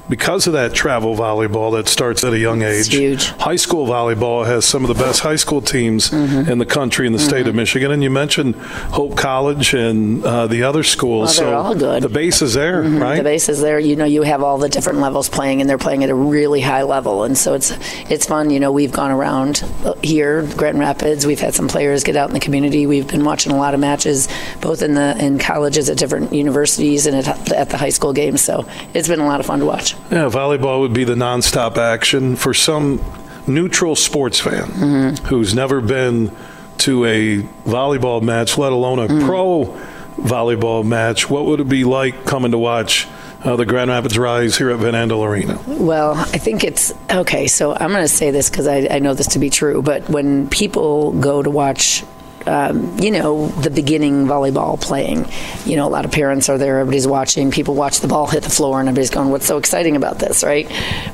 Because 0.08 0.46
of 0.48 0.52
that 0.54 0.74
travel 0.74 1.14
volleyball 1.16 1.72
that 1.74 1.88
starts 1.88 2.24
at 2.24 2.32
a 2.32 2.38
young 2.38 2.62
age, 2.62 2.88
huge. 2.92 3.28
high 3.28 3.56
school 3.56 3.86
volleyball 3.86 4.44
has 4.44 4.64
some 4.64 4.84
of 4.84 4.88
the 4.88 5.02
best 5.02 5.20
high 5.20 5.36
school 5.36 5.62
teams 5.62 6.10
Mm-hmm. 6.10 6.50
in 6.50 6.58
the 6.58 6.66
country 6.66 7.06
in 7.06 7.12
the 7.12 7.18
state 7.18 7.46
of 7.46 7.54
Michigan. 7.54 7.90
And 7.90 8.02
you 8.02 8.10
mentioned 8.10 8.54
Hope 8.56 9.16
College 9.16 9.74
and 9.74 10.22
uh, 10.24 10.46
the 10.46 10.62
other 10.64 10.82
schools. 10.82 11.38
Well, 11.38 11.46
they're 11.50 11.54
so 11.54 11.58
all 11.68 11.74
good. 11.74 12.02
The 12.02 12.08
base 12.08 12.42
is 12.42 12.54
there, 12.54 12.82
right? 12.82 13.16
The 13.16 13.22
base 13.22 13.48
is 13.48 13.60
there. 13.60 13.78
You 13.78 13.96
know, 13.96 14.04
you 14.04 14.22
have 14.22 14.42
all 14.42 14.58
the 14.58 14.68
different 14.68 14.98
levels 14.98 15.28
playing, 15.28 15.60
and 15.60 15.70
they're 15.70 15.78
playing 15.78 16.04
at 16.04 16.10
a 16.10 16.14
really 16.14 16.60
high 16.60 16.82
level, 16.82 17.24
and 17.24 17.36
so 17.38 17.54
it's 17.54 17.72
it's 18.10 18.26
fun. 18.26 18.50
You 18.50 18.60
know, 18.60 18.72
we've 18.72 18.92
gone 18.92 19.10
around 19.10 19.64
uh, 19.84 19.94
here, 20.02 20.42
Grand 20.56 20.78
Rapids. 20.78 21.26
We've 21.26 21.40
had 21.40 21.54
some 21.54 21.68
players 21.68 22.04
get 22.04 22.16
out 22.16 22.28
in 22.28 22.34
the 22.34 22.40
community. 22.40 22.86
We've 22.86 23.06
been 23.08 23.24
watching 23.24 23.52
a 23.52 23.56
lot 23.56 23.74
of 23.74 23.80
matches, 23.80 24.28
both 24.60 24.82
in 24.82 24.94
the 24.94 25.16
in 25.18 25.38
colleges 25.38 25.88
at 25.88 25.96
different 25.96 26.32
universities 26.32 27.06
and 27.06 27.16
at, 27.16 27.52
at 27.52 27.70
the 27.70 27.76
high 27.78 27.90
school 27.90 28.12
games. 28.12 28.42
So 28.42 28.66
it's 28.94 29.08
been 29.08 29.20
a 29.20 29.26
lot 29.26 29.40
of 29.40 29.46
fun 29.46 29.60
to 29.60 29.66
watch. 29.66 29.94
Yeah, 30.10 30.28
volleyball 30.28 30.80
would 30.80 30.92
be 30.92 31.04
the 31.04 31.14
nonstop 31.14 31.78
action 31.78 32.36
for 32.36 32.52
some 32.52 33.00
neutral 33.46 33.96
sports 33.96 34.38
fan 34.40 34.64
Mm-hmm. 34.68 35.26
who's 35.26 35.54
never 35.54 35.80
been 35.80 36.34
to 36.78 37.04
a 37.04 37.38
volleyball 37.68 38.20
match, 38.22 38.58
let 38.58 38.72
alone 38.72 38.98
a 38.98 39.08
Mm. 39.08 39.24
pro 39.24 39.78
volleyball 40.16 40.84
match. 40.84 41.30
What 41.30 41.46
would 41.46 41.60
it 41.60 41.68
be 41.68 41.84
like 41.84 42.24
coming 42.26 42.50
to 42.52 42.58
watch 42.58 43.08
uh, 43.44 43.56
the 43.56 43.64
Grand 43.66 43.90
Rapids 43.90 44.16
Rise 44.18 44.56
here 44.58 44.70
at 44.70 44.78
Van 44.78 44.94
Andel 44.94 45.24
Arena? 45.26 45.58
Well, 45.66 46.12
I 46.14 46.38
think 46.38 46.62
it's 46.64 46.92
okay. 47.10 47.46
So 47.46 47.72
I'm 47.74 47.90
going 47.90 48.02
to 48.04 48.08
say 48.08 48.30
this 48.30 48.50
because 48.50 48.66
I, 48.68 48.86
I 48.90 48.98
know 49.00 49.14
this 49.14 49.28
to 49.28 49.38
be 49.38 49.50
true. 49.50 49.82
But 49.82 50.08
when 50.08 50.48
people 50.48 51.12
go 51.12 51.42
to 51.42 51.50
watch, 51.50 52.04
um, 52.46 52.98
you 52.98 53.10
know, 53.10 53.48
the 53.48 53.70
beginning 53.70 54.26
volleyball 54.26 54.80
playing, 54.80 55.26
you 55.64 55.76
know, 55.76 55.86
a 55.86 55.90
lot 55.90 56.04
of 56.04 56.12
parents 56.12 56.48
are 56.48 56.58
there. 56.58 56.78
Everybody's 56.78 57.06
watching. 57.06 57.50
People 57.50 57.74
watch 57.74 58.00
the 58.00 58.08
ball 58.08 58.26
hit 58.26 58.42
the 58.42 58.50
floor, 58.50 58.80
and 58.80 58.88
everybody's 58.88 59.10
going, 59.10 59.30
"What's 59.30 59.46
so 59.46 59.56
exciting 59.56 59.96
about 59.96 60.18
this?" 60.18 60.42
Right? 60.42 60.70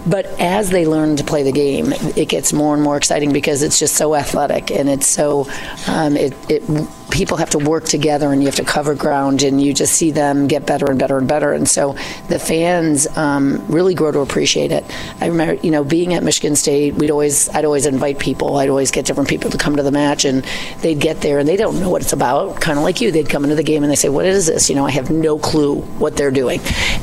But 0.07 0.27
as 0.41 0.71
they 0.71 0.87
learn 0.87 1.17
to 1.17 1.25
play 1.25 1.43
the 1.43 1.53
game, 1.53 1.93
it 2.17 2.29
gets 2.29 2.53
more 2.53 2.75
and 2.75 2.83
more 2.83 2.97
exciting 2.97 3.33
because 3.33 3.63
it's 3.63 3.79
just 3.79 3.97
so 3.97 4.15
athletic 4.15 4.71
and 4.71 4.89
it's 4.89 5.07
so 5.07 5.49
um, 5.87 6.17
it, 6.17 6.35
it 6.51 6.63
people 7.11 7.37
have 7.37 7.51
to 7.51 7.59
work 7.59 7.85
together 7.85 8.33
and 8.33 8.43
you 8.43 8.47
have 8.47 8.57
to 8.57 8.65
cover 8.65 8.95
ground 8.95 9.43
and 9.43 9.61
you 9.61 9.73
just 9.73 9.95
see 9.95 10.11
them 10.11 10.47
get 10.47 10.67
better 10.67 10.87
and 10.91 10.99
better 10.99 11.19
and 11.19 11.29
better. 11.29 11.53
And 11.53 11.69
so 11.69 11.95
the 12.29 12.39
fans 12.39 13.07
um, 13.17 13.65
really 13.69 13.95
grow 13.95 14.13
to 14.13 14.21
appreciate 14.21 14.73
it. 14.73 14.85
I 15.21 15.27
remember 15.27 15.55
you 15.65 15.71
know 15.71 15.85
being 15.85 16.15
at 16.15 16.23
michigan 16.23 16.57
state 16.57 16.95
we'd 16.95 17.11
always 17.11 17.49
i'd 17.51 17.65
always 17.65 17.87
invite 17.87 18.19
people. 18.19 18.57
I'd 18.57 18.69
always 18.69 18.91
get 18.91 19.07
different 19.07 19.29
people 19.29 19.51
to 19.51 19.59
come 19.59 19.77
to 19.77 19.83
the 19.83 19.91
match 19.91 20.25
and 20.25 20.45
they'd 20.81 21.01
get 21.01 21.21
there 21.21 21.39
and 21.39 21.49
they 21.49 21.57
don't 21.57 21.81
know 21.81 21.91
what 21.91 22.03
it's 22.03 22.13
about. 22.13 22.61
Kind 22.61 22.79
of 22.79 22.85
like 22.85 23.01
you 23.01 23.11
they'd 23.11 23.29
come 23.29 23.45
into 23.45 23.57
the 23.57 23.63
game 23.63 23.83
and 23.83 23.91
they 23.91 23.97
say 23.97 24.09
what 24.09 24.27
is 24.27 24.47
this? 24.47 24.69
You 24.69 24.77
know 24.77 24.87
i 24.87 24.91
have 24.91 25.11
no 25.11 25.39
clue 25.39 25.77
what 25.99 26.17
they're 26.17 26.31
doing. 26.31 26.61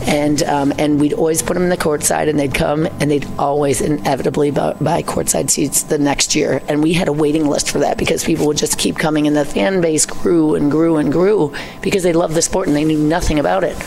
And 0.08 0.44
um, 0.44 0.74
and 0.78 1.00
we'd 1.00 1.14
always 1.14 1.42
put 1.42 1.56
them 1.56 1.64
in 1.64 1.70
the 1.70 1.78
court 1.78 2.04
side 2.04 2.28
and 2.28 2.38
they'd 2.40 2.54
come 2.54 2.86
and 3.00 3.10
they'd 3.10 3.28
always 3.40 3.82
inevitably 3.82 4.52
buy 4.52 5.04
courtside 5.04 5.50
seats 5.50 5.84
the 5.84 5.98
next 5.98 6.36
year. 6.36 6.62
And 6.68 6.84
we 6.84 6.94
had 6.94 7.08
a 7.08 7.14
waiting 7.14 7.48
list 7.48 7.72
for 7.72 7.80
that 7.80 7.98
because 7.98 8.24
people 8.24 8.46
would 8.48 8.58
just 8.58 8.78
keep 8.78 8.98
coming 8.98 9.26
in 9.26 9.34
the 9.34 9.46
fan 9.46 9.82
base 9.82 9.95
grew 10.04 10.56
and 10.56 10.72
grew 10.72 10.98
and 10.98 11.12
grew 11.12 11.54
because 11.84 12.02
they 12.02 12.12
loved 12.14 12.34
the 12.34 12.42
sport 12.42 12.66
and 12.68 12.76
they 12.76 12.84
knew 12.84 12.98
nothing 12.98 13.38
about 13.38 13.64
it. 13.64 13.78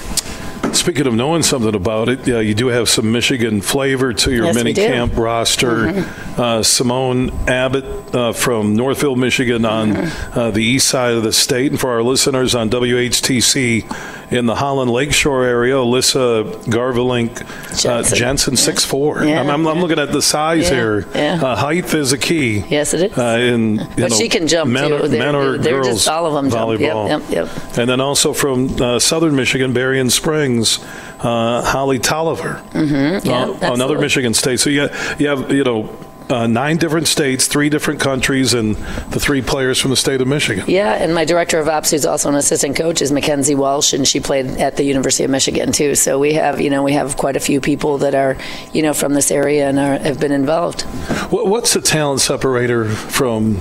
Speaking 0.75 1.07
of 1.07 1.15
knowing 1.15 1.43
something 1.43 1.75
about 1.75 2.09
it, 2.11 2.29
yeah, 2.29 2.41
you 2.41 2.55
do 2.55 2.69
have 2.69 2.89
some 2.91 3.11
Michigan 3.11 3.63
flavor 3.63 4.13
to 4.13 4.31
your 4.33 4.45
Yes, 4.45 4.55
mini. 4.55 4.75
Mm-hmm. 4.75 4.93
camp 4.93 5.17
roster. 5.17 6.05
Uh, 6.37 6.63
Simone 6.63 7.31
Abbott 7.49 8.15
uh, 8.15 8.33
from 8.33 8.77
Northfield, 8.77 9.19
Michigan, 9.19 9.65
on 9.65 9.95
Mm-hmm. 9.95 10.39
uh, 10.39 10.51
the 10.51 10.63
east 10.63 10.87
side 10.89 11.15
of 11.15 11.23
the 11.23 11.33
state, 11.33 11.71
and 11.73 11.81
for 11.81 11.91
our 11.91 12.03
listeners 12.03 12.55
on 12.55 12.69
WHTC 12.71 13.83
in 14.31 14.47
the 14.47 14.55
Holland 14.55 14.91
Lakeshore 14.91 15.45
area, 15.45 15.75
Alyssa 15.75 16.53
Garvelink 16.65 17.43
uh, 17.87 18.03
Jensen. 18.15 18.57
Six 18.57 18.85
four. 18.85 19.25
Yeah. 19.25 19.41
I'm, 19.41 19.49
I'm, 19.51 19.67
I'm 19.67 19.81
looking 19.81 19.99
at 19.99 20.13
the 20.13 20.21
size 20.23 20.65
Yeah, 20.69 20.75
here. 20.77 21.07
yeah. 21.15 21.41
Uh, 21.43 21.57
height 21.57 21.93
is 21.95 22.13
a 22.13 22.19
key. 22.19 22.59
Yes, 22.69 22.93
it 22.95 23.11
is. 23.11 23.19
Uh, 23.19 23.39
in, 23.41 23.77
But 23.77 23.97
know, 23.99 24.09
she 24.09 24.29
can 24.29 24.47
jump, 24.47 24.71
men, 24.71 24.89
too. 24.89 24.95
Or, 24.97 25.09
They're- 25.09 25.19
men 25.19 25.35
or 25.35 25.57
they're 25.59 25.75
girls 25.83 25.87
just 26.05 26.09
all 26.09 26.27
of 26.27 26.35
them 26.35 26.51
jump. 26.51 26.79
Yep, 26.81 26.93
volleyball. 26.93 27.09
yep, 27.31 27.49
yep. 27.49 27.79
And 27.79 27.89
then 27.89 28.01
also 28.01 28.33
from 28.33 28.81
uh, 28.81 28.99
southern 28.99 29.35
Michigan, 29.37 29.73
Berrien 29.73 30.11
Springs, 30.11 30.79
uh, 31.21 31.63
Holly 31.63 31.99
Tolliver. 31.99 32.63
Mm-hmm. 32.73 33.27
Yeah, 33.29 33.45
Uh, 33.69 33.73
another. 33.75 33.99
Michigan 33.99 34.35
state. 34.35 34.61
So 34.61 34.71
you 34.71 34.89
you 35.19 35.27
have 35.29 35.51
you 35.53 35.65
know, 35.65 35.89
uh, 36.31 36.47
nine 36.47 36.77
different 36.77 37.09
states, 37.09 37.47
three 37.47 37.69
different 37.69 38.01
countries, 38.01 38.55
and 38.55 38.77
the 39.11 39.21
three 39.21 39.43
players 39.43 39.81
from 39.81 39.91
the 39.91 39.97
state 39.97 40.21
of 40.21 40.29
Michigan. 40.29 40.65
Yeah, 40.69 40.93
and 40.93 41.15
my 41.15 41.25
director 41.25 41.59
of 41.59 41.69
ops, 41.69 41.91
who's 41.91 42.07
also 42.07 42.29
an 42.29 42.35
assistant 42.35 42.77
coach, 42.77 43.03
is 43.03 43.13
Mackenzie 43.13 43.55
Walsh, 43.55 43.93
and 43.93 44.07
she 44.07 44.21
played 44.21 44.47
at 44.59 44.77
the 44.77 44.85
University 44.85 45.25
of 45.25 45.31
Michigan 45.31 45.73
too. 45.73 45.95
So 45.95 46.19
we 46.19 46.35
have, 46.35 46.61
you 46.61 46.71
know, 46.71 46.83
we 46.83 46.93
have 46.93 47.17
quite 47.17 47.37
a 47.37 47.41
few 47.41 47.61
people 47.61 47.99
that 47.99 48.15
are, 48.15 48.37
you 48.73 48.83
know, 48.83 48.95
from 48.95 49.15
this 49.15 49.31
area 49.31 49.69
and 49.69 49.79
are, 49.79 49.99
have 49.99 50.21
been 50.21 50.33
involved. 50.33 50.83
What's 51.31 51.75
the 51.75 51.81
talent 51.81 52.21
separator 52.21 52.85
from 52.85 53.61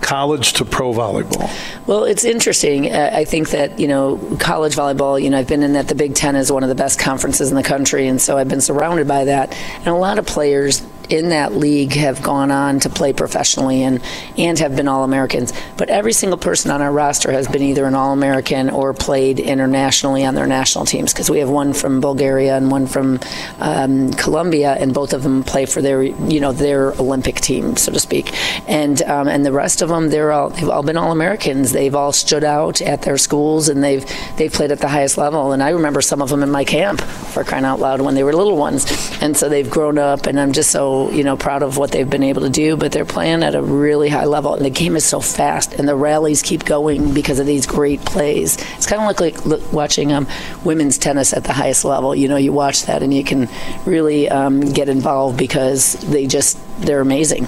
college 0.00 0.54
to 0.54 0.64
pro 0.64 0.92
volleyball? 0.92 1.48
Well, 1.86 2.04
it's 2.04 2.24
interesting. 2.24 2.90
Uh, 2.90 3.10
I 3.12 3.24
think 3.24 3.50
that 3.50 3.78
you 3.78 3.86
know 3.86 4.18
college 4.40 4.74
volleyball. 4.74 5.22
You 5.22 5.30
know, 5.30 5.38
I've 5.38 5.48
been 5.48 5.62
in 5.62 5.74
that 5.74 5.88
the 5.88 5.94
Big 5.94 6.14
Ten 6.14 6.36
is 6.36 6.50
one 6.50 6.62
of 6.62 6.68
the 6.68 6.74
best 6.74 6.98
conferences 6.98 7.50
in 7.50 7.56
the 7.56 7.62
country, 7.62 8.08
and 8.08 8.20
so 8.20 8.36
I've 8.36 8.48
been 8.48 8.60
surrounded 8.60 9.06
by 9.06 9.24
that. 9.24 9.56
And 9.78 9.88
a 9.88 9.94
lot 9.94 10.18
of 10.18 10.26
players 10.26 10.82
in 11.10 11.30
that 11.30 11.54
league 11.54 11.92
have 11.92 12.22
gone 12.22 12.50
on 12.50 12.80
to 12.80 12.88
play 12.88 13.12
professionally 13.12 13.82
and 13.82 14.00
and 14.38 14.58
have 14.58 14.76
been 14.76 14.88
all 14.88 15.04
Americans. 15.04 15.52
But 15.76 15.90
every 15.90 16.12
single 16.12 16.38
person 16.38 16.70
on 16.70 16.80
our 16.80 16.92
roster 16.92 17.32
has 17.32 17.48
been 17.48 17.62
either 17.62 17.84
an 17.84 17.94
all 17.94 18.12
American 18.12 18.70
or 18.70 18.94
played 18.94 19.40
internationally 19.40 20.24
on 20.24 20.34
their 20.34 20.46
national 20.46 20.84
teams 20.84 21.12
because 21.12 21.28
we 21.28 21.38
have 21.38 21.50
one 21.50 21.72
from 21.72 22.00
Bulgaria 22.00 22.56
and 22.56 22.70
one 22.70 22.86
from 22.86 23.18
um, 23.58 24.12
Colombia, 24.14 24.76
and 24.78 24.94
both 24.94 25.12
of 25.12 25.22
them 25.22 25.42
play 25.42 25.66
for 25.66 25.82
their 25.82 26.02
you 26.02 26.40
know 26.40 26.52
their 26.52 26.92
Olympic 26.92 27.36
team, 27.36 27.76
so 27.76 27.92
to 27.92 28.00
speak. 28.00 28.32
And 28.68 29.02
um, 29.02 29.28
and 29.28 29.44
the 29.44 29.52
rest 29.52 29.82
of 29.82 29.88
them, 29.88 30.10
they're 30.10 30.32
all 30.32 30.50
they've 30.50 30.68
all 30.68 30.82
been 30.82 30.96
all 30.96 31.12
Americans. 31.12 31.72
They've 31.72 31.94
all 31.94 32.12
stood 32.12 32.44
out 32.44 32.80
at 32.80 33.02
their 33.02 33.18
schools 33.18 33.68
and 33.68 33.82
they've 33.82 34.04
they've 34.36 34.52
played 34.52 34.70
at 34.70 34.78
the 34.78 34.88
highest 34.88 35.18
level. 35.18 35.52
And 35.52 35.62
I 35.62 35.70
remember 35.70 36.00
some 36.00 36.22
of 36.22 36.28
them 36.28 36.42
in 36.42 36.50
my 36.50 36.64
camp 36.64 37.00
for 37.00 37.44
crying 37.44 37.64
out 37.64 37.80
loud 37.80 38.00
when 38.00 38.14
they 38.14 38.22
were 38.22 38.32
little 38.32 38.56
ones. 38.56 38.86
And 39.20 39.36
so 39.36 39.48
they've 39.48 39.68
grown 39.68 39.98
up, 39.98 40.26
and 40.26 40.38
I'm 40.38 40.52
just 40.52 40.70
so 40.70 40.99
you 41.08 41.24
know 41.24 41.36
proud 41.36 41.62
of 41.62 41.78
what 41.78 41.90
they've 41.90 42.08
been 42.08 42.22
able 42.22 42.42
to 42.42 42.50
do. 42.50 42.76
But 42.76 42.92
they're 42.92 43.04
playing 43.04 43.42
at 43.42 43.54
a 43.54 43.62
really 43.62 44.08
high 44.08 44.26
level, 44.26 44.54
and 44.54 44.64
the 44.64 44.70
game 44.70 44.96
is 44.96 45.04
so 45.04 45.20
fast, 45.20 45.72
and 45.74 45.88
the 45.88 45.96
rallies 45.96 46.42
keep 46.42 46.64
going 46.64 47.14
because 47.14 47.38
of 47.38 47.46
these 47.46 47.66
great 47.66 48.00
plays. 48.04 48.56
It's 48.76 48.86
kind 48.86 49.00
of 49.02 49.06
like, 49.06 49.46
like 49.46 49.72
watching 49.72 50.12
um, 50.12 50.26
women's 50.64 50.98
tennis 50.98 51.32
at 51.32 51.44
the 51.44 51.52
highest 51.52 51.84
level. 51.84 52.14
You 52.14 52.28
know, 52.28 52.36
you 52.36 52.52
watch 52.52 52.86
that 52.86 53.02
and 53.02 53.12
you 53.12 53.24
can 53.24 53.48
really 53.86 54.28
um, 54.28 54.60
get 54.60 54.88
involved 54.88 55.38
because 55.38 55.94
they 56.10 56.26
just 56.26 56.58
they're 56.80 57.00
amazing. 57.00 57.46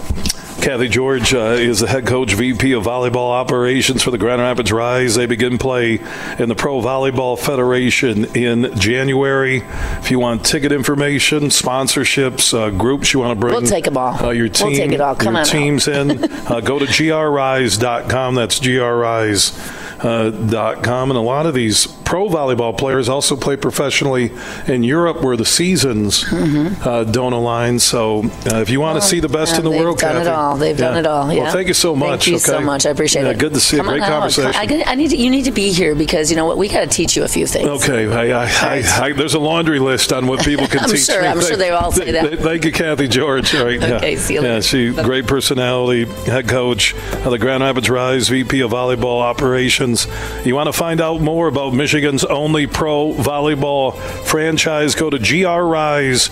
Cathy 0.60 0.86
George 0.88 1.34
uh, 1.34 1.56
is 1.58 1.80
the 1.80 1.88
head 1.88 2.06
coach, 2.06 2.34
VP 2.34 2.70
of 2.74 2.84
volleyball 2.84 3.32
operations 3.32 4.00
for 4.04 4.12
the 4.12 4.18
Grand 4.18 4.40
Rapids 4.40 4.70
Rise. 4.70 5.16
They 5.16 5.26
begin 5.26 5.58
play 5.58 5.94
in 6.38 6.48
the 6.48 6.54
Pro 6.54 6.80
Volleyball 6.80 7.36
Federation 7.36 8.26
in 8.36 8.72
January. 8.78 9.64
If 9.98 10.12
you 10.12 10.20
want 10.20 10.46
ticket 10.46 10.70
information, 10.70 11.44
sponsorships, 11.44 12.54
uh, 12.56 12.70
groups 12.70 13.12
you 13.12 13.18
want 13.18 13.32
to 13.36 13.40
bring, 13.40 13.54
We'll 13.54 13.62
take 13.68 13.88
'em 13.88 13.96
all. 13.96 14.14
Uh, 14.24 14.30
your 14.30 14.44
We'll 14.44 14.50
team, 14.50 14.76
take 14.76 14.92
it 14.92 15.00
all. 15.00 15.16
Come 15.16 15.34
your 15.34 15.40
on 15.40 15.46
out. 15.48 15.50
teams 15.50 15.88
in. 15.88 16.30
uh, 16.46 16.60
go 16.60 16.78
to 16.78 16.86
grrise.com. 16.86 18.34
That's 18.36 18.60
grrise. 18.60 19.58
Uh, 20.00 20.30
dot 20.30 20.82
com 20.82 21.10
and 21.12 21.16
a 21.18 21.20
lot 21.22 21.46
of 21.46 21.54
these 21.54 21.86
pro 22.12 22.28
volleyball 22.28 22.76
players 22.76 23.08
also 23.08 23.34
play 23.34 23.56
professionally 23.56 24.30
in 24.66 24.82
Europe 24.82 25.22
where 25.22 25.34
the 25.34 25.46
seasons 25.46 26.22
uh, 26.30 27.04
don't 27.10 27.32
align. 27.32 27.78
So 27.78 28.24
uh, 28.52 28.56
if 28.60 28.68
you 28.68 28.82
want 28.82 29.00
to 29.00 29.08
see 29.08 29.18
the 29.18 29.30
best 29.30 29.52
Yeah, 29.52 29.58
in 29.60 29.64
the 29.64 29.70
they've 29.70 29.80
world, 29.80 29.98
done 29.98 30.20
it 30.20 30.26
all. 30.28 30.58
They've 30.58 30.76
done 30.76 30.98
it 30.98 31.06
all. 31.06 31.32
Yeah. 31.32 31.44
Well, 31.44 31.52
thank 31.52 31.68
you 31.68 31.74
so 31.74 31.96
much. 31.96 32.24
Thank 32.26 32.32
you 32.34 32.38
so 32.38 32.60
much. 32.60 32.84
I 32.84 32.90
appreciate 32.90 33.22
Yeah, 33.22 33.30
it. 33.30 33.38
Good 33.38 33.54
to 33.54 33.60
see 33.60 33.76
you. 33.78 33.82
Come 33.82 33.94
Great 33.94 34.02
conversation. 34.02 34.52
I, 34.54 34.82
I 34.86 34.94
need 34.94 35.08
to, 35.08 35.16
you 35.16 35.30
need 35.30 35.46
to 35.46 35.52
be 35.52 35.72
here 35.72 35.94
because 35.94 36.30
you 36.30 36.36
know 36.36 36.44
what? 36.44 36.58
We 36.58 36.68
got 36.68 36.80
to 36.80 36.86
teach 36.86 37.16
you 37.16 37.24
a 37.24 37.28
few 37.28 37.46
things. 37.46 37.66
Okay, 37.66 38.06
I, 38.12 38.42
I, 38.44 38.44
I, 38.44 39.04
I, 39.06 39.12
there's 39.14 39.32
a 39.32 39.38
laundry 39.40 39.78
list 39.78 40.12
on 40.12 40.26
what 40.26 40.44
people 40.44 40.66
can 40.66 40.80
I'm 40.84 40.90
teach 40.90 41.06
sure- 41.06 41.22
me. 41.22 41.28
I'm 41.28 41.40
sure 41.40 41.56
they 41.56 41.70
all 41.70 41.92
say 41.92 42.10
that. 42.10 42.40
Thank 42.40 42.66
you, 42.66 42.72
Cathy 42.72 43.08
George. 43.08 43.54
All 43.54 43.64
right, 43.64 43.80
yeah. 43.80 43.96
Okay, 43.96 44.16
see 44.16 44.34
you 44.34 44.42
Yeah, 44.42 44.60
she 44.60 44.92
great 44.92 45.26
personality, 45.26 46.04
head 46.30 46.46
coach 46.46 46.92
of 46.94 47.30
the 47.30 47.38
Grand 47.38 47.62
Rapids 47.62 47.88
Rise, 47.88 48.28
VP 48.28 48.60
of 48.60 48.72
volleyball 48.72 49.22
operations. 49.22 50.06
You 50.44 50.54
want 50.54 50.66
to 50.66 50.74
find 50.74 51.00
out 51.00 51.22
more 51.22 51.48
about 51.48 51.72
Michigan's 52.02 52.24
only 52.24 52.66
pro 52.66 53.12
volleyball 53.12 53.96
franchise? 54.24 54.96
Go 54.96 55.08
to 55.08 55.18
grrise.com. 55.20 56.26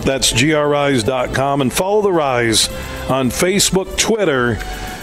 That's 0.00 0.30
grrise.com, 0.34 1.60
and 1.62 1.72
follow 1.72 2.02
the 2.02 2.12
Rise 2.12 2.68
on 3.08 3.30
Facebook, 3.30 3.96
Twitter, 3.96 4.58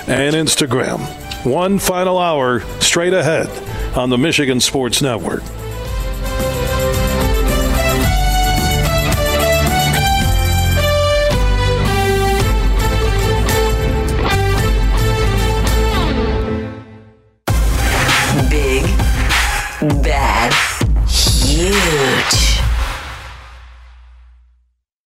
and 0.05 0.35
Instagram. 0.35 0.99
One 1.47 1.79
final 1.79 2.19
hour 2.19 2.59
straight 2.79 3.13
ahead 3.13 3.47
on 3.97 4.11
the 4.11 4.19
Michigan 4.19 4.59
Sports 4.59 5.01
Network. 5.01 5.41